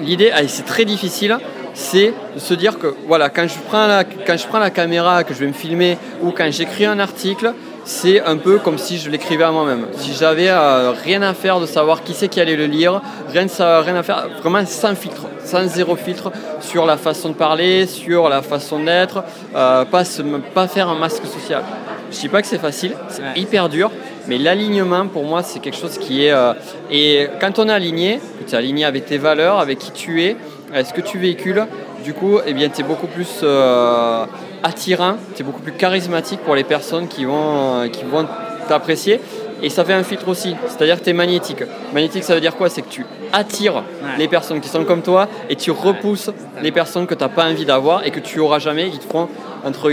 L'idée, 0.00 0.30
ah, 0.34 0.46
c'est 0.46 0.66
très 0.66 0.84
difficile, 0.84 1.38
c'est 1.74 2.14
de 2.34 2.38
se 2.40 2.54
dire 2.54 2.78
que 2.78 2.94
voilà, 3.06 3.28
quand 3.30 3.46
je, 3.48 3.54
prends 3.68 3.86
la, 3.86 4.04
quand 4.04 4.36
je 4.36 4.46
prends 4.46 4.58
la 4.60 4.70
caméra, 4.70 5.24
que 5.24 5.34
je 5.34 5.40
vais 5.40 5.46
me 5.48 5.52
filmer, 5.52 5.98
ou 6.22 6.30
quand 6.30 6.50
j'écris 6.50 6.86
un 6.86 6.98
article, 6.98 7.52
c'est 7.86 8.22
un 8.22 8.36
peu 8.38 8.58
comme 8.58 8.78
si 8.78 8.96
je 8.96 9.10
l'écrivais 9.10 9.44
à 9.44 9.50
moi-même. 9.50 9.86
Si 9.98 10.14
j'avais 10.14 10.48
euh, 10.48 10.92
rien 10.92 11.20
à 11.22 11.34
faire 11.34 11.60
de 11.60 11.66
savoir 11.66 12.02
qui 12.02 12.14
c'est 12.14 12.28
qui 12.28 12.40
allait 12.40 12.56
le 12.56 12.64
lire, 12.66 13.02
rien, 13.30 13.44
de 13.44 13.50
ça, 13.50 13.80
rien 13.82 13.96
à 13.96 14.02
faire, 14.02 14.26
vraiment 14.40 14.64
sans 14.64 14.94
filtre, 14.94 15.26
sans 15.44 15.66
zéro 15.66 15.94
filtre 15.96 16.32
sur 16.60 16.86
la 16.86 16.96
façon 16.96 17.28
de 17.30 17.34
parler, 17.34 17.86
sur 17.86 18.28
la 18.30 18.40
façon 18.40 18.78
d'être, 18.82 19.22
euh, 19.54 19.84
pas, 19.84 20.04
se- 20.04 20.22
pas 20.22 20.66
faire 20.68 20.88
un 20.88 20.94
masque 20.98 21.26
social. 21.26 21.62
Je 22.10 22.18
dis 22.20 22.28
pas 22.28 22.40
que 22.40 22.46
c'est 22.48 22.58
facile, 22.58 22.92
c'est 23.08 23.20
Ouais. 23.22 23.32
hyper 23.36 23.68
dur, 23.68 23.90
mais 24.28 24.38
l'alignement 24.38 25.06
pour 25.08 25.24
moi 25.24 25.42
c'est 25.42 25.58
quelque 25.58 25.76
chose 25.76 25.98
qui 25.98 26.24
est. 26.24 26.30
euh, 26.32 26.52
et 26.90 27.28
quand 27.40 27.58
on 27.58 27.68
est 27.68 27.72
aligné, 27.72 28.20
tu 28.46 28.54
es 28.54 28.56
aligné 28.56 28.84
avec 28.84 29.04
tes 29.06 29.18
valeurs, 29.18 29.58
avec 29.58 29.78
qui 29.78 29.90
tu 29.90 30.22
es, 30.22 30.36
ce 30.82 30.92
que 30.92 31.00
tu 31.00 31.18
véhicules, 31.18 31.64
du 32.02 32.14
coup, 32.14 32.38
eh 32.44 32.52
bien, 32.52 32.68
tu 32.68 32.80
es 32.80 32.84
beaucoup 32.84 33.06
plus 33.06 33.40
euh, 33.42 34.26
attirant, 34.62 35.16
tu 35.34 35.42
es 35.42 35.44
beaucoup 35.44 35.60
plus 35.60 35.72
charismatique 35.72 36.40
pour 36.40 36.56
les 36.56 36.64
personnes 36.64 37.06
qui 37.06 37.24
vont, 37.24 37.82
euh, 37.82 37.88
qui 37.88 38.04
vont 38.04 38.26
t'apprécier. 38.68 39.20
Et 39.62 39.70
ça 39.70 39.84
fait 39.84 39.92
un 39.92 40.02
filtre 40.02 40.28
aussi, 40.28 40.56
c'est-à-dire 40.66 40.98
que 40.98 41.04
tu 41.04 41.10
es 41.10 41.12
magnétique. 41.12 41.62
Magnétique, 41.94 42.24
ça 42.24 42.34
veut 42.34 42.40
dire 42.40 42.56
quoi? 42.56 42.68
C'est 42.68 42.82
que 42.82 42.90
tu 42.90 43.06
attires 43.32 43.84
les 44.18 44.28
personnes 44.28 44.60
qui 44.60 44.68
sont 44.68 44.84
comme 44.84 45.00
toi 45.00 45.28
et 45.48 45.56
tu 45.56 45.70
repousses 45.70 46.30
les 46.60 46.72
personnes 46.72 47.06
que 47.06 47.14
tu 47.14 47.22
n'as 47.22 47.30
pas 47.30 47.46
envie 47.46 47.64
d'avoir 47.64 48.04
et 48.04 48.10
que 48.10 48.20
tu 48.20 48.40
auras 48.40 48.58
jamais, 48.58 48.90
qui 48.90 48.98
te 48.98 49.04
feront, 49.04 49.28
entre 49.64 49.90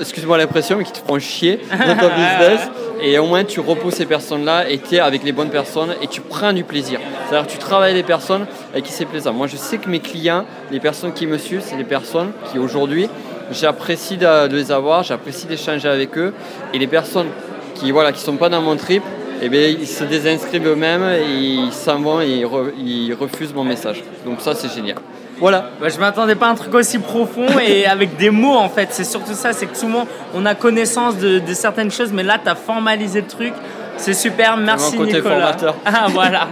excuse-moi 0.00 0.38
l'expression, 0.38 0.76
mais 0.76 0.84
qui 0.84 0.92
te 0.92 0.98
feront 0.98 1.18
chier 1.18 1.60
dans 1.70 1.96
ton 1.96 2.08
business. 2.16 2.60
Et 3.00 3.18
au 3.18 3.26
moins, 3.26 3.44
tu 3.44 3.60
repousses 3.60 3.94
ces 3.94 4.06
personnes-là 4.06 4.68
et 4.68 4.78
tu 4.78 4.96
es 4.96 5.00
avec 5.00 5.22
les 5.22 5.30
bonnes 5.32 5.50
personnes 5.50 5.94
et 6.02 6.08
tu 6.08 6.20
prends 6.20 6.52
du 6.52 6.64
plaisir. 6.64 6.98
C'est-à-dire 7.28 7.46
que 7.46 7.52
tu 7.52 7.58
travailles 7.58 7.92
avec 7.92 8.02
des 8.04 8.06
personnes 8.06 8.46
avec 8.72 8.84
qui 8.84 8.92
c'est 8.92 9.04
plaisant. 9.04 9.32
Moi, 9.32 9.46
je 9.46 9.56
sais 9.56 9.78
que 9.78 9.88
mes 9.88 10.00
clients, 10.00 10.44
les 10.72 10.80
personnes 10.80 11.12
qui 11.12 11.26
me 11.26 11.38
suivent, 11.38 11.62
c'est 11.64 11.76
des 11.76 11.84
personnes 11.84 12.32
qui 12.50 12.58
aujourd'hui, 12.58 13.08
j'apprécie 13.52 14.16
de, 14.16 14.48
de 14.48 14.56
les 14.56 14.72
avoir, 14.72 15.04
j'apprécie 15.04 15.46
d'échanger 15.46 15.88
avec 15.88 16.18
eux. 16.18 16.34
Et 16.74 16.78
les 16.78 16.88
personnes 16.88 17.28
qui 17.76 17.92
voilà, 17.92 18.10
qui 18.12 18.20
sont 18.20 18.36
pas 18.36 18.48
dans 18.48 18.60
mon 18.62 18.74
trip, 18.74 19.02
eh 19.40 19.48
bien, 19.48 19.68
ils 19.68 19.86
se 19.86 20.02
désinscrivent 20.02 20.66
eux-mêmes 20.66 21.04
et 21.04 21.24
ils 21.30 21.72
s'en 21.72 22.00
vont 22.00 22.20
et 22.20 22.26
ils, 22.28 22.44
re- 22.44 22.72
ils 22.76 23.14
refusent 23.14 23.54
mon 23.54 23.62
message. 23.62 24.02
Donc 24.24 24.40
ça, 24.40 24.54
c'est 24.56 24.74
génial. 24.74 24.96
Voilà. 25.40 25.70
Bah, 25.80 25.88
je 25.88 25.98
m'attendais 25.98 26.34
pas 26.34 26.46
à 26.46 26.50
un 26.50 26.54
truc 26.54 26.74
aussi 26.74 26.98
profond 26.98 27.46
et 27.64 27.86
avec 27.96 28.16
des 28.16 28.30
mots 28.30 28.56
en 28.56 28.68
fait. 28.68 28.88
C'est 28.90 29.04
surtout 29.04 29.34
ça, 29.34 29.52
c'est 29.52 29.66
que 29.66 29.76
souvent 29.76 30.06
on 30.34 30.44
a 30.46 30.54
connaissance 30.54 31.16
de, 31.16 31.38
de 31.38 31.54
certaines 31.54 31.90
choses, 31.90 32.12
mais 32.12 32.22
là 32.22 32.38
tu 32.42 32.48
as 32.50 32.54
formalisé 32.54 33.20
le 33.20 33.26
truc. 33.26 33.52
C'est 34.00 34.14
super, 34.14 34.56
merci 34.56 34.96
côté 34.96 35.14
Nicolas. 35.14 35.34
formateur. 35.34 35.74
Ah 35.84 36.06
voilà. 36.08 36.46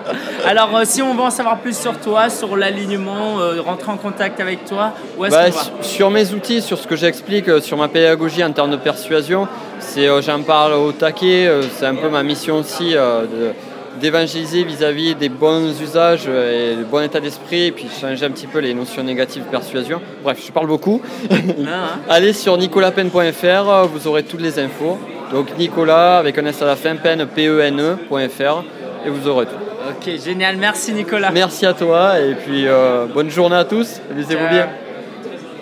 Alors 0.44 0.76
euh, 0.76 0.82
si 0.84 1.00
on 1.00 1.14
veut 1.14 1.22
en 1.22 1.30
savoir 1.30 1.58
plus 1.58 1.76
sur 1.78 1.96
toi, 2.00 2.28
sur 2.28 2.56
l'alignement, 2.56 3.38
euh, 3.38 3.60
rentrer 3.64 3.92
en 3.92 3.96
contact 3.96 4.40
avec 4.40 4.64
toi, 4.64 4.92
où 5.16 5.24
est-ce 5.24 5.32
Bah, 5.34 5.44
qu'on 5.50 5.56
va 5.56 5.62
sur- 5.62 5.72
sur 5.84 6.10
mes 6.10 6.32
outils, 6.32 6.60
sur 6.60 6.76
ce 6.76 6.88
que 6.88 6.96
j'explique, 6.96 7.48
euh, 7.48 7.60
sur 7.60 7.76
ma 7.76 7.86
pédagogie 7.86 8.42
en 8.42 8.50
termes 8.50 8.72
de 8.72 8.76
persuasion, 8.76 9.46
c'est 9.78 10.08
j'en 10.22 10.42
parle 10.42 10.72
au 10.72 10.90
taquet, 10.90 11.48
c'est 11.76 11.86
un 11.86 11.94
peu 11.94 12.08
ma 12.08 12.24
mission 12.24 12.56
aussi 12.58 12.94
de- 12.94 13.52
d'évangéliser 14.00 14.64
vis-à-vis 14.64 15.14
des 15.14 15.28
bons 15.28 15.80
usages 15.80 16.26
et 16.26 16.74
le 16.74 16.84
bon 16.84 17.02
état 17.02 17.20
d'esprit, 17.20 17.66
et 17.66 17.72
puis 17.72 17.88
changer 18.00 18.24
un 18.26 18.30
petit 18.30 18.46
peu 18.46 18.58
les 18.58 18.74
notions 18.74 19.02
négatives 19.02 19.44
de 19.44 19.50
persuasion. 19.50 20.00
Bref, 20.22 20.42
je 20.44 20.52
parle 20.52 20.66
beaucoup. 20.66 21.00
hein 21.30 21.98
Allez 22.08 22.32
sur 22.32 22.56
nicolaspen.fr, 22.56 23.44
euh, 23.44 23.82
vous 23.84 24.06
aurez 24.06 24.22
toutes 24.22 24.40
les 24.42 24.58
infos. 24.58 24.98
Donc 25.32 25.56
Nicolas 25.58 26.18
avec 26.18 26.38
un 26.38 26.46
S 26.46 26.62
à 26.62 26.66
la 26.66 26.76
fin, 26.76 26.96
pen, 26.96 27.26
P-E-N-E.fr, 27.26 28.64
et 29.04 29.10
vous 29.10 29.28
aurez 29.28 29.46
tout. 29.46 29.52
Ok, 29.88 30.10
génial, 30.24 30.56
merci 30.56 30.92
Nicolas. 30.92 31.30
Merci 31.30 31.66
à 31.66 31.72
toi, 31.72 32.18
et 32.20 32.34
puis 32.34 32.66
euh, 32.66 33.06
bonne 33.06 33.30
journée 33.30 33.56
à 33.56 33.64
tous, 33.64 34.00
amusez-vous 34.10 34.48
bien. 34.48 34.68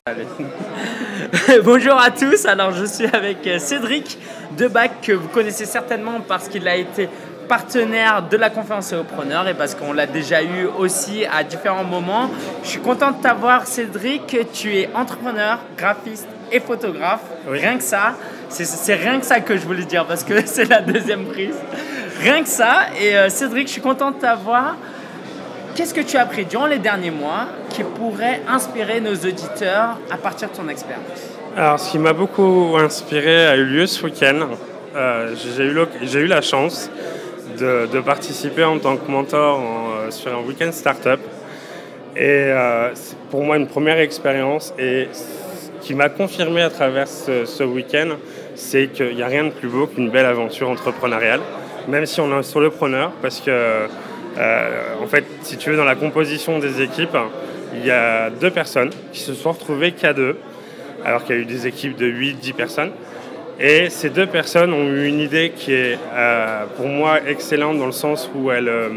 Bonjour 1.64 1.98
à 1.98 2.10
tous, 2.10 2.46
alors 2.46 2.72
je 2.72 2.84
suis 2.84 3.06
avec 3.06 3.46
euh, 3.46 3.58
Cédric 3.58 4.18
Debac 4.56 5.00
que 5.02 5.12
vous 5.12 5.28
connaissez 5.28 5.64
certainement 5.64 6.20
parce 6.26 6.48
qu'il 6.48 6.68
a 6.68 6.76
été 6.76 7.08
partenaire 7.48 8.22
de 8.30 8.36
la 8.36 8.50
conférence 8.50 8.94
Preneur 9.16 9.46
et 9.48 9.54
parce 9.54 9.74
qu'on 9.74 9.92
l'a 9.92 10.06
déjà 10.06 10.42
eu 10.42 10.66
aussi 10.78 11.24
à 11.26 11.42
différents 11.44 11.84
moments. 11.84 12.30
Je 12.62 12.68
suis 12.68 12.80
content 12.80 13.10
de 13.12 13.22
t'avoir 13.22 13.66
Cédric, 13.66 14.36
tu 14.52 14.76
es 14.76 14.88
entrepreneur, 14.94 15.58
graphiste 15.76 16.26
et 16.52 16.60
photographe. 16.60 17.22
Rien 17.48 17.76
que 17.76 17.82
ça, 17.82 18.14
c'est- 18.48 18.94
rien 18.94 19.18
que 19.20 19.26
ça 19.26 19.40
que 19.40 19.56
je 19.56 19.64
voulais 19.66 19.84
dire 19.84 20.04
parce 20.06 20.24
que 20.24 20.34
c'est 20.46 20.68
la 20.68 20.80
deuxième 20.80 21.24
prise. 21.26 21.56
Rien 22.20 22.42
que 22.42 22.48
ça, 22.48 22.86
et 23.00 23.16
euh, 23.16 23.28
Cédric, 23.28 23.66
je 23.68 23.72
suis 23.72 23.80
content 23.82 24.10
de 24.10 24.16
t'avoir. 24.16 24.76
qu'est-ce 25.74 25.92
que 25.92 26.00
tu 26.02 26.16
as 26.16 26.22
appris 26.22 26.44
durant 26.44 26.66
les 26.66 26.78
derniers 26.78 27.10
mois 27.10 27.46
qui 27.70 27.82
pourrait 27.82 28.40
inspirer 28.48 29.00
nos 29.00 29.14
auditeurs 29.14 29.98
à 30.10 30.16
partir 30.16 30.48
de 30.50 30.54
ton 30.56 30.68
expérience? 30.68 31.02
Alors, 31.56 31.78
ce 31.80 31.90
qui 31.90 31.98
m'a 31.98 32.12
beaucoup 32.12 32.76
inspiré 32.78 33.46
a 33.46 33.56
eu 33.56 33.64
lieu 33.64 33.86
ce 33.86 34.04
week-end. 34.04 34.48
Euh, 34.96 35.34
j'ai 35.56 35.64
eu, 35.64 35.76
j'ai 36.02 36.20
eu 36.20 36.26
la 36.28 36.40
chance 36.40 36.88
de, 37.58 38.00
participer 38.00 38.64
en 38.64 38.78
tant 38.78 38.96
que 38.96 39.10
mentor 39.10 39.58
en, 39.58 40.10
sur 40.10 40.32
un 40.36 40.42
week-end 40.42 40.72
startup. 40.72 41.20
Et 42.16 42.20
euh, 42.22 42.94
c'est 42.94 43.16
pour 43.30 43.42
moi 43.42 43.56
une 43.56 43.66
première 43.66 43.98
expérience 43.98 44.72
et 44.78 45.08
ce 45.12 45.86
qui 45.86 45.94
m'a 45.94 46.08
confirmé 46.08 46.62
à 46.62 46.70
travers 46.70 47.08
ce, 47.08 47.44
ce 47.44 47.64
week-end, 47.64 48.10
c'est 48.54 48.88
qu'il 48.88 49.16
n'y 49.16 49.22
a 49.22 49.26
rien 49.26 49.44
de 49.44 49.50
plus 49.50 49.68
beau 49.68 49.86
qu'une 49.86 50.10
belle 50.10 50.26
aventure 50.26 50.70
entrepreneuriale, 50.70 51.40
même 51.88 52.06
si 52.06 52.20
on 52.20 52.30
est 52.30 52.34
un 52.34 52.42
solopreneur, 52.42 53.10
parce 53.20 53.40
que, 53.40 53.50
euh, 53.50 54.68
en 55.02 55.06
fait, 55.06 55.24
si 55.42 55.56
tu 55.56 55.70
veux, 55.70 55.76
dans 55.76 55.84
la 55.84 55.96
composition 55.96 56.58
des 56.58 56.82
équipes, 56.82 57.16
il 57.74 57.84
y 57.84 57.90
a 57.90 58.30
deux 58.30 58.50
personnes 58.50 58.90
qui 59.12 59.20
se 59.20 59.34
sont 59.34 59.52
retrouvées 59.52 59.92
qu'à 59.92 60.12
deux, 60.12 60.36
alors 61.04 61.24
qu'il 61.24 61.34
y 61.34 61.38
a 61.38 61.42
eu 61.42 61.46
des 61.46 61.66
équipes 61.66 61.96
de 61.96 62.06
8-10 62.06 62.52
personnes. 62.54 62.90
Et 63.60 63.88
ces 63.88 64.10
deux 64.10 64.26
personnes 64.26 64.72
ont 64.72 64.88
eu 64.88 65.06
une 65.06 65.20
idée 65.20 65.52
qui 65.54 65.72
est, 65.72 65.98
euh, 66.12 66.64
pour 66.76 66.88
moi, 66.88 67.20
excellente 67.26 67.78
dans 67.78 67.86
le 67.86 67.92
sens 67.92 68.28
où 68.34 68.50
elles, 68.50 68.68
euh, 68.68 68.88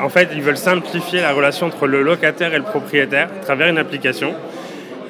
en 0.00 0.08
fait, 0.08 0.30
ils 0.34 0.42
veulent 0.42 0.56
simplifier 0.56 1.20
la 1.20 1.32
relation 1.32 1.66
entre 1.66 1.86
le 1.86 2.02
locataire 2.02 2.54
et 2.54 2.58
le 2.58 2.64
propriétaire 2.64 3.28
à 3.40 3.44
travers 3.44 3.68
une 3.68 3.78
application. 3.78 4.34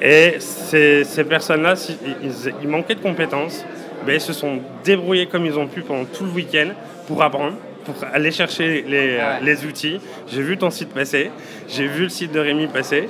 Et 0.01 0.35
ces, 0.39 1.03
ces 1.03 1.23
personnes-là, 1.23 1.75
ils, 2.23 2.53
ils, 2.61 2.67
manquaient 2.67 2.95
de 2.95 3.01
compétences, 3.01 3.63
mais 4.05 4.15
ils 4.15 4.21
se 4.21 4.33
sont 4.33 4.59
débrouillés 4.83 5.27
comme 5.27 5.45
ils 5.45 5.57
ont 5.57 5.67
pu 5.67 5.81
pendant 5.81 6.05
tout 6.05 6.25
le 6.25 6.31
week-end 6.31 6.69
pour 7.07 7.21
apprendre, 7.23 7.55
pour 7.85 7.95
aller 8.11 8.31
chercher 8.31 8.83
les, 8.87 9.17
Ah 9.19 9.39
ouais. 9.39 9.45
les 9.45 9.65
outils. 9.65 10.01
J'ai 10.27 10.41
vu 10.41 10.57
ton 10.57 10.71
site 10.71 10.89
passer, 10.93 11.31
j'ai 11.69 11.87
vu 11.87 12.03
le 12.03 12.09
site 12.09 12.31
de 12.31 12.39
Rémi 12.39 12.67
passer, 12.67 13.07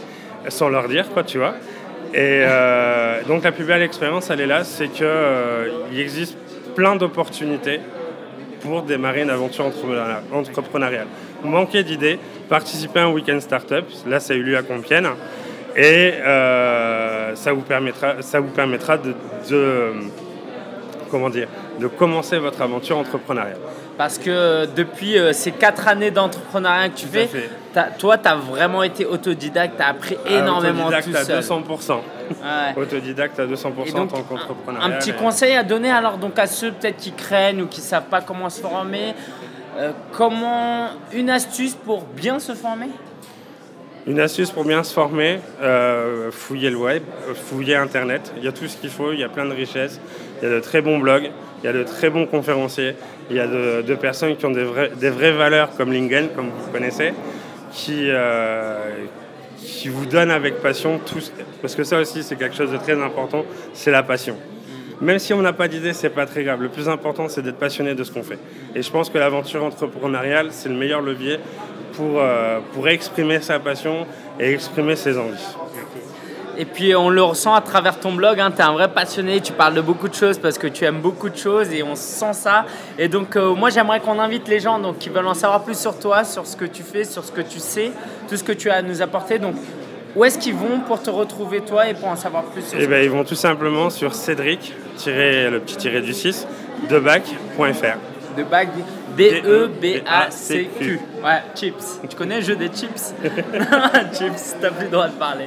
sans 0.50 0.70
leur 0.70 0.88
dire, 0.88 1.10
quoi, 1.10 1.24
tu 1.24 1.38
vois. 1.38 1.56
Et 2.14 2.44
euh, 2.44 3.24
donc 3.24 3.44
la 3.44 3.52
plus 3.52 3.64
belle 3.64 3.82
expérience, 3.82 4.30
elle 4.30 4.42
est 4.42 4.46
là, 4.46 4.64
c'est 4.66 4.90
qu'il 4.90 5.06
euh, 5.06 5.70
existe 5.96 6.38
plein 6.76 6.98
d'opportunités 6.98 7.80
pour 8.62 8.84
démarrer 8.84 9.22
une 9.22 9.30
aventure 9.30 9.66
entrepreneuriale. 10.34 11.08
Vous 11.42 11.50
manquez 11.50 11.84
d'idées, 11.84 12.20
participez 12.50 13.00
à 13.00 13.06
un 13.06 13.12
week-end 13.12 13.40
startup, 13.40 13.86
là 14.08 14.20
ça 14.20 14.34
a 14.34 14.36
eu 14.36 14.44
lieu 14.44 14.58
à 14.58 14.62
Compiègne, 14.62 15.08
et 15.76 16.14
euh, 16.20 17.34
ça, 17.36 17.54
vous 17.54 17.62
permettra, 17.62 18.22
ça 18.22 18.42
vous 18.42 18.50
permettra 18.50 18.98
de, 18.98 19.14
comment 21.10 21.30
dire, 21.30 21.48
de 21.80 21.88
commencer 21.88 22.38
votre 22.40 22.62
aventure 22.62 22.98
entrepreneuriale. 22.98 23.58
Parce 23.98 24.18
que 24.18 24.66
depuis 24.76 25.18
euh, 25.18 25.34
ces 25.34 25.52
quatre 25.52 25.88
années 25.88 26.12
d'entrepreneuriat 26.12 26.90
que 26.90 26.98
tu 26.98 27.06
à 27.06 27.10
fais, 27.10 27.30
toi, 27.98 28.18
tu 28.18 28.28
as 28.28 28.36
vraiment 28.36 28.84
été 28.84 29.06
autodidacte, 29.06 29.76
tu 29.78 29.84
as 29.84 29.88
appris 29.88 30.18
énormément 30.26 30.88
Autodidacte 30.88 31.12
tout 31.12 31.18
à 31.18 31.42
seul. 31.42 31.42
200%. 31.42 31.92
Ouais. 32.30 32.82
Autodidacte 32.82 33.40
à 33.40 33.46
200% 33.46 33.52
Et 33.86 34.00
en 34.00 34.08
tant 34.08 34.24
qu'entrepreneur. 34.24 34.84
Un 34.84 34.92
petit 34.92 35.14
conseil 35.14 35.56
à 35.56 35.64
donner 35.64 35.92
alors 35.92 36.18
donc 36.18 36.40
à 36.40 36.48
ceux 36.48 36.72
peut-être 36.72 36.98
qui 36.98 37.12
craignent 37.12 37.64
ou 37.64 37.68
qui 37.68 37.82
savent 37.82 38.06
pas 38.10 38.22
comment 38.22 38.50
se 38.50 38.62
former, 38.62 39.14
euh, 39.78 39.92
comment 40.14 40.90
une 41.14 41.30
astuce 41.30 41.76
pour 41.76 42.04
bien 42.04 42.40
se 42.40 42.54
former? 42.54 42.90
Une 44.08 44.20
astuce 44.20 44.50
pour 44.50 44.66
bien 44.66 44.84
se 44.84 44.94
former, 44.94 45.40
euh, 45.62 46.32
fouiller 46.32 46.72
le 46.72 46.78
web, 46.78 47.04
euh, 47.30 47.34
fouiller 47.36 47.76
Internet. 47.76 48.34
Il 48.38 48.44
y 48.44 48.48
a 48.48 48.52
tout 48.52 48.68
ce 48.68 48.78
qu'il 48.78 48.90
faut, 48.90 49.12
il 49.12 49.20
y 49.20 49.24
a 49.24 49.30
plein 49.30 49.46
de 49.46 49.54
richesses. 49.54 50.02
Il 50.42 50.50
y 50.50 50.52
a 50.52 50.56
de 50.56 50.60
très 50.60 50.82
bons 50.82 50.98
blogs, 50.98 51.30
il 51.62 51.66
y 51.66 51.70
a 51.70 51.74
de 51.74 51.84
très 51.84 52.10
bons 52.10 52.26
conférenciers, 52.26 52.96
il 53.30 53.36
y 53.36 53.40
a 53.40 53.46
de, 53.46 53.84
de 53.84 53.96
personnes 53.96 54.36
qui 54.36 54.46
ont 54.48 54.52
des, 54.52 54.64
vrais- 54.64 54.90
des 55.00 55.12
vraies 55.12 55.32
valeurs 55.34 55.70
comme 55.78 55.94
Lingen, 55.94 56.30
comme 56.36 56.48
vous 56.50 56.72
connaissez, 56.72 57.14
qui, 57.72 58.06
euh, 58.10 58.80
qui 59.60 59.88
vous 59.90 60.08
donnent 60.08 60.32
avec 60.32 60.56
passion 60.62 61.00
tout. 61.06 61.20
ce- 61.20 61.30
Parce 61.62 61.76
que 61.76 61.84
ça 61.84 62.00
aussi, 62.00 62.24
c'est 62.24 62.36
quelque 62.38 62.56
chose 62.56 62.72
de 62.72 62.78
très 62.78 63.00
important, 63.00 63.46
c'est 63.74 63.92
la 63.92 64.02
passion. 64.02 64.36
Même 65.00 65.20
si 65.20 65.34
on 65.34 65.42
n'a 65.42 65.54
pas 65.54 65.68
d'idée, 65.68 65.94
c'est 65.94 66.10
pas 66.10 66.26
très 66.28 66.44
grave. 66.44 66.62
Le 66.62 66.70
plus 66.70 66.88
important, 66.90 67.28
c'est 67.28 67.42
d'être 67.42 67.58
passionné 67.58 67.94
de 67.96 68.04
ce 68.04 68.12
qu'on 68.12 68.22
fait. 68.24 68.38
Et 68.76 68.82
je 68.82 68.92
pense 68.92 69.10
que 69.12 69.18
l'aventure 69.20 69.64
entrepreneuriale, 69.64 70.48
c'est 70.52 70.70
le 70.70 70.76
meilleur 70.76 71.02
levier 71.02 71.38
pour, 71.94 72.20
euh, 72.20 72.60
pour 72.74 72.88
exprimer 72.88 73.42
sa 73.42 73.60
passion 73.60 74.06
et 74.40 74.54
exprimer 74.54 74.96
ses 74.96 75.18
envies. 75.18 75.56
Et 76.58 76.66
puis 76.66 76.96
on 76.96 77.10
le 77.10 77.24
ressent 77.24 77.54
à 77.54 77.62
travers 77.62 78.00
ton 78.00 78.14
blog, 78.14 78.40
hein, 78.40 78.52
tu 78.52 78.62
es 78.62 78.66
un 78.66 78.74
vrai 78.74 78.90
passionné, 78.90 79.40
tu 79.40 79.54
parles 79.54 79.74
de 79.74 79.82
beaucoup 79.82 80.10
de 80.10 80.14
choses 80.14 80.38
parce 80.38 80.58
que 80.58 80.68
tu 80.68 80.84
aimes 80.84 81.00
beaucoup 81.00 81.30
de 81.30 81.38
choses 81.38 81.72
et 81.72 81.82
on 81.82 81.96
sent 81.96 82.34
ça. 82.34 82.66
Et 83.00 83.08
donc 83.08 83.36
euh, 83.36 83.56
moi 83.56 83.70
j'aimerais 83.70 84.00
qu'on 84.00 84.20
invite 84.20 84.48
les 84.48 84.60
gens 84.60 84.78
donc, 84.78 84.98
qui 85.00 85.10
veulent 85.10 85.28
en 85.28 85.34
savoir 85.34 85.64
plus 85.64 85.80
sur 85.80 85.98
toi, 85.98 86.24
sur 86.24 86.46
ce 86.46 86.58
que 86.58 86.66
tu 86.66 86.84
fais, 86.84 87.04
sur 87.06 87.24
ce 87.24 87.32
que 87.32 87.42
tu 87.42 87.60
sais, 87.60 87.92
tout 88.28 88.36
ce 88.36 88.44
que 88.44 88.52
tu 88.52 88.70
as 88.70 88.76
à 88.76 88.82
nous 88.82 89.02
apporter. 89.02 89.40
Donc 89.40 89.56
où 90.16 90.26
est-ce 90.26 90.38
qu'ils 90.38 90.56
vont 90.56 90.82
pour 90.86 91.02
te 91.02 91.10
retrouver 91.10 91.62
toi 91.62 91.88
et 91.88 91.94
pour 91.94 92.10
en 92.10 92.18
savoir 92.18 92.44
plus 92.44 92.64
sur 92.64 92.78
Et 92.78 92.84
ce 92.84 92.88
ben, 92.88 93.02
ils 93.02 93.10
vont 93.10 93.24
tout 93.24 93.36
simplement 93.36 93.90
sur 93.90 94.14
Cédric, 94.14 94.74
le 95.06 95.58
petit 95.60 95.78
tiré 95.78 96.02
du 96.02 96.14
6, 96.14 96.48
debac.fr. 96.90 97.98
De 98.38 98.44
bac 98.44 98.68
D-E-B-A-C-Q. 99.16 101.00
Ouais, 101.24 101.44
chips. 101.56 102.00
Tu 102.10 102.16
connais 102.16 102.38
le 102.38 102.42
jeu 102.42 102.56
des 102.56 102.68
chips? 102.68 103.14
Chips, 104.14 104.56
t'as 104.60 104.72
plus 104.72 104.86
le 104.86 104.92
droit 104.92 105.08
de 105.08 105.14
parler. 105.14 105.46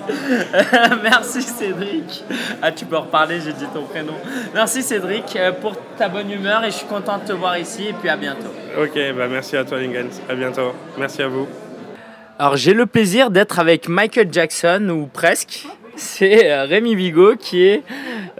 Merci 1.02 1.42
Cédric. 1.42 2.24
Ah, 2.62 2.72
tu 2.72 2.84
peux 2.84 2.98
reparler, 2.98 3.40
j'ai 3.40 3.52
dit 3.52 3.66
ton 3.72 3.84
prénom. 3.84 4.14
Merci 4.54 4.82
Cédric 4.82 5.36
euh, 5.36 5.52
pour 5.52 5.74
ta 5.96 6.08
bonne 6.08 6.30
humeur 6.30 6.64
et 6.64 6.70
je 6.70 6.76
suis 6.76 6.86
content 6.86 7.18
de 7.18 7.24
te 7.24 7.32
voir 7.32 7.58
ici 7.58 7.88
et 7.88 7.92
puis 7.92 8.08
à 8.08 8.16
bientôt. 8.16 8.52
Ok, 8.80 8.98
bah 9.16 9.28
merci 9.28 9.56
à 9.56 9.64
toi 9.64 9.78
Lingens. 9.78 10.20
À 10.28 10.34
bientôt. 10.34 10.72
Merci 10.98 11.22
à 11.22 11.28
vous. 11.28 11.46
Alors 12.38 12.56
j'ai 12.56 12.74
le 12.74 12.86
plaisir 12.86 13.30
d'être 13.30 13.58
avec 13.58 13.88
Michael 13.88 14.28
Jackson, 14.32 14.88
ou 14.90 15.06
presque. 15.06 15.66
C'est 15.96 16.50
euh, 16.50 16.64
Rémi 16.64 16.96
Bigot 16.96 17.36
qui 17.36 17.62
est 17.64 17.82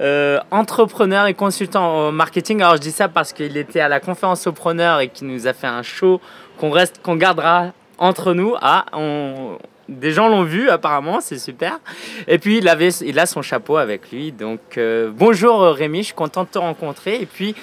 euh, 0.00 0.40
entrepreneur 0.50 1.26
et 1.26 1.34
consultant 1.34 2.08
en 2.08 2.12
marketing. 2.12 2.60
Alors 2.62 2.76
je 2.76 2.80
dis 2.80 2.90
ça 2.90 3.08
parce 3.08 3.32
qu'il 3.32 3.56
était 3.56 3.80
à 3.80 3.88
la 3.88 4.00
conférence 4.00 4.46
Opreneur 4.46 5.00
et 5.00 5.08
qui 5.08 5.24
nous 5.24 5.46
a 5.46 5.52
fait 5.52 5.66
un 5.66 5.82
show 5.82 6.20
qu'on 6.58 6.70
reste, 6.70 7.00
qu'on 7.02 7.16
gardera 7.16 7.72
entre 7.98 8.34
nous. 8.34 8.54
Ah, 8.60 8.86
on- 8.92 9.58
des 9.88 10.12
gens 10.12 10.28
l'ont 10.28 10.44
vu 10.44 10.70
apparemment, 10.70 11.20
c'est 11.20 11.38
super. 11.38 11.78
Et 12.26 12.38
puis 12.38 12.56
il, 12.58 12.68
avait, 12.68 12.88
il 12.88 13.18
a 13.18 13.26
son 13.26 13.42
chapeau 13.42 13.76
avec 13.76 14.10
lui. 14.10 14.32
Donc 14.32 14.60
euh, 14.78 15.10
bonjour 15.14 15.60
Rémi, 15.62 15.98
je 15.98 16.06
suis 16.06 16.14
content 16.14 16.44
de 16.44 16.48
te 16.48 16.58
rencontrer. 16.58 17.20
Et 17.20 17.26
puis 17.26 17.54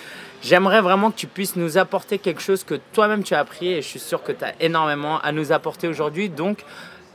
J'aimerais 0.43 0.81
vraiment 0.81 1.11
que 1.11 1.17
tu 1.17 1.27
puisses 1.27 1.55
nous 1.55 1.77
apporter 1.77 2.17
quelque 2.17 2.41
chose 2.41 2.63
que 2.63 2.73
toi-même 2.93 3.21
tu 3.21 3.35
as 3.35 3.39
appris 3.41 3.73
et 3.73 3.83
je 3.83 3.87
suis 3.87 3.99
sûr 3.99 4.23
que 4.23 4.31
tu 4.31 4.43
as 4.43 4.53
énormément 4.59 5.19
à 5.21 5.31
nous 5.31 5.51
apporter 5.51 5.87
aujourd'hui. 5.87 6.29
Donc, 6.29 6.65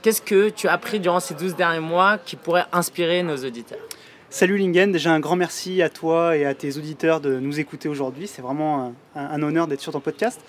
qu'est-ce 0.07 0.23
que 0.23 0.51
tu 0.51 0.69
as 0.69 0.73
appris 0.73 1.01
durant 1.01 1.19
ces 1.19 1.35
12 1.35 1.57
derniers 1.57 1.81
mois 1.81 2.17
qui 2.17 2.37
pourrait 2.37 2.67
inspirer 2.71 3.25
nos 3.25 3.39
auditeurs 3.39 3.81
Salut 4.31 4.57
Lingen, 4.57 4.93
déjà 4.93 5.11
un 5.11 5.19
grand 5.19 5.35
merci 5.35 5.83
à 5.83 5.89
toi 5.89 6.37
et 6.37 6.45
à 6.45 6.55
tes 6.55 6.77
auditeurs 6.77 7.21
de 7.21 7.41
nous 7.41 7.59
écouter 7.59 7.89
aujourd'hui. 7.89 8.29
C'est 8.29 8.41
vraiment 8.41 8.95
un, 9.17 9.43
honneur 9.43 9.67
d'être 9.67 9.81
sur 9.81 9.91
ton 9.91 9.99
podcast. 9.99 10.41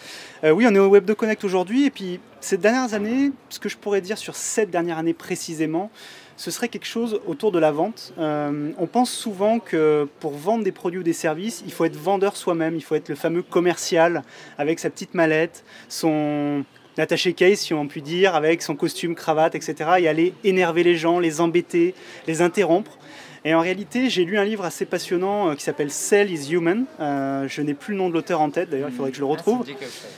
Euh, 0.43 0.51
oui, 0.51 0.67
on 0.69 0.75
est 0.75 0.79
au 0.79 0.89
Web 0.89 1.05
de 1.05 1.13
Connect 1.15 1.43
aujourd'hui 1.43 1.87
et 1.87 1.89
puis 1.89 2.19
ces 2.39 2.57
dernières 2.59 2.93
années, 2.93 3.31
ce 3.49 3.57
que 3.57 3.67
je 3.67 3.77
pourrais 3.77 4.01
dire 4.01 4.19
sur 4.19 4.35
cette 4.35 4.69
dernière 4.69 4.99
année 4.99 5.15
précisément, 5.15 5.89
ce 6.35 6.51
serait 6.51 6.67
quelque 6.67 6.85
chose 6.85 7.19
autour 7.25 7.51
de 7.51 7.57
la 7.57 7.71
vente. 7.71 8.13
Euh, 8.19 8.69
on 8.77 8.85
pense 8.85 9.09
souvent 9.09 9.57
que 9.57 10.07
pour 10.19 10.33
vendre 10.33 10.63
des 10.63 10.71
produits 10.71 10.99
ou 10.99 11.03
des 11.03 11.13
services, 11.13 11.63
il 11.65 11.73
faut 11.73 11.85
être 11.85 11.97
vendeur 11.97 12.37
soi-même, 12.37 12.75
il 12.75 12.83
faut 12.83 12.93
être 12.93 13.09
le 13.09 13.15
fameux 13.15 13.41
commercial 13.41 14.21
avec 14.59 14.77
sa 14.77 14.91
petite 14.91 15.15
mallette, 15.15 15.63
son 15.89 16.63
attaché 17.01 17.33
case, 17.33 17.59
si 17.59 17.73
on 17.73 17.87
peut 17.87 18.01
dire, 18.01 18.35
avec 18.35 18.61
son 18.61 18.75
costume, 18.75 19.15
cravate, 19.15 19.55
etc. 19.55 19.91
et 19.99 20.07
aller 20.07 20.33
énerver 20.43 20.83
les 20.83 20.95
gens, 20.95 21.19
les 21.19 21.41
embêter, 21.41 21.93
les 22.27 22.41
interrompre. 22.41 22.97
Et 23.45 23.53
en 23.53 23.61
réalité, 23.61 24.09
j'ai 24.09 24.25
lu 24.25 24.37
un 24.37 24.43
livre 24.43 24.65
assez 24.65 24.85
passionnant 24.85 25.49
euh, 25.51 25.55
qui 25.55 25.63
s'appelle 25.63 25.89
Sell 25.89 26.31
is 26.31 26.51
Human. 26.51 26.85
Euh, 26.99 27.47
je 27.47 27.61
n'ai 27.61 27.73
plus 27.73 27.93
le 27.93 27.99
nom 27.99 28.09
de 28.09 28.13
l'auteur 28.13 28.41
en 28.41 28.49
tête, 28.49 28.69
d'ailleurs, 28.69 28.89
il 28.89 28.95
faudrait 28.95 29.11
que 29.11 29.15
je 29.15 29.21
le 29.21 29.27
retrouve. 29.27 29.65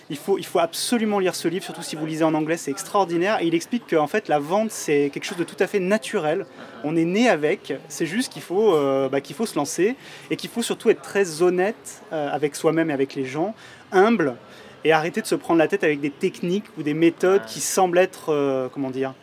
Il 0.09 0.17
faut, 0.17 0.39
il 0.39 0.45
faut 0.45 0.57
absolument 0.57 1.19
lire 1.19 1.35
ce 1.35 1.47
livre, 1.47 1.63
surtout 1.63 1.83
si 1.83 1.95
vous 1.95 2.07
lisez 2.07 2.23
en 2.23 2.33
anglais, 2.33 2.57
c'est 2.57 2.71
extraordinaire. 2.71 3.39
Et 3.41 3.45
il 3.45 3.53
explique 3.53 3.83
qu'en 3.87 4.07
fait, 4.07 4.29
la 4.29 4.39
vente, 4.39 4.71
c'est 4.71 5.11
quelque 5.13 5.25
chose 5.25 5.37
de 5.37 5.43
tout 5.43 5.57
à 5.59 5.67
fait 5.67 5.79
naturel. 5.79 6.45
On 6.83 6.95
est 6.95 7.05
né 7.05 7.29
avec, 7.29 7.73
c'est 7.87 8.05
juste 8.05 8.33
qu'il 8.33 8.41
faut, 8.41 8.73
euh, 8.73 9.09
bah, 9.09 9.21
qu'il 9.21 9.35
faut 9.35 9.45
se 9.45 9.55
lancer 9.55 9.95
et 10.31 10.35
qu'il 10.35 10.49
faut 10.49 10.63
surtout 10.63 10.89
être 10.89 11.01
très 11.01 11.43
honnête 11.43 12.01
euh, 12.13 12.31
avec 12.31 12.55
soi-même 12.55 12.89
et 12.89 12.93
avec 12.93 13.13
les 13.13 13.25
gens, 13.25 13.53
humble 13.91 14.37
et 14.83 14.91
arrêter 14.91 15.21
de 15.21 15.27
se 15.27 15.35
prendre 15.35 15.59
la 15.59 15.67
tête 15.67 15.83
avec 15.83 15.99
des 15.99 16.11
techniques 16.11 16.65
ou 16.77 16.83
des 16.83 16.93
méthodes 16.93 17.45
qui 17.45 17.59
semblent 17.59 17.97
être, 17.97 18.29
euh, 18.29 18.69
comment 18.71 18.91
dire, 18.91 19.13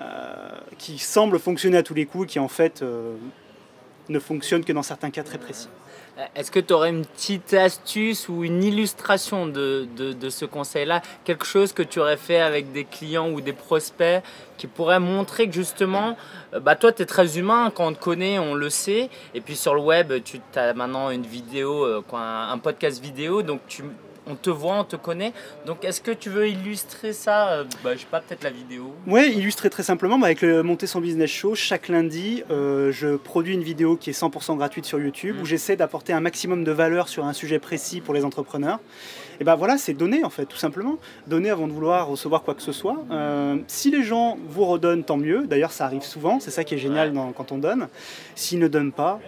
euh, 0.00 0.50
qui 0.78 0.98
semblent 0.98 1.38
fonctionner 1.38 1.78
à 1.78 1.82
tous 1.82 1.94
les 1.94 2.06
coups 2.06 2.24
et 2.24 2.26
qui 2.32 2.38
en 2.38 2.48
fait 2.48 2.82
euh, 2.82 3.14
ne 4.08 4.18
fonctionnent 4.18 4.64
que 4.64 4.72
dans 4.72 4.82
certains 4.82 5.10
cas 5.10 5.22
très 5.22 5.38
précis. 5.38 5.68
Est-ce 6.34 6.50
que 6.50 6.60
tu 6.60 6.72
aurais 6.72 6.88
une 6.88 7.04
petite 7.04 7.52
astuce 7.52 8.30
ou 8.30 8.42
une 8.42 8.64
illustration 8.64 9.46
de, 9.46 9.86
de, 9.96 10.14
de 10.14 10.30
ce 10.30 10.46
conseil-là? 10.46 11.02
Quelque 11.24 11.44
chose 11.44 11.74
que 11.74 11.82
tu 11.82 12.00
aurais 12.00 12.16
fait 12.16 12.40
avec 12.40 12.72
des 12.72 12.84
clients 12.84 13.30
ou 13.30 13.42
des 13.42 13.52
prospects 13.52 14.22
qui 14.56 14.66
pourrait 14.66 14.98
montrer 14.98 15.46
que 15.46 15.52
justement, 15.52 16.16
bah 16.58 16.74
toi, 16.74 16.90
tu 16.90 17.02
es 17.02 17.04
très 17.04 17.38
humain. 17.38 17.70
Quand 17.74 17.88
on 17.88 17.92
te 17.92 18.02
connaît, 18.02 18.38
on 18.38 18.54
le 18.54 18.70
sait. 18.70 19.10
Et 19.34 19.42
puis 19.42 19.56
sur 19.56 19.74
le 19.74 19.82
web, 19.82 20.14
tu 20.24 20.40
as 20.54 20.72
maintenant 20.72 21.10
une 21.10 21.26
vidéo, 21.26 21.84
un 22.14 22.58
podcast 22.58 23.02
vidéo. 23.02 23.42
Donc 23.42 23.60
tu 23.68 23.84
on 24.26 24.34
te 24.34 24.50
voit, 24.50 24.80
on 24.80 24.84
te 24.84 24.96
connaît. 24.96 25.32
Donc 25.66 25.84
est-ce 25.84 26.00
que 26.00 26.10
tu 26.10 26.30
veux 26.30 26.48
illustrer 26.48 27.12
ça 27.12 27.48
euh, 27.52 27.64
bah, 27.84 27.94
Je 27.94 28.00
sais 28.00 28.06
pas, 28.10 28.20
peut-être 28.20 28.44
la 28.44 28.50
vidéo 28.50 28.92
Oui, 29.06 29.32
illustrer 29.36 29.70
très 29.70 29.82
simplement 29.82 30.18
bah, 30.18 30.26
avec 30.26 30.42
le 30.42 30.62
Monter 30.62 30.86
son 30.86 31.00
business 31.00 31.30
show. 31.30 31.54
Chaque 31.54 31.88
lundi, 31.88 32.42
euh, 32.50 32.90
je 32.92 33.16
produis 33.16 33.54
une 33.54 33.62
vidéo 33.62 33.96
qui 33.96 34.10
est 34.10 34.18
100% 34.20 34.56
gratuite 34.56 34.84
sur 34.84 34.98
YouTube 34.98 35.36
Mm. 35.36 35.42
où 35.42 35.44
j'essaie 35.44 35.76
d'apporter 35.76 36.12
un 36.12 36.20
maximum 36.20 36.64
de 36.64 36.72
valeur 36.72 37.08
sur 37.08 37.24
un 37.24 37.32
sujet 37.32 37.58
précis 37.58 38.00
pour 38.00 38.14
les 38.14 38.24
entrepreneurs. 38.24 38.78
Et 39.38 39.44
ben 39.44 39.54
voilà, 39.54 39.76
c'est 39.76 39.92
donner 39.92 40.24
en 40.24 40.30
fait, 40.30 40.46
tout 40.46 40.56
simplement. 40.56 40.96
Donner 41.26 41.50
avant 41.50 41.66
de 41.66 41.72
vouloir 41.72 42.06
recevoir 42.08 42.42
quoi 42.42 42.54
que 42.54 42.62
ce 42.62 42.72
soit. 42.72 42.96
Euh, 43.10 43.56
si 43.66 43.90
les 43.90 44.02
gens 44.02 44.38
vous 44.48 44.64
redonnent, 44.64 45.04
tant 45.04 45.18
mieux. 45.18 45.46
D'ailleurs, 45.46 45.72
ça 45.72 45.84
arrive 45.84 46.02
souvent. 46.02 46.40
C'est 46.40 46.50
ça 46.50 46.64
qui 46.64 46.74
est 46.74 46.78
génial 46.78 47.12
dans- 47.12 47.32
quand 47.32 47.52
on 47.52 47.58
donne. 47.58 47.88
S'ils 48.34 48.58
ne 48.58 48.68
donnent 48.68 48.92
pas, 48.92 49.20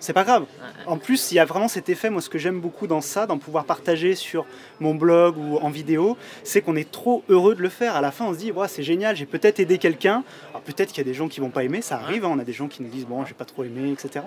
c'est 0.00 0.12
pas 0.12 0.24
grave. 0.24 0.44
En 0.86 0.96
plus, 0.96 1.32
il 1.32 1.36
y 1.36 1.38
a 1.38 1.44
vraiment 1.44 1.68
cet 1.68 1.88
effet, 1.88 2.10
moi 2.10 2.20
ce 2.20 2.28
que 2.28 2.38
j'aime 2.38 2.60
beaucoup 2.60 2.86
dans 2.86 3.00
ça, 3.00 3.26
d'en 3.26 3.38
pouvoir 3.38 3.64
partager 3.64 4.14
sur 4.14 4.44
mon 4.80 4.94
blog 4.94 5.36
ou 5.36 5.58
en 5.58 5.70
vidéo, 5.70 6.16
c'est 6.42 6.60
qu'on 6.60 6.76
est 6.76 6.90
trop 6.90 7.22
heureux 7.28 7.54
de 7.54 7.62
le 7.62 7.68
faire. 7.68 7.96
À 7.96 8.00
la 8.00 8.10
fin, 8.10 8.26
on 8.26 8.32
se 8.32 8.38
dit, 8.38 8.52
ouais, 8.52 8.68
c'est 8.68 8.82
génial, 8.82 9.16
j'ai 9.16 9.26
peut-être 9.26 9.60
aidé 9.60 9.78
quelqu'un. 9.78 10.22
Alors 10.50 10.62
peut-être 10.62 10.90
qu'il 10.90 10.98
y 10.98 11.06
a 11.06 11.10
des 11.10 11.14
gens 11.14 11.28
qui 11.28 11.40
vont 11.40 11.50
pas 11.50 11.64
aimer, 11.64 11.82
ça 11.82 11.96
arrive, 11.96 12.24
hein, 12.24 12.30
on 12.32 12.38
a 12.38 12.44
des 12.44 12.52
gens 12.52 12.68
qui 12.68 12.82
nous 12.82 12.88
disent, 12.88 13.06
bon, 13.06 13.24
j'ai 13.24 13.34
pas 13.34 13.44
trop 13.44 13.64
aimé, 13.64 13.92
etc. 13.92 14.24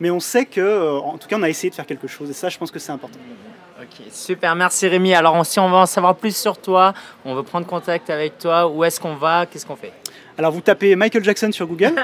Mais 0.00 0.10
on 0.10 0.20
sait 0.20 0.46
que, 0.46 0.60
euh, 0.60 0.98
en 0.98 1.18
tout 1.18 1.28
cas, 1.28 1.36
on 1.38 1.42
a 1.42 1.48
essayé 1.48 1.70
de 1.70 1.74
faire 1.74 1.86
quelque 1.86 2.08
chose, 2.08 2.30
et 2.30 2.34
ça, 2.34 2.48
je 2.48 2.58
pense 2.58 2.70
que 2.70 2.78
c'est 2.78 2.92
important. 2.92 3.18
Ok, 3.80 4.06
super, 4.12 4.54
merci 4.54 4.86
Rémi. 4.88 5.14
Alors 5.14 5.44
si 5.46 5.58
on 5.58 5.68
veut 5.70 5.76
en 5.76 5.86
savoir 5.86 6.14
plus 6.14 6.36
sur 6.36 6.58
toi, 6.58 6.92
on 7.24 7.34
veut 7.34 7.42
prendre 7.42 7.66
contact 7.66 8.10
avec 8.10 8.36
toi, 8.36 8.68
où 8.68 8.84
est-ce 8.84 9.00
qu'on 9.00 9.14
va, 9.14 9.46
qu'est-ce 9.46 9.64
qu'on 9.64 9.76
fait? 9.76 9.92
Alors 10.40 10.52
vous 10.52 10.62
tapez 10.62 10.96
Michael 10.96 11.22
Jackson 11.22 11.52
sur 11.52 11.66
Google. 11.66 11.94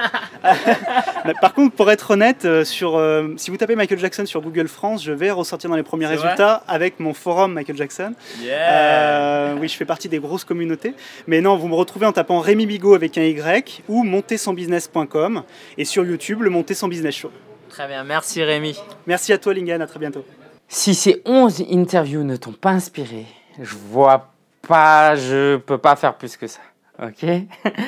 Par 1.41 1.55
contre, 1.55 1.75
pour 1.75 1.89
être 1.89 2.11
honnête, 2.11 2.45
euh, 2.45 2.63
sur, 2.63 2.95
euh, 2.95 3.33
si 3.35 3.49
vous 3.49 3.57
tapez 3.57 3.75
Michael 3.75 3.97
Jackson 3.97 4.27
sur 4.27 4.41
Google 4.41 4.67
France, 4.67 5.03
je 5.03 5.11
vais 5.11 5.31
ressortir 5.31 5.71
dans 5.71 5.75
les 5.75 5.81
premiers 5.81 6.05
résultats 6.05 6.61
avec 6.67 6.99
mon 6.99 7.15
forum 7.15 7.53
Michael 7.53 7.77
Jackson. 7.77 8.13
Euh, 8.45 9.55
oui, 9.59 9.67
je 9.67 9.75
fais 9.75 9.85
partie 9.85 10.07
des 10.07 10.19
grosses 10.19 10.43
communautés. 10.43 10.93
Mais 11.25 11.41
non, 11.41 11.57
vous 11.57 11.67
me 11.67 11.73
retrouvez 11.73 12.05
en 12.05 12.11
tapant 12.11 12.39
Rémi 12.39 12.67
Bigot 12.67 12.93
avec 12.93 13.17
un 13.17 13.23
Y 13.23 13.81
ou 13.87 14.03
montersonbusiness.com 14.03 15.41
et 15.79 15.85
sur 15.85 16.05
YouTube, 16.05 16.43
le 16.43 16.51
Monter 16.51 16.75
son 16.75 16.89
business 16.89 17.15
show. 17.15 17.31
Très 17.69 17.87
bien, 17.87 18.03
merci 18.03 18.43
Rémi. 18.43 18.77
Merci 19.07 19.33
à 19.33 19.39
toi, 19.39 19.55
Lingen, 19.55 19.81
à 19.81 19.87
très 19.87 19.97
bientôt. 19.97 20.23
Si 20.67 20.93
ces 20.93 21.23
11 21.25 21.63
interviews 21.71 22.23
ne 22.23 22.35
t'ont 22.35 22.53
pas 22.53 22.69
inspiré, 22.69 23.25
je 23.59 23.73
vois 23.73 24.29
pas, 24.61 25.15
je 25.15 25.55
peux 25.57 25.79
pas 25.79 25.95
faire 25.95 26.13
plus 26.13 26.37
que 26.37 26.45
ça. 26.45 26.59
Ok 27.01 27.25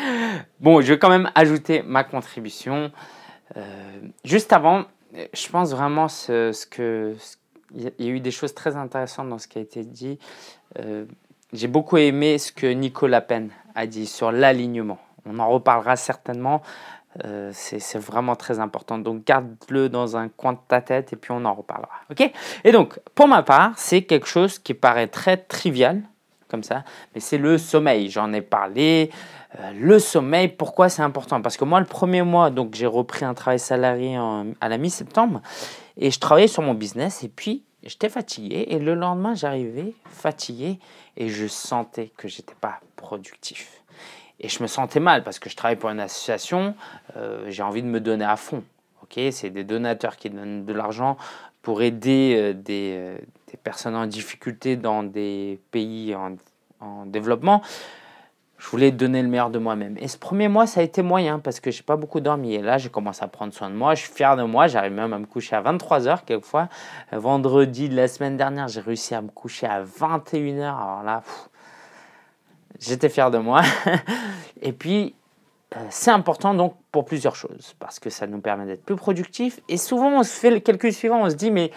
Bon, 0.60 0.82
je 0.82 0.94
vais 0.94 1.00
quand 1.00 1.10
même 1.10 1.30
ajouter 1.36 1.82
ma 1.84 2.04
contribution. 2.04 2.92
Euh, 3.58 3.64
juste 4.24 4.54
avant, 4.54 4.86
je 5.34 5.48
pense 5.50 5.72
vraiment 5.72 6.08
ce, 6.08 6.66
que. 6.68 7.16
Il 7.76 7.84
y 8.00 8.08
a- 8.08 8.12
eu 8.12 8.20
des 8.20 8.32
choses 8.32 8.54
très 8.56 8.76
intéressantes 8.76 9.30
dans 9.30 9.38
ce 9.38 9.48
qui 9.48 9.58
a 9.60 9.62
été 9.62 9.84
dit. 9.84 10.20
Euh, 10.80 11.06
J'ai 11.54 11.68
beaucoup 11.68 11.98
aimé 11.98 12.38
ce 12.38 12.52
que 12.52 12.68
Nicolas 12.68 13.22
Penn 13.22 13.50
a 13.76 13.88
dit 13.88 14.06
sur 14.08 14.32
l'alignement. 14.32 15.00
On 15.26 15.40
en 15.40 15.50
reparlera 15.50 15.96
certainement. 15.96 16.62
Euh, 17.26 17.50
c'est 17.54 17.98
vraiment 17.98 18.36
très 18.36 18.60
important. 18.60 19.00
Donc 19.00 19.24
garde-le 19.26 19.90
dans 19.90 20.16
un 20.16 20.30
coin 20.30 20.54
de 20.54 20.60
ta 20.68 20.80
tête 20.82 21.12
et 21.14 21.16
puis 21.16 21.32
on 21.32 21.44
en 21.46 21.54
reparlera. 21.56 21.92
Ok 22.12 22.32
Et 22.64 22.72
donc, 22.72 23.00
pour 23.16 23.28
ma 23.28 23.42
part, 23.42 23.74
c'est 23.78 24.04
quelque 24.04 24.28
chose 24.28 24.60
qui 24.60 24.76
paraît 24.76 25.08
très 25.08 25.38
trivial, 25.38 26.04
comme 26.50 26.64
ça, 26.64 26.84
mais 27.14 27.22
c'est 27.22 27.38
le 27.38 27.58
sommeil. 27.58 28.10
J'en 28.10 28.34
ai 28.34 28.42
parlé. 28.42 29.12
Euh, 29.60 29.72
le 29.80 30.00
sommeil, 30.00 30.48
pourquoi 30.50 30.90
c'est 30.90 31.02
important? 31.02 31.42
Parce 31.42 31.58
que 31.58 31.64
moi, 31.64 31.80
le 31.80 31.86
premier 31.86 32.24
mois, 32.24 32.50
donc 32.50 32.76
j'ai 32.76 32.86
repris 32.86 33.26
un 33.26 33.34
travail 33.34 33.60
salarié 33.60 34.18
à 34.18 34.70
la 34.70 34.78
mi-septembre 34.78 35.42
et 35.98 36.12
je 36.12 36.20
travaillais 36.20 36.48
sur 36.48 36.64
mon 36.64 36.74
business 36.74 37.24
et 37.24 37.30
puis 37.30 37.64
j'étais 37.84 38.10
fatigué 38.10 38.66
et 38.70 38.80
le 38.80 38.96
lendemain, 38.96 39.36
j'arrivais 39.36 39.94
fatigué 40.06 40.80
et 41.18 41.30
je 41.30 41.48
sentais 41.48 42.12
que 42.18 42.28
j'étais 42.28 42.56
pas 42.60 42.80
productif. 42.96 43.82
Et 44.40 44.48
je 44.48 44.62
me 44.64 44.68
sentais 44.68 45.00
mal 45.00 45.24
parce 45.24 45.40
que 45.40 45.50
je 45.50 45.56
travaille 45.56 45.76
pour 45.76 45.90
une 45.90 46.00
association, 46.00 46.76
euh, 47.18 47.46
j'ai 47.50 47.64
envie 47.64 47.84
de 47.84 47.88
me 47.88 48.00
donner 48.00 48.26
à 48.26 48.38
fond. 48.38 48.64
Ok, 49.04 49.20
c'est 49.32 49.50
des 49.50 49.64
donateurs 49.64 50.18
qui 50.18 50.30
donnent 50.30 50.66
de 50.66 50.74
l'argent 50.74 51.18
pour 51.62 51.82
aider 51.82 52.36
euh, 52.38 52.54
des, 52.54 53.18
des 53.52 53.58
personnes 53.58 53.96
en 53.96 54.06
difficulté 54.06 54.76
dans 54.76 55.04
des 55.04 55.60
pays 55.72 56.16
en, 56.16 56.36
en 56.80 57.06
développement. 57.06 57.62
Je 58.60 58.68
voulais 58.68 58.92
donner 58.92 59.22
le 59.22 59.30
meilleur 59.30 59.50
de 59.50 59.58
moi-même. 59.58 59.98
Et 60.00 60.10
ce 60.10 60.18
premier 60.18 60.50
mois, 60.50 60.68
ça 60.68 60.82
a 60.82 60.84
été 60.84 61.02
moyen 61.02 61.40
parce 61.40 61.62
que 61.62 61.72
j'ai 61.72 61.82
pas 61.82 61.96
beaucoup 61.96 62.20
dormi. 62.20 62.56
Et 62.56 62.62
là, 62.62 62.78
j'ai 62.78 62.90
commencé 62.90 63.24
à 63.24 63.28
prendre 63.30 63.54
soin 63.54 63.70
de 63.70 63.76
moi. 63.76 63.96
Je 63.96 64.02
suis 64.02 64.12
fier 64.12 64.36
de 64.36 64.44
moi. 64.44 64.68
J'arrive 64.68 64.92
même 64.92 65.14
à 65.14 65.20
me 65.20 65.26
coucher 65.26 65.56
à 65.56 65.62
23h 65.62 66.26
quelquefois. 66.26 66.68
Vendredi 67.14 67.88
de 67.88 67.96
la 67.96 68.10
semaine 68.10 68.36
dernière, 68.36 68.68
j'ai 68.68 68.82
réussi 68.82 69.16
à 69.16 69.22
me 69.22 69.30
coucher 69.30 69.66
à 69.66 69.82
21h. 69.82 70.62
Alors 70.62 71.04
là, 71.04 71.24
j'étais 72.82 73.08
fier 73.08 73.32
de 73.32 73.38
moi. 73.38 73.62
Et 74.62 74.74
puis, 74.74 75.16
euh, 75.76 75.80
c'est 75.90 76.12
important 76.12 76.54
donc 76.54 76.76
pour 76.92 77.06
plusieurs 77.06 77.36
choses, 77.36 77.76
parce 77.80 78.00
que 78.00 78.10
ça 78.10 78.28
nous 78.28 78.42
permet 78.42 78.66
d'être 78.66 78.84
plus 78.84 78.96
productifs. 78.96 79.62
Et 79.70 79.78
souvent, 79.78 80.20
on 80.20 80.24
se 80.24 80.34
fait 80.34 80.52
le 80.52 80.60
calcul 80.60 80.92
suivant, 80.92 81.22
on 81.22 81.30
se 81.30 81.36
dit, 81.36 81.52
mais 81.52 81.72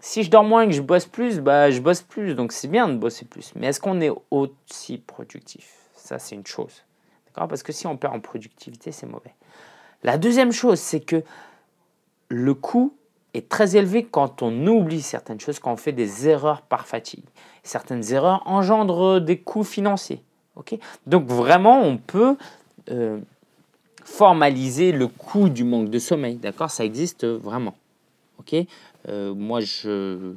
si 0.00 0.22
je 0.22 0.30
dors 0.30 0.44
moins 0.44 0.62
et 0.62 0.66
que 0.68 0.74
je 0.74 0.82
bosse 0.82 1.06
plus, 1.06 1.40
bah, 1.40 1.70
je 1.70 1.80
bosse 1.80 2.02
plus, 2.02 2.34
donc 2.34 2.52
c'est 2.52 2.68
bien 2.68 2.88
de 2.88 2.94
bosser 2.94 3.24
plus. 3.24 3.52
Mais 3.56 3.68
est-ce 3.68 3.80
qu'on 3.80 4.00
est 4.00 4.10
aussi 4.30 4.98
productif? 4.98 5.72
Ça, 5.94 6.18
c'est 6.18 6.34
une 6.34 6.46
chose. 6.46 6.84
D'accord? 7.26 7.48
Parce 7.48 7.62
que 7.62 7.72
si 7.72 7.86
on 7.86 7.96
perd 7.96 8.14
en 8.14 8.20
productivité, 8.20 8.92
c'est 8.92 9.06
mauvais. 9.06 9.34
La 10.02 10.16
deuxième 10.18 10.52
chose, 10.52 10.78
c'est 10.78 11.00
que 11.00 11.22
le 12.28 12.54
coût 12.54 12.94
est 13.34 13.48
très 13.48 13.76
élevé 13.76 14.04
quand 14.04 14.42
on 14.42 14.66
oublie 14.66 15.02
certaines 15.02 15.40
choses, 15.40 15.58
quand 15.58 15.72
on 15.72 15.76
fait 15.76 15.92
des 15.92 16.28
erreurs 16.28 16.62
par 16.62 16.86
fatigue. 16.86 17.24
Certaines 17.62 18.12
erreurs 18.12 18.42
engendrent 18.46 19.20
des 19.20 19.38
coûts 19.38 19.64
financiers. 19.64 20.22
ok? 20.56 20.78
Donc 21.06 21.26
vraiment, 21.26 21.82
on 21.82 21.98
peut 21.98 22.36
euh, 22.90 23.18
formaliser 24.04 24.92
le 24.92 25.08
coût 25.08 25.48
du 25.48 25.64
manque 25.64 25.90
de 25.90 25.98
sommeil. 25.98 26.36
D'accord? 26.36 26.70
Ça 26.70 26.84
existe 26.84 27.26
vraiment. 27.26 27.74
Ok? 28.38 28.54
Euh, 29.08 29.34
Moi, 29.34 29.60
je. 29.60 30.34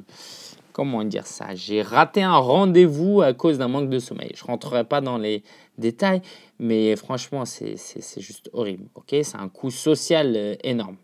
Comment 0.72 1.04
dire 1.04 1.26
ça? 1.26 1.54
J'ai 1.54 1.82
raté 1.82 2.22
un 2.22 2.36
rendez-vous 2.36 3.20
à 3.20 3.34
cause 3.34 3.58
d'un 3.58 3.68
manque 3.68 3.90
de 3.90 3.98
sommeil. 3.98 4.32
Je 4.34 4.44
rentrerai 4.44 4.84
pas 4.84 5.02
dans 5.02 5.18
les 5.18 5.42
détails, 5.76 6.22
mais 6.58 6.96
franchement, 6.96 7.44
c'est 7.44 7.76
juste 8.16 8.48
horrible. 8.54 8.88
Ok? 8.94 9.08
C'est 9.22 9.36
un 9.36 9.48
coût 9.48 9.70
social 9.70 10.32
euh, 10.34 10.54
énorme. 10.64 10.96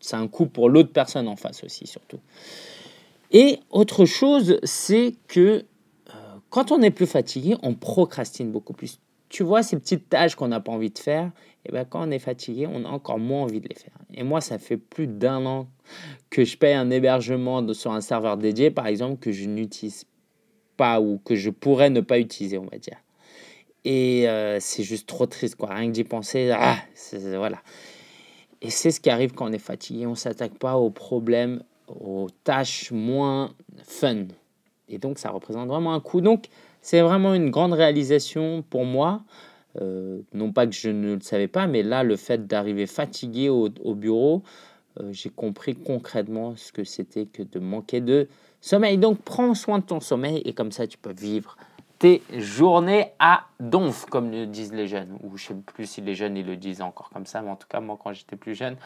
C'est 0.00 0.16
un 0.16 0.28
coût 0.28 0.46
pour 0.46 0.68
l'autre 0.68 0.92
personne 0.92 1.26
en 1.28 1.36
face 1.36 1.64
aussi, 1.64 1.86
surtout. 1.86 2.18
Et 3.32 3.58
autre 3.70 4.04
chose, 4.04 4.60
c'est 4.62 5.14
que 5.26 5.40
euh, 5.40 6.12
quand 6.50 6.70
on 6.70 6.80
est 6.82 6.90
plus 6.90 7.06
fatigué, 7.06 7.56
on 7.62 7.74
procrastine 7.74 8.52
beaucoup 8.52 8.74
plus. 8.74 9.00
Tu 9.28 9.42
vois, 9.42 9.64
ces 9.64 9.76
petites 9.76 10.08
tâches 10.08 10.36
qu'on 10.36 10.48
n'a 10.48 10.60
pas 10.60 10.70
envie 10.70 10.90
de 10.90 10.98
faire, 10.98 11.32
et 11.66 11.72
ben 11.72 11.84
quand 11.84 12.06
on 12.06 12.10
est 12.12 12.20
fatigué, 12.20 12.68
on 12.72 12.84
a 12.84 12.88
encore 12.88 13.18
moins 13.18 13.42
envie 13.42 13.60
de 13.60 13.68
les 13.68 13.74
faire. 13.74 13.98
Et 14.12 14.22
moi, 14.22 14.40
ça 14.40 14.58
fait 14.58 14.76
plus 14.76 15.08
d'un 15.08 15.44
an 15.46 15.66
que 16.30 16.44
je 16.44 16.56
paye 16.56 16.74
un 16.74 16.90
hébergement 16.90 17.72
sur 17.72 17.92
un 17.92 18.00
serveur 18.00 18.36
dédié, 18.36 18.70
par 18.70 18.86
exemple, 18.86 19.18
que 19.18 19.32
je 19.32 19.46
n'utilise 19.46 20.04
pas 20.76 21.00
ou 21.00 21.18
que 21.24 21.34
je 21.34 21.50
pourrais 21.50 21.90
ne 21.90 22.00
pas 22.00 22.18
utiliser, 22.18 22.58
on 22.58 22.66
va 22.66 22.78
dire. 22.78 22.98
Et 23.84 24.28
euh, 24.28 24.58
c'est 24.60 24.82
juste 24.82 25.06
trop 25.06 25.26
triste, 25.26 25.56
quoi. 25.56 25.74
Rien 25.74 25.88
que 25.88 25.92
d'y 25.92 26.04
penser, 26.04 26.50
ah, 26.50 26.78
voilà. 27.36 27.58
Et 28.62 28.70
c'est 28.70 28.90
ce 28.90 29.00
qui 29.00 29.10
arrive 29.10 29.32
quand 29.32 29.48
on 29.48 29.52
est 29.52 29.58
fatigué. 29.58 30.06
On 30.06 30.10
ne 30.10 30.16
s'attaque 30.16 30.58
pas 30.58 30.76
aux 30.76 30.90
problèmes, 30.90 31.62
aux 31.88 32.28
tâches 32.44 32.90
moins 32.92 33.52
fun. 33.84 34.24
Et 34.88 34.98
donc, 34.98 35.18
ça 35.18 35.30
représente 35.30 35.68
vraiment 35.68 35.92
un 35.92 36.00
coût. 36.00 36.22
Donc, 36.22 36.46
c'est 36.80 37.02
vraiment 37.02 37.34
une 37.34 37.50
grande 37.50 37.74
réalisation 37.74 38.64
pour 38.68 38.84
moi. 38.84 39.22
Euh, 39.80 40.20
non 40.32 40.52
pas 40.52 40.66
que 40.66 40.74
je 40.74 40.88
ne 40.88 41.14
le 41.14 41.20
savais 41.20 41.48
pas, 41.48 41.66
mais 41.66 41.82
là, 41.82 42.04
le 42.04 42.16
fait 42.16 42.46
d'arriver 42.46 42.86
fatigué 42.86 43.48
au, 43.48 43.68
au 43.82 43.94
bureau, 43.94 44.42
euh, 45.00 45.12
j'ai 45.12 45.30
compris 45.30 45.74
concrètement 45.74 46.54
ce 46.56 46.72
que 46.72 46.84
c'était 46.84 47.26
que 47.26 47.42
de 47.42 47.58
manquer 47.58 48.00
de 48.00 48.28
sommeil. 48.60 48.98
Donc, 48.98 49.18
prends 49.22 49.54
soin 49.54 49.78
de 49.78 49.84
ton 49.84 50.00
sommeil 50.00 50.42
et 50.44 50.52
comme 50.52 50.72
ça, 50.72 50.86
tu 50.86 50.98
peux 50.98 51.12
vivre 51.12 51.56
tes 51.98 52.22
journées 52.36 53.12
à 53.18 53.44
donf, 53.60 54.06
comme 54.06 54.30
le 54.30 54.46
disent 54.46 54.72
les 54.72 54.86
jeunes. 54.86 55.18
Ou 55.22 55.36
je 55.36 55.52
ne 55.52 55.58
sais 55.58 55.62
plus 55.66 55.86
si 55.86 56.00
les 56.00 56.14
jeunes 56.14 56.36
ils 56.36 56.46
le 56.46 56.56
disent 56.56 56.82
encore 56.82 57.10
comme 57.10 57.26
ça, 57.26 57.40
mais 57.42 57.50
en 57.50 57.56
tout 57.56 57.68
cas, 57.68 57.80
moi, 57.80 57.98
quand 58.02 58.12
j'étais 58.12 58.36
plus 58.36 58.54
jeune, 58.54 58.76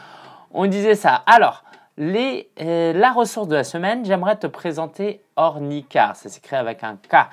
on 0.52 0.66
disait 0.66 0.94
ça. 0.94 1.14
Alors, 1.26 1.64
les, 1.96 2.48
euh, 2.60 2.92
la 2.92 3.12
ressource 3.12 3.48
de 3.48 3.54
la 3.54 3.64
semaine, 3.64 4.04
j'aimerais 4.04 4.38
te 4.38 4.46
présenter 4.46 5.20
Ornicar. 5.36 6.16
Ça 6.16 6.28
s'écrit 6.28 6.56
avec 6.56 6.84
un 6.84 6.96
K. 6.96 7.28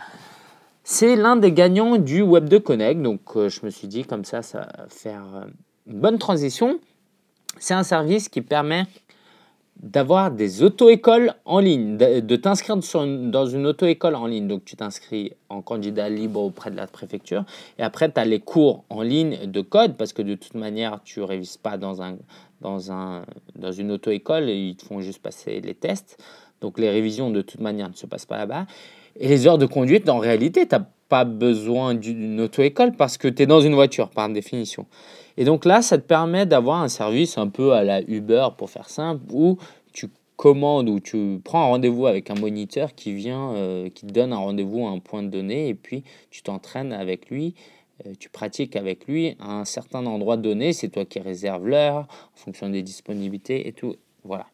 C'est 0.84 1.15
l'un 1.15 1.36
des 1.36 1.51
gagnants 1.51 1.97
du 1.97 2.21
Web 2.21 2.49
2 2.49 2.59
Connect. 2.59 3.01
Donc, 3.01 3.21
euh, 3.36 3.49
je 3.49 3.65
me 3.65 3.69
suis 3.69 3.88
dit, 3.88 4.05
comme 4.05 4.26
ça, 4.26 4.41
ça 4.41 4.59
va 4.59 4.86
faire 4.89 5.23
une 5.88 5.99
bonne 5.99 6.17
transition. 6.17 6.80
C'est 7.59 7.73
un 7.73 7.83
service 7.83 8.29
qui 8.29 8.41
permet 8.41 8.85
d'avoir 9.81 10.31
des 10.31 10.63
auto-écoles 10.63 11.33
en 11.43 11.59
ligne, 11.59 11.97
de, 11.97 12.35
t'inscrire 12.37 12.77
dans 12.77 13.45
une 13.45 13.67
auto-école 13.67 14.15
en 14.15 14.25
ligne. 14.25 14.47
Donc, 14.47 14.63
tu 14.65 14.75
t'inscris 14.75 15.33
en 15.49 15.61
candidat 15.61 16.09
libre 16.09 16.41
auprès 16.41 16.71
de 16.71 16.77
la 16.77 16.87
préfecture. 16.87 17.43
Et 17.77 17.83
après, 17.83 18.11
tu 18.11 18.19
as 18.19 18.25
les 18.25 18.39
cours 18.39 18.85
en 18.89 19.01
ligne 19.01 19.45
de 19.45 19.61
code, 19.61 19.95
parce 19.97 20.13
que 20.13 20.21
de 20.21 20.35
toute 20.35 20.55
manière, 20.55 21.01
tu 21.03 21.19
ne 21.19 21.25
révises 21.25 21.57
pas 21.57 21.77
dans, 21.77 22.01
un, 22.01 22.17
dans, 22.61 22.91
un, 22.91 23.23
dans 23.55 23.71
une 23.71 23.91
auto-école, 23.91 24.49
ils 24.49 24.75
te 24.75 24.85
font 24.85 25.01
juste 25.01 25.21
passer 25.21 25.59
les 25.61 25.75
tests. 25.75 26.17
Donc 26.61 26.79
les 26.79 26.89
révisions, 26.89 27.29
de 27.29 27.41
toute 27.41 27.59
manière, 27.59 27.89
ne 27.89 27.95
se 27.95 28.05
passent 28.05 28.25
pas 28.25 28.37
là-bas. 28.37 28.65
Et 29.19 29.27
les 29.27 29.45
heures 29.45 29.57
de 29.57 29.65
conduite, 29.65 30.09
en 30.09 30.19
réalité, 30.19 30.67
tu 30.67 30.75
n'as 30.75 30.85
pas 31.09 31.25
besoin 31.25 31.93
d'une 31.93 32.41
auto-école 32.41 32.93
parce 32.93 33.17
que 33.17 33.27
tu 33.27 33.43
es 33.43 33.45
dans 33.45 33.61
une 33.61 33.75
voiture, 33.75 34.09
par 34.09 34.29
définition. 34.29 34.85
Et 35.37 35.45
donc 35.45 35.65
là, 35.65 35.81
ça 35.81 35.97
te 35.97 36.03
permet 36.03 36.45
d'avoir 36.45 36.81
un 36.81 36.87
service 36.87 37.37
un 37.37 37.47
peu 37.47 37.73
à 37.73 37.83
la 37.83 38.01
Uber, 38.01 38.49
pour 38.57 38.69
faire 38.69 38.89
simple, 38.89 39.21
où 39.31 39.57
tu 39.93 40.07
commandes 40.35 40.89
ou 40.89 40.99
tu 40.99 41.39
prends 41.43 41.61
un 41.63 41.67
rendez-vous 41.67 42.07
avec 42.07 42.29
un 42.29 42.35
moniteur 42.35 42.95
qui 42.95 43.13
vient, 43.13 43.53
euh, 43.53 43.89
qui 43.89 44.05
te 44.05 44.11
donne 44.11 44.33
un 44.33 44.37
rendez-vous 44.37 44.85
à 44.85 44.89
un 44.89 44.99
point 44.99 45.23
de 45.23 45.29
données, 45.29 45.69
et 45.69 45.75
puis 45.75 46.03
tu 46.29 46.41
t'entraînes 46.41 46.93
avec 46.93 47.29
lui, 47.29 47.53
euh, 48.05 48.13
tu 48.19 48.29
pratiques 48.29 48.75
avec 48.75 49.07
lui 49.07 49.35
à 49.39 49.59
un 49.59 49.65
certain 49.65 50.05
endroit 50.05 50.37
donné, 50.37 50.73
c'est 50.73 50.89
toi 50.89 51.05
qui 51.05 51.19
réserves 51.19 51.67
l'heure 51.67 52.07
en 52.33 52.37
fonction 52.37 52.69
des 52.69 52.81
disponibilités 52.81 53.67
et 53.67 53.73
tout. 53.73 53.95
Voilà. 54.23 54.47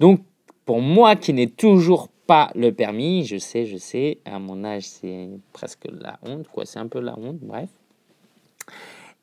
Donc, 0.00 0.20
pour 0.64 0.80
moi 0.80 1.14
qui 1.14 1.32
n'ai 1.32 1.48
toujours 1.48 2.08
pas 2.26 2.50
le 2.54 2.72
permis, 2.72 3.24
je 3.24 3.36
sais, 3.36 3.66
je 3.66 3.76
sais, 3.76 4.18
à 4.24 4.38
mon 4.38 4.64
âge, 4.64 4.84
c'est 4.84 5.28
presque 5.52 5.86
la 5.90 6.18
honte, 6.22 6.48
quoi, 6.48 6.64
c'est 6.64 6.78
un 6.78 6.88
peu 6.88 7.00
la 7.00 7.18
honte, 7.18 7.38
bref. 7.40 7.68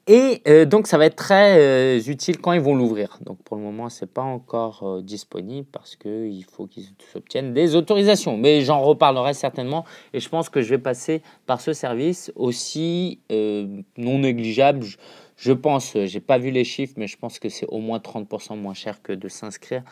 Et 0.07 0.41
euh, 0.47 0.65
donc, 0.65 0.87
ça 0.87 0.97
va 0.97 1.05
être 1.05 1.15
très 1.15 1.59
euh, 1.59 1.99
utile 2.07 2.39
quand 2.39 2.53
ils 2.53 2.61
vont 2.61 2.75
l'ouvrir. 2.75 3.19
Donc, 3.21 3.37
pour 3.43 3.55
le 3.55 3.63
moment, 3.63 3.87
ce 3.87 4.03
n'est 4.03 4.09
pas 4.11 4.23
encore 4.23 4.81
euh, 4.83 5.01
disponible 5.01 5.67
parce 5.71 5.95
qu'il 5.95 6.43
faut 6.51 6.65
qu'ils 6.65 6.87
obtiennent 7.13 7.53
des 7.53 7.75
autorisations. 7.75 8.35
Mais 8.35 8.61
j'en 8.61 8.81
reparlerai 8.81 9.35
certainement. 9.35 9.85
Et 10.13 10.19
je 10.19 10.27
pense 10.27 10.49
que 10.49 10.61
je 10.61 10.71
vais 10.71 10.79
passer 10.79 11.21
par 11.45 11.61
ce 11.61 11.73
service 11.73 12.31
aussi 12.35 13.19
non 13.29 14.19
négligeable. 14.19 14.83
Je, 14.83 14.97
je 15.37 15.53
pense, 15.53 15.95
j'ai 15.95 16.19
pas 16.19 16.39
vu 16.39 16.49
les 16.49 16.63
chiffres, 16.63 16.95
mais 16.97 17.07
je 17.07 17.17
pense 17.17 17.37
que 17.37 17.49
c'est 17.49 17.67
au 17.67 17.77
moins 17.77 17.99
30% 17.99 18.57
moins 18.57 18.73
cher 18.73 19.01
que 19.03 19.13
de 19.13 19.27
s'inscrire 19.27 19.83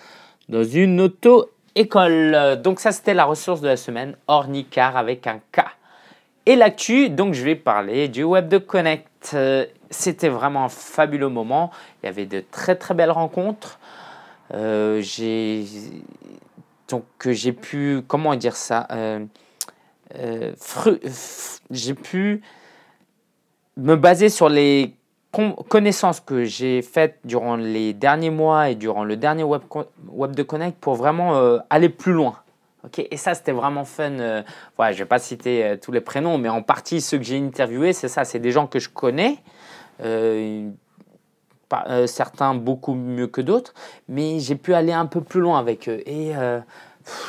dans 0.49 0.63
une 0.63 0.99
auto-école. 1.75 2.61
Donc, 2.61 2.79
ça, 2.79 2.91
c'était 2.91 3.13
la 3.13 3.25
ressource 3.25 3.61
de 3.61 3.67
la 3.67 3.77
semaine, 3.77 4.15
Ornicar 4.27 4.97
avec 4.97 5.27
un 5.27 5.39
K. 5.51 5.61
Et 6.45 6.55
l'actu, 6.55 7.09
donc 7.09 7.33
je 7.33 7.43
vais 7.43 7.55
parler 7.55 8.07
du 8.07 8.23
Web 8.23 8.47
de 8.47 8.57
Connect 8.57 9.35
c'était 9.89 10.29
vraiment 10.29 10.65
un 10.65 10.69
fabuleux 10.69 11.29
moment. 11.29 11.71
Il 12.01 12.05
y 12.05 12.09
avait 12.09 12.25
de 12.25 12.43
très 12.51 12.75
très 12.75 12.93
belles 12.93 13.11
rencontres. 13.11 13.79
Euh, 14.53 15.01
j'ai 15.01 15.65
donc 16.87 17.05
j'ai 17.25 17.53
pu 17.53 18.01
comment 18.07 18.35
dire 18.35 18.55
ça 18.55 18.87
euh, 18.91 19.23
euh, 20.15 20.53
j'ai 21.69 21.93
pu 21.93 22.41
me 23.77 23.95
baser 23.95 24.29
sur 24.29 24.49
les 24.49 24.95
connaissances 25.31 26.19
que 26.19 26.43
j'ai 26.43 26.81
faites 26.81 27.19
durant 27.23 27.55
les 27.55 27.93
derniers 27.93 28.31
mois 28.31 28.69
et 28.69 28.75
durant 28.75 29.03
le 29.03 29.15
dernier 29.15 29.43
web, 29.43 29.61
web 30.07 30.35
de 30.35 30.43
Connect 30.43 30.77
pour 30.79 30.95
vraiment 30.95 31.59
aller 31.69 31.89
plus 31.89 32.13
loin. 32.13 32.35
ok 32.83 33.05
et 33.11 33.17
ça, 33.17 33.35
c'était 33.35 33.51
vraiment 33.51 33.85
fun. 33.85 34.43
voilà, 34.75 34.91
je 34.91 34.97
ne 34.97 35.03
vais 35.03 35.07
pas 35.07 35.19
citer 35.19 35.77
tous 35.81 35.91
les 35.91 36.01
prénoms, 36.01 36.37
mais 36.37 36.49
en 36.49 36.63
partie, 36.63 36.99
ceux 36.99 37.19
que 37.19 37.23
j'ai 37.23 37.37
interviewés, 37.37 37.93
c'est 37.93 38.07
ça, 38.07 38.25
c'est 38.25 38.39
des 38.39 38.51
gens 38.51 38.65
que 38.65 38.79
je 38.79 38.89
connais, 38.89 39.37
euh, 40.01 40.69
euh, 41.87 42.07
certains 42.07 42.55
beaucoup 42.55 42.95
mieux 42.95 43.27
que 43.27 43.41
d'autres, 43.41 43.73
mais 44.07 44.39
j'ai 44.39 44.55
pu 44.55 44.73
aller 44.73 44.93
un 44.93 45.05
peu 45.05 45.21
plus 45.21 45.39
loin 45.39 45.59
avec 45.59 45.87
eux. 45.87 46.01
Et 46.07 46.35
euh, 46.35 46.59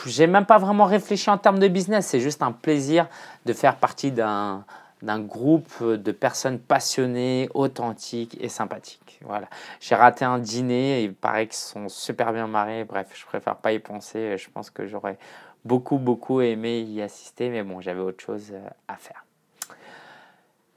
j'ai 0.07 0.27
même 0.27 0.47
pas 0.47 0.59
vraiment 0.59 0.87
réfléchi 0.87 1.29
en 1.29 1.37
termes 1.37 1.59
de 1.59 1.69
business, 1.69 2.07
c'est 2.07 2.21
juste 2.21 2.43
un 2.43 2.53
plaisir 2.53 3.07
de 3.45 3.53
faire 3.53 3.77
partie 3.77 4.13
d'un 4.13 4.65
d'un 5.03 5.21
groupe 5.21 5.83
de 5.83 6.13
personnes 6.13 6.59
passionnées, 6.59 7.49
authentiques 7.55 8.37
et 8.41 8.49
sympathiques. 8.49 9.21
Voilà. 9.25 9.49
J'ai 9.81 9.95
raté 9.95 10.25
un 10.25 10.39
dîner, 10.39 11.03
il 11.03 11.15
paraît 11.15 11.47
qu'ils 11.47 11.57
sont 11.57 11.89
super 11.89 12.33
bien 12.33 12.47
marrés. 12.47 12.85
Bref, 12.85 13.09
je 13.15 13.25
préfère 13.27 13.57
pas 13.57 13.73
y 13.73 13.79
penser. 13.79 14.37
Je 14.39 14.49
pense 14.51 14.71
que 14.71 14.87
j'aurais 14.87 15.19
beaucoup, 15.65 15.99
beaucoup 15.99 16.41
aimé 16.41 16.81
y 16.81 17.03
assister, 17.03 17.49
mais 17.51 17.63
bon, 17.63 17.81
j'avais 17.81 18.01
autre 18.01 18.23
chose 18.23 18.53
à 18.89 18.97
faire. 18.97 19.25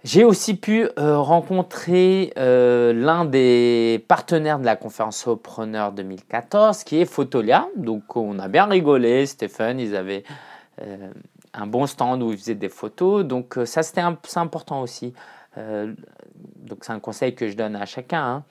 J'ai 0.03 0.25
aussi 0.25 0.55
pu 0.55 0.89
euh, 0.99 1.17
rencontrer 1.17 2.33
euh, 2.37 2.91
l'un 2.91 3.23
des 3.23 4.03
partenaires 4.09 4.59
de 4.59 4.65
la 4.65 4.75
conférence 4.75 5.15
Sopreneur 5.15 5.93
2014, 5.93 6.83
qui 6.83 6.99
est 6.99 7.05
Photolia. 7.05 7.69
Donc 7.77 8.17
on 8.17 8.37
a 8.37 8.49
bien 8.49 8.65
rigolé, 8.65 9.25
Stéphane, 9.25 9.79
ils 9.79 9.95
avaient 9.95 10.25
euh, 10.81 11.09
un 11.53 11.67
bon 11.67 11.85
stand 11.85 12.23
où 12.23 12.31
ils 12.31 12.37
faisaient 12.37 12.55
des 12.55 12.69
photos. 12.69 13.25
Donc 13.25 13.57
ça 13.65 13.83
c'était 13.83 14.01
important 14.35 14.81
aussi. 14.81 15.13
donc 15.55 16.79
c'est 16.83 16.93
un 16.93 16.99
conseil 16.99 17.35
que 17.35 17.47
je 17.47 17.55
donne 17.55 17.75
à 17.75 17.85
chacun, 17.85 18.23
hein, 18.23 18.43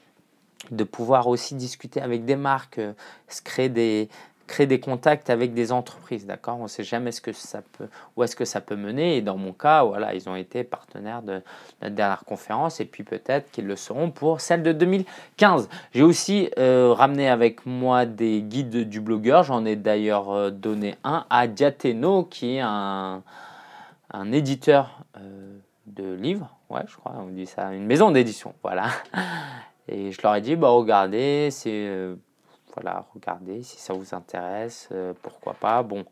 de 0.71 0.85
pouvoir 0.85 1.27
aussi 1.27 1.55
discuter 1.55 2.01
avec 2.01 2.25
des 2.25 2.37
marques, 2.37 2.81
se 3.29 3.43
créer 3.43 3.69
des, 3.69 4.09
créer 4.53 4.67
des 4.67 4.81
contacts 4.81 5.31
avec 5.31 5.55
des 5.55 5.73
entreprises, 5.73 6.27
d'accord? 6.27 6.59
On 6.61 6.65
ne 6.65 6.69
sait 6.69 6.85
jamais 6.85 7.11
ce 7.11 7.23
que 7.23 7.33
ça 7.33 7.63
peut, 7.79 7.89
où 8.17 8.23
est-ce 8.23 8.37
que 8.37 8.45
ça 8.45 8.61
peut 8.61 8.77
mener. 8.77 9.17
Et 9.17 9.23
dans 9.23 9.39
mon 9.39 9.55
cas, 9.55 9.83
voilà, 9.83 10.15
ils 10.15 10.29
ont 10.29 10.37
été 10.37 10.63
partenaires 10.63 11.23
de 11.23 11.41
la 11.81 11.89
dernière 11.89 12.25
conférence 12.27 12.79
et 12.79 12.85
puis 12.85 13.03
peut-être 13.03 13.51
qu'ils 13.51 13.67
le 13.67 13.77
seront 13.77 14.11
pour 14.11 14.43
celle 14.43 14.63
de 14.63 14.73
2015. 14.73 15.71
J'ai 15.95 16.03
aussi 16.03 16.51
euh, 16.59 16.93
ramené 16.93 17.31
avec 17.31 17.65
moi 17.65 18.05
des 18.05 18.43
guides 18.43 18.89
du 18.91 19.01
blogueur. 19.01 19.43
J'en 19.43 19.65
ai 19.65 19.75
d'ailleurs 19.75 20.31
euh, 20.31 20.51
donné 20.51 20.97
un 21.03 21.25
à 21.31 21.47
Diateno, 21.47 22.25
qui 22.25 22.57
est 22.57 22.61
un, 22.61 23.23
un 24.13 24.33
éditeur 24.33 25.03
euh, 25.17 25.57
de 25.87 26.13
livres. 26.13 26.55
Ouais, 26.69 26.83
je 26.87 26.97
crois, 26.97 27.15
on 27.19 27.29
dit 27.29 27.47
ça, 27.47 27.73
une 27.73 27.87
maison 27.87 28.11
d'édition, 28.11 28.55
voilà. 28.63 28.89
Et 29.89 30.13
je 30.13 30.21
leur 30.23 30.35
ai 30.35 30.43
dit, 30.43 30.57
bah 30.57 30.69
regardez, 30.69 31.49
c'est 31.51 32.15
voilà, 32.75 33.05
regardez 33.15 33.63
si 33.63 33.79
ça 33.79 33.93
vous 33.93 34.15
intéresse, 34.15 34.89
euh, 34.93 35.13
pourquoi 35.23 35.55
pas. 35.55 35.83
Bon, 35.83 36.05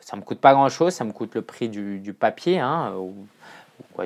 ça 0.00 0.16
me 0.16 0.22
coûte 0.22 0.40
pas 0.40 0.54
grand 0.54 0.68
chose, 0.68 0.94
ça 0.94 1.04
me 1.04 1.12
coûte 1.12 1.34
le 1.34 1.42
prix 1.42 1.68
du, 1.68 2.14
papier 2.18 2.58
hein, 2.58 2.94
ou, 2.96 3.14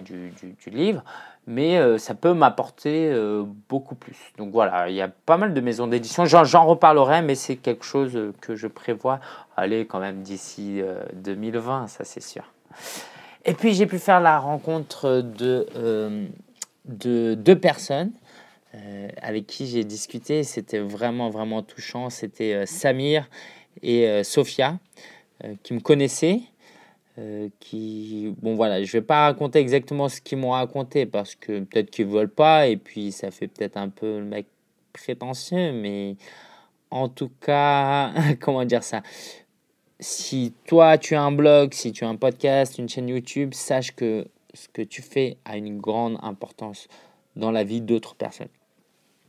du, 0.00 0.32
livre, 0.66 1.04
mais 1.46 1.78
euh, 1.78 1.98
ça 1.98 2.14
peut 2.14 2.34
m'apporter 2.34 3.10
euh, 3.12 3.44
beaucoup 3.68 3.94
plus. 3.94 4.16
Donc 4.36 4.52
voilà, 4.52 4.88
il 4.88 4.94
y 4.94 5.02
a 5.02 5.08
pas 5.08 5.36
mal 5.36 5.54
de 5.54 5.60
maisons 5.60 5.86
d'édition. 5.86 6.24
J'en 6.24 6.66
reparlerai, 6.66 7.22
mais 7.22 7.34
c'est 7.34 7.56
quelque 7.56 7.84
chose 7.84 8.32
que 8.40 8.56
je 8.56 8.66
prévois 8.66 9.20
aller 9.56 9.86
quand 9.86 10.00
même 10.00 10.22
d'ici 10.22 10.82
2020, 11.14 11.86
ça 11.88 12.04
c'est 12.04 12.22
sûr. 12.22 12.44
Et 13.44 13.54
puis 13.54 13.74
j'ai 13.74 13.86
pu 13.86 13.98
faire 13.98 14.20
la 14.20 14.38
rencontre 14.38 15.20
de, 15.20 15.66
de 16.86 17.34
deux 17.34 17.58
personnes 17.58 18.12
euh, 18.74 19.08
avec 19.20 19.46
qui 19.46 19.66
j'ai 19.66 19.84
discuté. 19.84 20.44
C'était 20.44 20.78
vraiment, 20.78 21.28
vraiment 21.28 21.62
touchant. 21.62 22.08
C'était 22.08 22.54
euh, 22.54 22.66
Samir 22.66 23.28
et 23.82 24.06
euh, 24.08 24.22
Sofia 24.22 24.78
qui 25.64 25.74
me 25.74 25.80
connaissaient. 25.80 26.40
qui 27.58 28.32
bon 28.40 28.54
voilà 28.54 28.82
je 28.84 28.92
vais 28.92 29.02
pas 29.02 29.24
raconter 29.24 29.58
exactement 29.58 30.08
ce 30.08 30.20
qu'ils 30.20 30.38
m'ont 30.38 30.52
raconté 30.52 31.04
parce 31.04 31.34
que 31.34 31.60
peut-être 31.60 31.90
qu'ils 31.90 32.06
veulent 32.06 32.30
pas 32.30 32.68
et 32.68 32.76
puis 32.76 33.10
ça 33.10 33.32
fait 33.32 33.48
peut-être 33.48 33.76
un 33.76 33.88
peu 33.88 34.20
le 34.20 34.24
mec 34.24 34.46
prétentieux 34.92 35.72
mais 35.72 36.16
en 36.92 37.08
tout 37.08 37.30
cas 37.40 38.12
comment 38.40 38.64
dire 38.64 38.84
ça? 38.84 39.02
Si 39.98 40.54
toi 40.64 40.96
tu 40.96 41.16
as 41.16 41.22
un 41.22 41.32
blog 41.32 41.74
si 41.74 41.90
tu 41.90 42.04
as 42.04 42.08
un 42.08 42.16
podcast 42.16 42.78
une 42.78 42.88
chaîne 42.88 43.08
YouTube 43.08 43.52
sache 43.52 43.96
que 43.96 44.28
ce 44.54 44.68
que 44.68 44.82
tu 44.82 45.02
fais 45.02 45.38
a 45.44 45.56
une 45.56 45.78
grande 45.80 46.18
importance 46.22 46.86
dans 47.34 47.50
la 47.50 47.64
vie 47.64 47.80
d'autres 47.80 48.14
personnes 48.14 48.61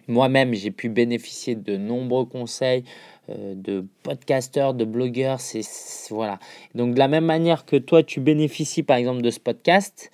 moi-même, 0.08 0.54
j'ai 0.54 0.72
pu 0.72 0.90
bénéficier 0.90 1.56
de 1.56 1.78
nombreux 1.78 2.26
conseils 2.26 2.84
euh, 3.30 3.54
de 3.56 3.86
podcasteurs, 4.04 4.74
de 4.74 4.86
blogueurs. 4.86 5.40
C'est 5.40 5.62
voilà. 6.10 6.40
Donc 6.76 6.94
de 6.94 7.00
la 7.00 7.08
même 7.08 7.26
manière 7.26 7.66
que 7.66 7.76
toi, 7.76 8.04
tu 8.04 8.20
bénéficies 8.20 8.84
par 8.84 8.98
exemple 8.98 9.22
de 9.22 9.32
ce 9.32 9.40
podcast, 9.40 10.12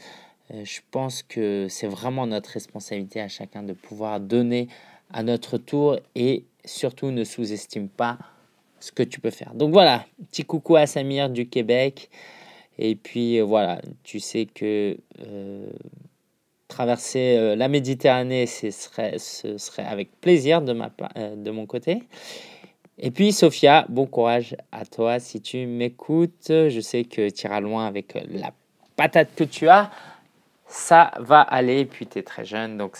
euh, 0.53 0.63
je 0.63 0.81
pense 0.91 1.23
que 1.23 1.67
c'est 1.69 1.87
vraiment 1.87 2.27
notre 2.27 2.51
responsabilité 2.51 3.21
à 3.21 3.27
chacun 3.27 3.63
de 3.63 3.73
pouvoir 3.73 4.19
donner 4.19 4.67
à 5.11 5.23
notre 5.23 5.57
tour 5.57 5.97
et 6.15 6.45
surtout 6.65 7.11
ne 7.11 7.23
sous-estime 7.23 7.89
pas 7.89 8.17
ce 8.79 8.91
que 8.91 9.03
tu 9.03 9.19
peux 9.19 9.31
faire. 9.31 9.53
Donc 9.55 9.73
voilà, 9.73 10.05
petit 10.31 10.43
coucou 10.43 10.75
à 10.75 10.85
Samir 10.85 11.29
du 11.29 11.47
Québec. 11.47 12.09
Et 12.77 12.95
puis 12.95 13.39
euh, 13.39 13.43
voilà, 13.43 13.81
tu 14.03 14.19
sais 14.19 14.45
que 14.45 14.97
traverser 16.69 17.35
euh, 17.37 17.55
la 17.57 17.67
Méditerranée, 17.67 18.45
ce 18.45 18.71
serait, 18.71 19.19
ce 19.19 19.57
serait 19.57 19.83
avec 19.83 20.21
plaisir 20.21 20.61
de, 20.61 20.71
ma, 20.71 20.89
euh, 21.17 21.35
de 21.35 21.51
mon 21.51 21.65
côté. 21.65 22.03
Et 22.97 23.11
puis, 23.11 23.33
Sophia, 23.33 23.85
bon 23.89 24.05
courage 24.05 24.55
à 24.71 24.85
toi 24.85 25.19
si 25.19 25.41
tu 25.41 25.65
m'écoutes. 25.65 26.47
Je 26.47 26.79
sais 26.79 27.03
que 27.03 27.29
tu 27.29 27.47
iras 27.47 27.59
loin 27.59 27.87
avec 27.87 28.13
la 28.29 28.51
patate 28.95 29.35
que 29.35 29.43
tu 29.43 29.67
as. 29.67 29.89
Ça 30.67 31.11
va 31.19 31.41
aller. 31.41 31.79
Et 31.79 31.85
puis, 31.85 32.07
tu 32.07 32.19
es 32.19 32.23
très 32.23 32.45
jeune, 32.45 32.77
donc 32.77 32.97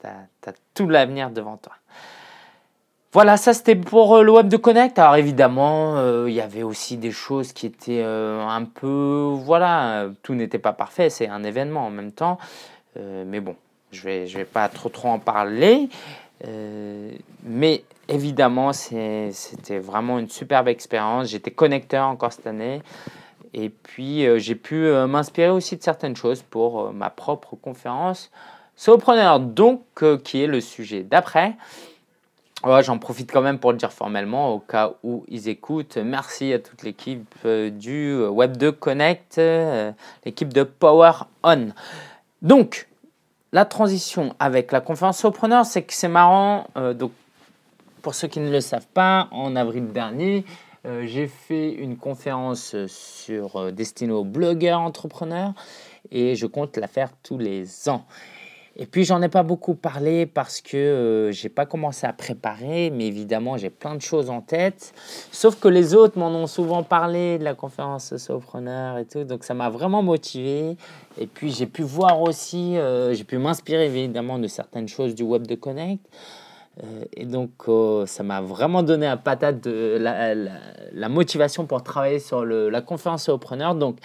tu 0.00 0.06
as, 0.06 0.28
tout 0.74 0.88
l'avenir 0.88 1.30
devant 1.30 1.56
toi. 1.56 1.77
Voilà, 3.12 3.36
ça 3.36 3.54
c'était 3.54 3.76
pour 3.76 4.16
euh, 4.16 4.22
le 4.22 4.32
Web 4.32 4.48
de 4.48 4.56
Connect. 4.56 4.98
Alors 4.98 5.16
évidemment, 5.16 6.26
il 6.26 6.32
y 6.32 6.40
avait 6.40 6.62
aussi 6.62 6.96
des 6.96 7.10
choses 7.10 7.52
qui 7.52 7.66
étaient 7.66 8.02
un 8.02 8.64
peu... 8.64 9.30
Voilà, 9.34 10.08
tout 10.22 10.34
n'était 10.34 10.58
pas 10.58 10.72
parfait, 10.72 11.10
c'est 11.10 11.28
un 11.28 11.42
événement 11.42 11.86
en 11.86 11.90
même 11.90 12.12
temps. 12.12 12.38
mais 12.96 13.40
bon, 13.40 13.56
je 13.92 14.08
ne 14.08 14.12
vais, 14.12 14.24
vais 14.26 14.44
pas 14.44 14.68
trop 14.68 14.88
trop 14.88 15.08
en 15.08 15.18
parler. 15.18 15.88
mais 17.44 17.82
évidemment, 18.08 18.72
c'était 18.72 19.78
vraiment 19.78 20.18
une 20.18 20.28
superbe 20.28 20.68
expérience. 20.68 21.28
J'étais 21.28 21.50
connecteur 21.50 22.06
encore 22.06 22.32
cette 22.32 22.46
année. 22.46 22.82
Et 23.54 23.70
puis, 23.70 24.26
euh, 24.26 24.38
j'ai 24.38 24.54
pu 24.54 24.86
euh, 24.86 25.06
m'inspirer 25.06 25.48
aussi 25.48 25.76
de 25.76 25.82
certaines 25.82 26.16
choses 26.16 26.42
pour 26.42 26.80
euh, 26.80 26.92
ma 26.92 27.10
propre 27.10 27.56
conférence 27.56 28.30
Solopreneur, 28.76 29.40
donc, 29.40 29.82
qui 30.22 30.40
est 30.40 30.46
le 30.46 30.60
sujet 30.60 31.02
d'après. 31.02 31.56
J'en 32.64 32.98
profite 32.98 33.30
quand 33.30 33.40
même 33.40 33.58
pour 33.58 33.72
le 33.72 33.78
dire 33.78 33.92
formellement 33.92 34.52
au 34.52 34.58
cas 34.58 34.94
où 35.04 35.24
ils 35.28 35.48
écoutent. 35.48 35.96
Merci 35.96 36.52
à 36.52 36.58
toute 36.58 36.82
l'équipe 36.82 37.46
du 37.46 38.16
Web2 38.16 38.72
Connect, 38.72 39.40
l'équipe 40.24 40.52
de 40.52 40.64
Power 40.64 41.12
On. 41.44 41.68
Donc, 42.42 42.88
la 43.52 43.64
transition 43.64 44.34
avec 44.40 44.72
la 44.72 44.80
conférence 44.80 45.18
Solopreneur, 45.18 45.64
c'est 45.64 45.82
que 45.82 45.94
c'est 45.94 46.08
marrant. 46.08 46.66
donc, 46.94 47.12
pour 48.02 48.14
ceux 48.14 48.28
qui 48.28 48.40
ne 48.40 48.50
le 48.50 48.60
savent 48.60 48.88
pas, 48.92 49.28
en 49.30 49.54
avril 49.54 49.88
dernier, 49.92 50.44
euh, 50.86 51.06
j'ai 51.06 51.26
fait 51.26 51.72
une 51.72 51.96
conférence 51.96 52.74
sur 52.86 53.56
euh, 53.56 53.70
destinée 53.72 54.12
aux 54.12 54.24
blogueurs 54.24 54.80
entrepreneurs 54.80 55.52
et 56.10 56.36
je 56.36 56.46
compte 56.46 56.76
la 56.76 56.86
faire 56.86 57.10
tous 57.22 57.36
les 57.36 57.88
ans. 57.88 58.04
Et 58.80 58.86
puis 58.86 59.04
j'en 59.04 59.20
ai 59.22 59.28
pas 59.28 59.42
beaucoup 59.42 59.74
parlé 59.74 60.24
parce 60.24 60.60
que 60.60 60.76
euh, 60.76 61.32
j'ai 61.32 61.48
pas 61.48 61.66
commencé 61.66 62.06
à 62.06 62.12
préparer, 62.12 62.90
mais 62.90 63.06
évidemment 63.06 63.56
j'ai 63.56 63.70
plein 63.70 63.94
de 63.94 64.00
choses 64.00 64.30
en 64.30 64.40
tête. 64.40 64.94
Sauf 65.32 65.58
que 65.58 65.68
les 65.68 65.94
autres 65.94 66.18
m'en 66.18 66.28
ont 66.28 66.46
souvent 66.46 66.84
parlé 66.84 67.38
de 67.38 67.44
la 67.44 67.54
conférence 67.54 68.16
Solopreneur 68.16 68.98
et 68.98 69.04
tout, 69.04 69.24
donc 69.24 69.44
ça 69.44 69.54
m'a 69.54 69.68
vraiment 69.68 70.02
motivé. 70.02 70.76
Et 71.20 71.26
puis 71.26 71.50
j'ai 71.50 71.66
pu 71.66 71.82
voir 71.82 72.22
aussi, 72.22 72.76
j'ai 73.12 73.24
pu 73.24 73.38
m'inspirer 73.38 73.86
évidemment 73.86 74.38
de 74.38 74.46
certaines 74.46 74.88
choses 74.88 75.14
du 75.14 75.24
Web 75.24 75.46
de 75.46 75.56
Connect. 75.56 76.00
Euh, 76.84 77.04
et 77.12 77.24
donc, 77.24 77.50
euh, 77.68 78.06
ça 78.06 78.22
m'a 78.22 78.40
vraiment 78.40 78.82
donné 78.82 79.06
un 79.06 79.16
patate 79.16 79.60
de 79.60 79.98
la, 79.98 81.08
motivation 81.08 81.66
pour 81.66 81.82
travailler 81.82 82.20
sur 82.20 82.44
la 82.44 82.80
conférence 82.80 83.30
preneurs. 83.40 83.74
Donc, 83.74 83.98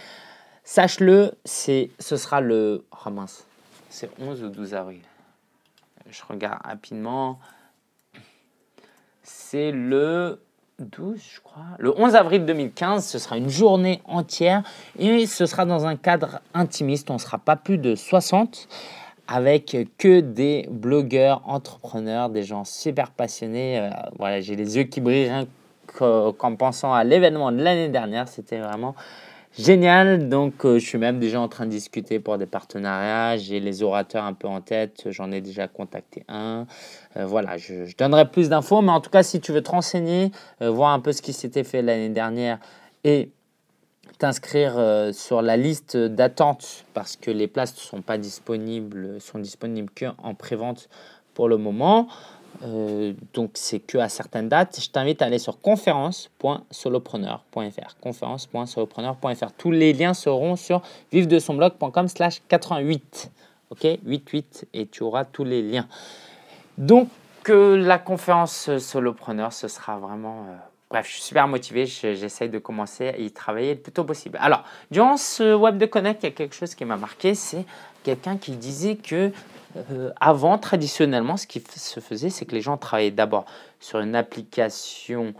sache-le, 0.63 1.31
ce 1.45 1.87
sera 1.99 2.41
le. 2.41 2.85
Oh 3.05 3.09
mince, 3.09 3.45
c'est 3.93 4.09
11 4.19 4.43
ou 4.43 4.49
12 4.49 4.73
avril. 4.73 5.01
Je 6.09 6.21
regarde 6.27 6.59
rapidement. 6.65 7.37
C'est 9.21 9.71
le 9.71 10.41
12, 10.79 11.21
je 11.35 11.39
crois. 11.41 11.63
Le 11.77 11.97
11 11.97 12.15
avril 12.15 12.43
2015, 12.43 13.05
ce 13.05 13.19
sera 13.19 13.37
une 13.37 13.49
journée 13.49 14.01
entière 14.05 14.63
et 14.97 15.27
ce 15.27 15.45
sera 15.45 15.65
dans 15.65 15.85
un 15.85 15.95
cadre 15.95 16.41
intimiste. 16.55 17.11
On 17.11 17.13
ne 17.13 17.19
sera 17.19 17.37
pas 17.37 17.55
plus 17.55 17.77
de 17.77 17.93
60 17.93 18.67
avec 19.27 19.77
que 19.99 20.21
des 20.21 20.67
blogueurs, 20.71 21.43
entrepreneurs, 21.45 22.29
des 22.29 22.43
gens 22.43 22.65
super 22.65 23.11
passionnés. 23.11 23.79
Euh, 23.79 23.89
voilà, 24.17 24.41
j'ai 24.41 24.55
les 24.55 24.75
yeux 24.75 24.83
qui 24.85 25.01
brillent 25.01 25.45
qu'en 25.85 26.55
pensant 26.55 26.93
à 26.93 27.03
l'événement 27.03 27.51
de 27.51 27.61
l'année 27.61 27.89
dernière. 27.89 28.27
C'était 28.27 28.59
vraiment 28.59 28.95
génial. 29.57 30.29
Donc, 30.29 30.65
euh, 30.65 30.79
je 30.79 30.85
suis 30.85 30.97
même 30.97 31.19
déjà 31.19 31.39
en 31.39 31.47
train 31.47 31.65
de 31.65 31.71
discuter 31.71 32.19
pour 32.19 32.37
des 32.37 32.45
partenariats. 32.45 33.37
J'ai 33.37 33.59
les 33.59 33.83
orateurs 33.83 34.23
un 34.23 34.33
peu 34.33 34.47
en 34.47 34.61
tête. 34.61 35.03
J'en 35.09 35.31
ai 35.31 35.41
déjà 35.41 35.67
contacté 35.67 36.23
un. 36.27 36.65
Euh, 37.17 37.25
voilà, 37.25 37.57
je, 37.57 37.95
donnerai 37.97 38.29
plus 38.29 38.49
d'infos. 38.49 38.81
Mais 38.81 38.91
en 38.91 39.01
tout 39.01 39.09
cas, 39.09 39.23
si 39.23 39.39
tu 39.39 39.51
veux 39.51 39.61
te 39.61 39.71
renseigner, 39.71 40.31
voir 40.59 40.93
un 40.93 40.99
peu 40.99 41.11
ce 41.11 41.21
qui 41.21 41.33
s'était 41.33 41.63
fait 41.63 41.81
l'année 41.81 42.09
dernière 42.09 42.59
et 43.03 43.31
t'inscrire 44.17 44.77
euh, 44.77 45.11
sur 45.11 45.41
la 45.41 45.57
liste 45.57 45.97
d'attente 45.97 46.85
parce 46.93 47.15
que 47.15 47.31
les 47.31 47.47
places 47.47 47.75
ne 47.75 47.79
sont 47.79 48.01
pas 48.01 48.17
disponibles, 48.17 49.19
sont 49.19 49.39
disponibles 49.39 49.91
qu'en 49.97 50.33
pré-vente 50.33 50.89
pour 51.33 51.49
le 51.49 51.57
moment. 51.57 52.07
Euh, 52.63 53.13
donc 53.33 53.51
c'est 53.55 53.79
que 53.79 53.97
à 53.97 54.07
certaines 54.09 54.49
dates. 54.49 54.79
Je 54.81 54.89
t'invite 54.89 55.21
à 55.21 55.25
aller 55.25 55.39
sur 55.39 55.59
conférence.solopreneur.fr. 55.59 57.95
Conférence.solopreneur.fr. 58.01 59.51
Tous 59.57 59.71
les 59.71 59.93
liens 59.93 60.13
seront 60.13 60.55
sur 60.55 60.81
vive-de-son-blog.com 61.11 62.07
slash 62.07 62.41
88. 62.47 63.31
Ok? 63.69 63.81
88 63.81 64.67
et 64.73 64.87
tu 64.87 65.03
auras 65.03 65.25
tous 65.25 65.43
les 65.43 65.61
liens. 65.61 65.89
Donc 66.77 67.09
euh, 67.49 67.75
la 67.77 67.99
conférence 67.99 68.77
solopreneur, 68.77 69.51
ce 69.51 69.67
sera 69.67 69.97
vraiment 69.97 70.45
Bref, 70.93 71.07
je 71.07 71.13
suis 71.13 71.23
super 71.23 71.47
motivé, 71.47 71.87
j'essaye 71.87 72.49
de 72.49 72.59
commencer 72.59 73.07
à 73.07 73.17
y 73.17 73.31
travailler 73.31 73.73
le 73.73 73.79
plus 73.79 73.91
tôt 73.91 74.03
possible. 74.03 74.37
Alors, 74.39 74.63
durant 74.91 75.17
ce 75.17 75.55
Web 75.55 75.79
de 75.79 75.87
Connect, 75.87 76.21
il 76.21 76.27
y 76.27 76.29
a 76.29 76.31
quelque 76.31 76.53
chose 76.53 76.75
qui 76.75 76.85
m'a 76.85 76.97
marqué, 76.97 77.33
c'est 77.33 77.65
quelqu'un 78.03 78.37
qui 78.37 78.51
disait 78.51 78.97
que 78.97 79.31
euh, 79.75 80.11
avant, 80.19 80.57
traditionnellement, 80.57 81.37
ce 81.37 81.47
qui 81.47 81.61
se 81.61 81.99
faisait, 81.99 82.29
c'est 82.29 82.45
que 82.45 82.55
les 82.55 82.61
gens 82.61 82.77
travaillaient 82.77 83.11
d'abord 83.11 83.45
sur 83.79 83.99
une 83.99 84.15
application, 84.15 85.33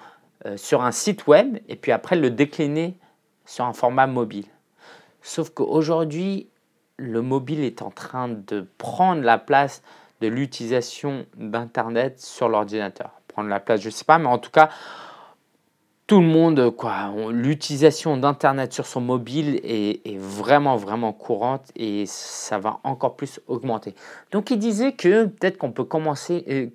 euh, 0.45 0.57
sur 0.57 0.83
un 0.83 0.91
site 0.91 1.27
web, 1.27 1.57
et 1.67 1.75
puis 1.75 1.91
après 1.91 2.15
le 2.15 2.29
décliner 2.29 2.95
sur 3.45 3.65
un 3.65 3.73
format 3.73 4.07
mobile. 4.07 4.45
Sauf 5.21 5.49
qu'aujourd'hui, 5.51 6.47
le 6.97 7.21
mobile 7.21 7.63
est 7.63 7.81
en 7.81 7.91
train 7.91 8.29
de 8.29 8.67
prendre 8.77 9.21
la 9.21 9.37
place 9.37 9.81
de 10.21 10.27
l'utilisation 10.27 11.25
d'Internet 11.35 12.19
sur 12.21 12.49
l'ordinateur. 12.49 13.11
Prendre 13.27 13.49
la 13.49 13.59
place, 13.59 13.81
je 13.81 13.87
ne 13.87 13.91
sais 13.91 14.05
pas, 14.05 14.17
mais 14.19 14.27
en 14.27 14.37
tout 14.37 14.51
cas, 14.51 14.69
tout 16.05 16.19
le 16.19 16.27
monde, 16.27 16.69
quoi, 16.71 17.13
l'utilisation 17.31 18.17
d'Internet 18.17 18.73
sur 18.73 18.85
son 18.85 18.99
mobile 18.99 19.61
est, 19.63 20.17
vraiment, 20.17 20.75
vraiment 20.75 21.13
courante 21.13 21.71
et 21.75 22.05
ça 22.07 22.57
va 22.57 22.79
encore 22.83 23.15
plus 23.15 23.39
augmenter. 23.47 23.95
Donc, 24.31 24.51
il 24.51 24.59
disait 24.59 24.91
que 24.91 25.25
peut-être 25.25 25.57
qu'on 25.57 25.71
peut 25.71 25.85
commencer, 25.85 26.43
euh, 26.49 26.67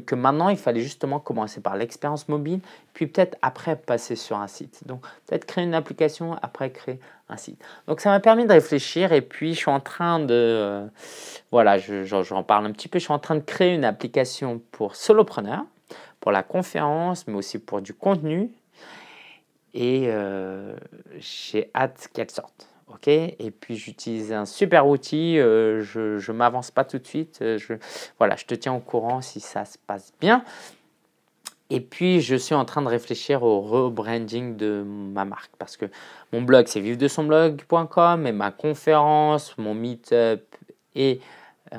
que, 0.00 0.14
maintenant, 0.14 0.50
il 0.50 0.58
fallait 0.58 0.82
justement 0.82 1.18
commencer 1.18 1.62
par 1.62 1.76
l'expérience 1.76 2.28
mobile, 2.28 2.60
puis 2.92 3.06
peut-être 3.06 3.38
après 3.40 3.76
passer 3.76 4.16
sur 4.16 4.36
un 4.36 4.48
site. 4.48 4.86
Donc, 4.86 5.00
peut-être 5.26 5.46
créer 5.46 5.64
une 5.64 5.74
application, 5.74 6.36
après 6.42 6.70
créer 6.70 7.00
un 7.30 7.38
site. 7.38 7.62
Donc, 7.86 8.00
ça 8.00 8.10
m'a 8.10 8.20
permis 8.20 8.44
de 8.44 8.52
réfléchir 8.52 9.14
et 9.14 9.22
puis 9.22 9.54
je 9.54 9.60
suis 9.60 9.70
en 9.70 9.80
train 9.80 10.20
de, 10.20 10.28
euh, 10.30 10.86
voilà, 11.50 11.78
j'en 11.78 12.42
parle 12.42 12.66
un 12.66 12.72
petit 12.72 12.88
peu, 12.88 12.98
je 12.98 13.04
suis 13.04 13.14
en 13.14 13.18
train 13.18 13.36
de 13.36 13.40
créer 13.40 13.74
une 13.74 13.84
application 13.84 14.60
pour 14.72 14.94
solopreneurs, 14.94 15.64
pour 16.20 16.32
la 16.32 16.42
conférence, 16.42 17.26
mais 17.26 17.34
aussi 17.34 17.58
pour 17.58 17.80
du 17.80 17.94
contenu 17.94 18.50
et 19.74 20.04
euh, 20.06 20.76
j'ai 21.18 21.70
hâte 21.74 22.08
qu'elle 22.14 22.30
sorte. 22.30 22.68
et 23.08 23.50
puis 23.50 23.76
j'utilise 23.76 24.32
un 24.32 24.46
super 24.46 24.86
outil, 24.86 25.38
euh, 25.38 25.82
je 25.82 26.30
ne 26.30 26.36
m'avance 26.36 26.70
pas 26.70 26.84
tout 26.84 26.98
de 26.98 27.06
suite, 27.06 27.40
euh, 27.42 27.58
je, 27.58 27.74
voilà, 28.18 28.36
je 28.36 28.44
te 28.46 28.54
tiens 28.54 28.72
au 28.72 28.80
courant 28.80 29.20
si 29.20 29.40
ça 29.40 29.64
se 29.64 29.76
passe 29.76 30.12
bien. 30.20 30.44
Et 31.70 31.80
puis 31.80 32.20
je 32.20 32.36
suis 32.36 32.54
en 32.54 32.64
train 32.64 32.82
de 32.82 32.88
réfléchir 32.88 33.42
au 33.42 33.60
rebranding 33.60 34.56
de 34.56 34.84
ma 34.86 35.24
marque 35.24 35.50
parce 35.58 35.76
que 35.76 35.86
mon 36.32 36.42
blog 36.42 36.66
c'est 36.68 36.80
vivre 36.80 37.08
son 37.08 37.24
blog.com 37.24 38.26
et 38.26 38.32
ma 38.32 38.52
conférence, 38.52 39.56
mon 39.58 39.74
meetup 39.74 40.42
et 40.94 41.20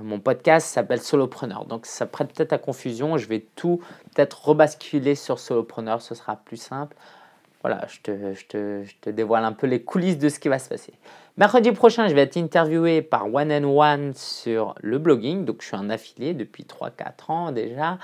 mon 0.02 0.20
podcast 0.20 0.68
s'appelle 0.68 1.00
Solopreneur. 1.00 1.66
Donc 1.66 1.86
ça 1.86 2.08
prête 2.08 2.34
peut-être 2.34 2.52
à 2.52 2.58
confusion, 2.58 3.18
je 3.18 3.28
vais 3.30 3.46
tout 3.56 3.80
peut-être 4.14 4.50
rebasculer 4.50 5.16
sur 5.16 5.40
Solopreneur, 5.40 6.02
ce 6.02 6.16
sera 6.16 6.36
plus 6.36 6.58
simple 6.58 6.98
voilà, 7.66 7.88
je 7.88 8.46
te, 8.46 9.10
dévoile 9.10 9.44
un 9.44 9.52
peu 9.52 9.66
les 9.66 9.82
coulisses 9.82 10.20
de 10.20 10.30
ce 10.30 10.40
qui 10.40 10.50
va 10.50 10.60
se 10.60 10.70
passer. 10.70 10.94
Mercredi 11.38 11.72
prochain, 11.72 12.08
je 12.08 12.14
vais 12.14 12.22
être 12.22 12.38
interviewé 12.38 13.02
par 13.02 13.34
One 13.34 13.52
and 13.52 13.64
One 13.64 14.14
sur 14.14 14.76
le 14.82 15.00
blogging. 15.00 15.46
Donc, 15.46 15.64
je 15.64 15.68
suis 15.70 15.76
un 15.76 15.90
affilié 15.90 16.36
depuis 16.36 16.66
3-4 16.66 17.32
ans 17.32 17.52
déjà. 17.52 17.98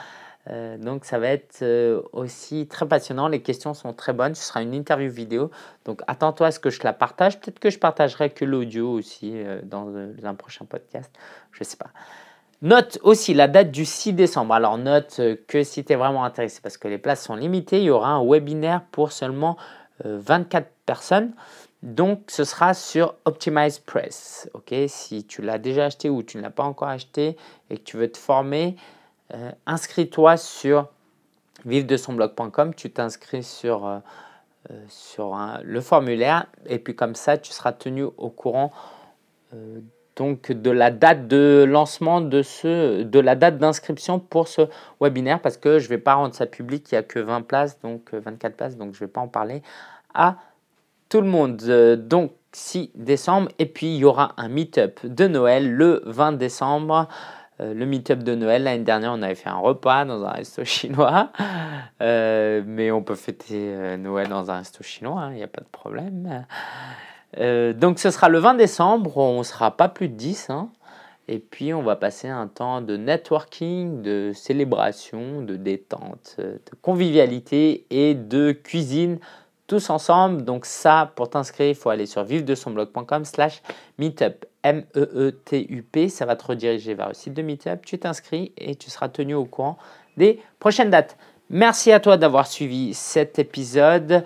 Euh, 0.49 0.79
donc, 0.79 1.05
ça 1.05 1.19
va 1.19 1.27
être 1.27 1.59
euh, 1.61 2.01
aussi 2.11 2.65
très 2.65 2.87
passionnant. 2.87 3.27
Les 3.27 3.43
questions 3.43 3.75
sont 3.75 3.93
très 3.93 4.13
bonnes. 4.13 4.33
Ce 4.33 4.43
sera 4.43 4.63
une 4.63 4.73
interview 4.73 5.11
vidéo. 5.11 5.51
Donc, 5.85 6.01
attends-toi 6.07 6.47
à 6.47 6.51
ce 6.51 6.59
que 6.59 6.71
je 6.71 6.81
la 6.83 6.93
partage. 6.93 7.39
Peut-être 7.39 7.59
que 7.59 7.69
je 7.69 7.77
partagerai 7.77 8.31
que 8.31 8.45
l'audio 8.45 8.91
aussi 8.91 9.33
euh, 9.35 9.61
dans 9.61 9.93
un 10.23 10.33
prochain 10.33 10.65
podcast. 10.65 11.11
Je 11.51 11.59
ne 11.61 11.65
sais 11.65 11.77
pas. 11.77 11.91
Note 12.63 12.99
aussi 13.01 13.33
la 13.33 13.47
date 13.47 13.71
du 13.71 13.85
6 13.85 14.13
décembre. 14.13 14.53
Alors 14.53 14.77
note 14.77 15.17
euh, 15.19 15.35
que 15.47 15.63
si 15.63 15.83
tu 15.83 15.93
es 15.93 15.95
vraiment 15.95 16.23
intéressé, 16.23 16.59
parce 16.61 16.77
que 16.77 16.87
les 16.87 16.99
places 16.99 17.23
sont 17.23 17.35
limitées, 17.35 17.79
il 17.79 17.85
y 17.85 17.89
aura 17.89 18.09
un 18.09 18.23
webinaire 18.23 18.83
pour 18.91 19.11
seulement 19.11 19.57
24 20.03 20.63
euh, 20.63 20.69
personnes. 20.85 21.33
Donc 21.81 22.21
ce 22.27 22.43
sera 22.43 22.75
sur 22.75 23.15
Optimize 23.25 23.79
Press. 23.79 24.47
si 24.87 25.23
tu 25.25 25.41
l'as 25.41 25.57
déjà 25.57 25.85
acheté 25.85 26.11
ou 26.11 26.21
tu 26.21 26.37
ne 26.37 26.43
l'as 26.43 26.51
pas 26.51 26.63
encore 26.63 26.89
acheté 26.89 27.35
et 27.71 27.77
que 27.77 27.83
tu 27.83 27.97
veux 27.97 28.11
te 28.11 28.19
former, 28.19 28.75
euh, 29.33 29.51
inscris-toi 29.65 30.37
sur 30.37 30.87
vive 31.65 31.87
de 31.87 31.97
son 31.97 32.13
blog.com. 32.13 32.75
Tu 32.75 32.91
t'inscris 32.91 33.41
sur, 33.41 34.01
sur 34.87 35.35
le 35.63 35.81
formulaire 35.81 36.45
et 36.67 36.77
puis 36.77 36.95
comme 36.95 37.15
ça 37.15 37.39
tu 37.39 37.51
seras 37.51 37.71
tenu 37.71 38.03
au 38.03 38.29
courant 38.29 38.71
donc 40.15 40.51
de 40.51 40.69
la 40.69 40.91
date 40.91 41.27
de 41.27 41.65
lancement 41.67 42.21
de 42.21 42.41
ce, 42.41 43.03
de 43.03 43.19
la 43.19 43.35
date 43.35 43.57
d'inscription 43.57 44.19
pour 44.19 44.47
ce 44.47 44.63
webinaire 44.99 45.39
parce 45.39 45.57
que 45.57 45.79
je 45.79 45.85
ne 45.85 45.89
vais 45.89 45.97
pas 45.97 46.15
rendre 46.15 46.33
ça 46.33 46.45
public, 46.45 46.91
il 46.91 46.95
n'y 46.95 46.99
a 46.99 47.03
que 47.03 47.19
20 47.19 47.41
places, 47.41 47.79
donc 47.81 48.13
24 48.13 48.51
euh, 48.51 48.55
places, 48.55 48.77
donc 48.77 48.93
je 48.93 49.03
ne 49.03 49.07
vais 49.07 49.11
pas 49.11 49.21
en 49.21 49.27
parler 49.27 49.61
à 50.13 50.35
tout 51.09 51.21
le 51.21 51.27
monde. 51.27 51.61
Euh, 51.67 51.95
donc 51.95 52.31
6 52.53 52.91
décembre 52.95 53.49
et 53.59 53.65
puis 53.65 53.95
il 53.95 53.97
y 53.97 54.05
aura 54.05 54.33
un 54.37 54.49
meet-up 54.49 54.99
de 55.05 55.27
Noël 55.27 55.71
le 55.71 56.01
20 56.05 56.33
décembre 56.33 57.07
Euh, 57.59 57.75
le 57.75 57.85
meet-up 57.85 58.23
de 58.23 58.33
Noël, 58.33 58.63
l'année 58.63 58.83
dernière, 58.83 59.11
on 59.13 59.21
avait 59.21 59.35
fait 59.35 59.49
un 59.49 59.59
repas 59.59 60.03
dans 60.03 60.25
un 60.25 60.31
resto 60.31 60.65
chinois. 60.77 61.31
Mais 61.99 62.89
on 62.91 63.03
peut 63.03 63.15
fêter 63.15 63.97
Noël 63.97 64.29
dans 64.29 64.49
un 64.49 64.57
resto 64.59 64.83
chinois, 64.83 65.27
il 65.29 65.35
n'y 65.35 65.43
a 65.43 65.47
pas 65.47 65.61
de 65.61 65.69
problème. 65.71 66.43
Euh, 67.39 67.73
donc 67.73 67.99
ce 67.99 68.11
sera 68.11 68.29
le 68.29 68.39
20 68.39 68.55
décembre, 68.55 69.17
on 69.17 69.39
ne 69.39 69.43
sera 69.43 69.71
pas 69.71 69.89
plus 69.89 70.09
de 70.09 70.15
10. 70.15 70.49
hein. 70.49 70.69
Et 71.27 71.39
puis 71.39 71.73
on 71.73 71.81
va 71.81 71.95
passer 71.95 72.27
un 72.27 72.47
temps 72.47 72.81
de 72.81 72.97
networking, 72.97 74.01
de 74.01 74.31
célébration, 74.33 75.41
de 75.41 75.55
détente, 75.55 76.35
euh, 76.39 76.53
de 76.53 76.75
convivialité 76.81 77.85
et 77.89 78.15
de 78.15 78.51
cuisine 78.51 79.19
tous 79.67 79.89
ensemble. 79.89 80.43
Donc 80.43 80.65
ça, 80.65 81.13
pour 81.15 81.29
t'inscrire, 81.29 81.69
il 81.69 81.75
faut 81.75 81.89
aller 81.89 82.05
sur 82.05 82.23
vivre 82.23 82.43
de 82.43 82.55
son 82.55 82.71
blog.com 82.71 83.23
slash 83.23 83.61
meetup. 83.97 84.45
M-E-E-T-U-P. 84.63 86.09
Ça 86.09 86.25
va 86.25 86.35
te 86.35 86.45
rediriger 86.45 86.93
vers 86.93 87.07
le 87.07 87.13
site 87.13 87.33
de 87.33 87.41
Meetup. 87.41 87.85
Tu 87.85 87.97
t'inscris 87.97 88.51
et 88.57 88.75
tu 88.75 88.89
seras 88.89 89.09
tenu 89.09 89.33
au 89.33 89.45
courant 89.45 89.77
des 90.17 90.39
prochaines 90.59 90.89
dates. 90.89 91.17
Merci 91.49 91.91
à 91.91 91.99
toi 91.99 92.17
d'avoir 92.17 92.47
suivi 92.47 92.93
cet 92.93 93.39
épisode. 93.39 94.23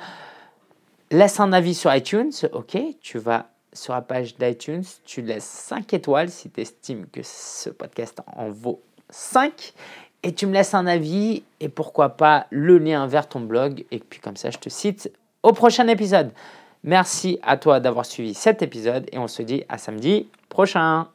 Laisse 1.11 1.39
un 1.39 1.53
avis 1.53 1.75
sur 1.75 1.93
iTunes, 1.93 2.31
ok 2.51 2.77
Tu 3.01 3.19
vas 3.19 3.49
sur 3.73 3.93
la 3.93 4.01
page 4.01 4.35
d'iTunes, 4.37 4.83
tu 5.05 5.21
laisses 5.21 5.43
5 5.43 5.93
étoiles 5.93 6.29
si 6.29 6.49
tu 6.49 6.61
estimes 6.61 7.05
que 7.11 7.21
ce 7.23 7.69
podcast 7.69 8.21
en 8.35 8.49
vaut 8.49 8.81
5. 9.09 9.73
Et 10.23 10.33
tu 10.33 10.47
me 10.47 10.53
laisses 10.53 10.73
un 10.73 10.87
avis 10.87 11.43
et 11.59 11.69
pourquoi 11.69 12.09
pas 12.09 12.47
le 12.49 12.79
lien 12.79 13.05
vers 13.05 13.27
ton 13.27 13.41
blog. 13.41 13.85
Et 13.91 13.99
puis 13.99 14.19
comme 14.19 14.37
ça, 14.37 14.49
je 14.49 14.57
te 14.57 14.69
cite 14.69 15.11
au 15.43 15.53
prochain 15.53 15.87
épisode. 15.87 16.31
Merci 16.83 17.37
à 17.43 17.57
toi 17.57 17.79
d'avoir 17.79 18.05
suivi 18.05 18.33
cet 18.33 18.63
épisode 18.63 19.07
et 19.11 19.19
on 19.19 19.27
se 19.27 19.43
dit 19.43 19.63
à 19.69 19.77
samedi 19.77 20.27
prochain. 20.49 21.07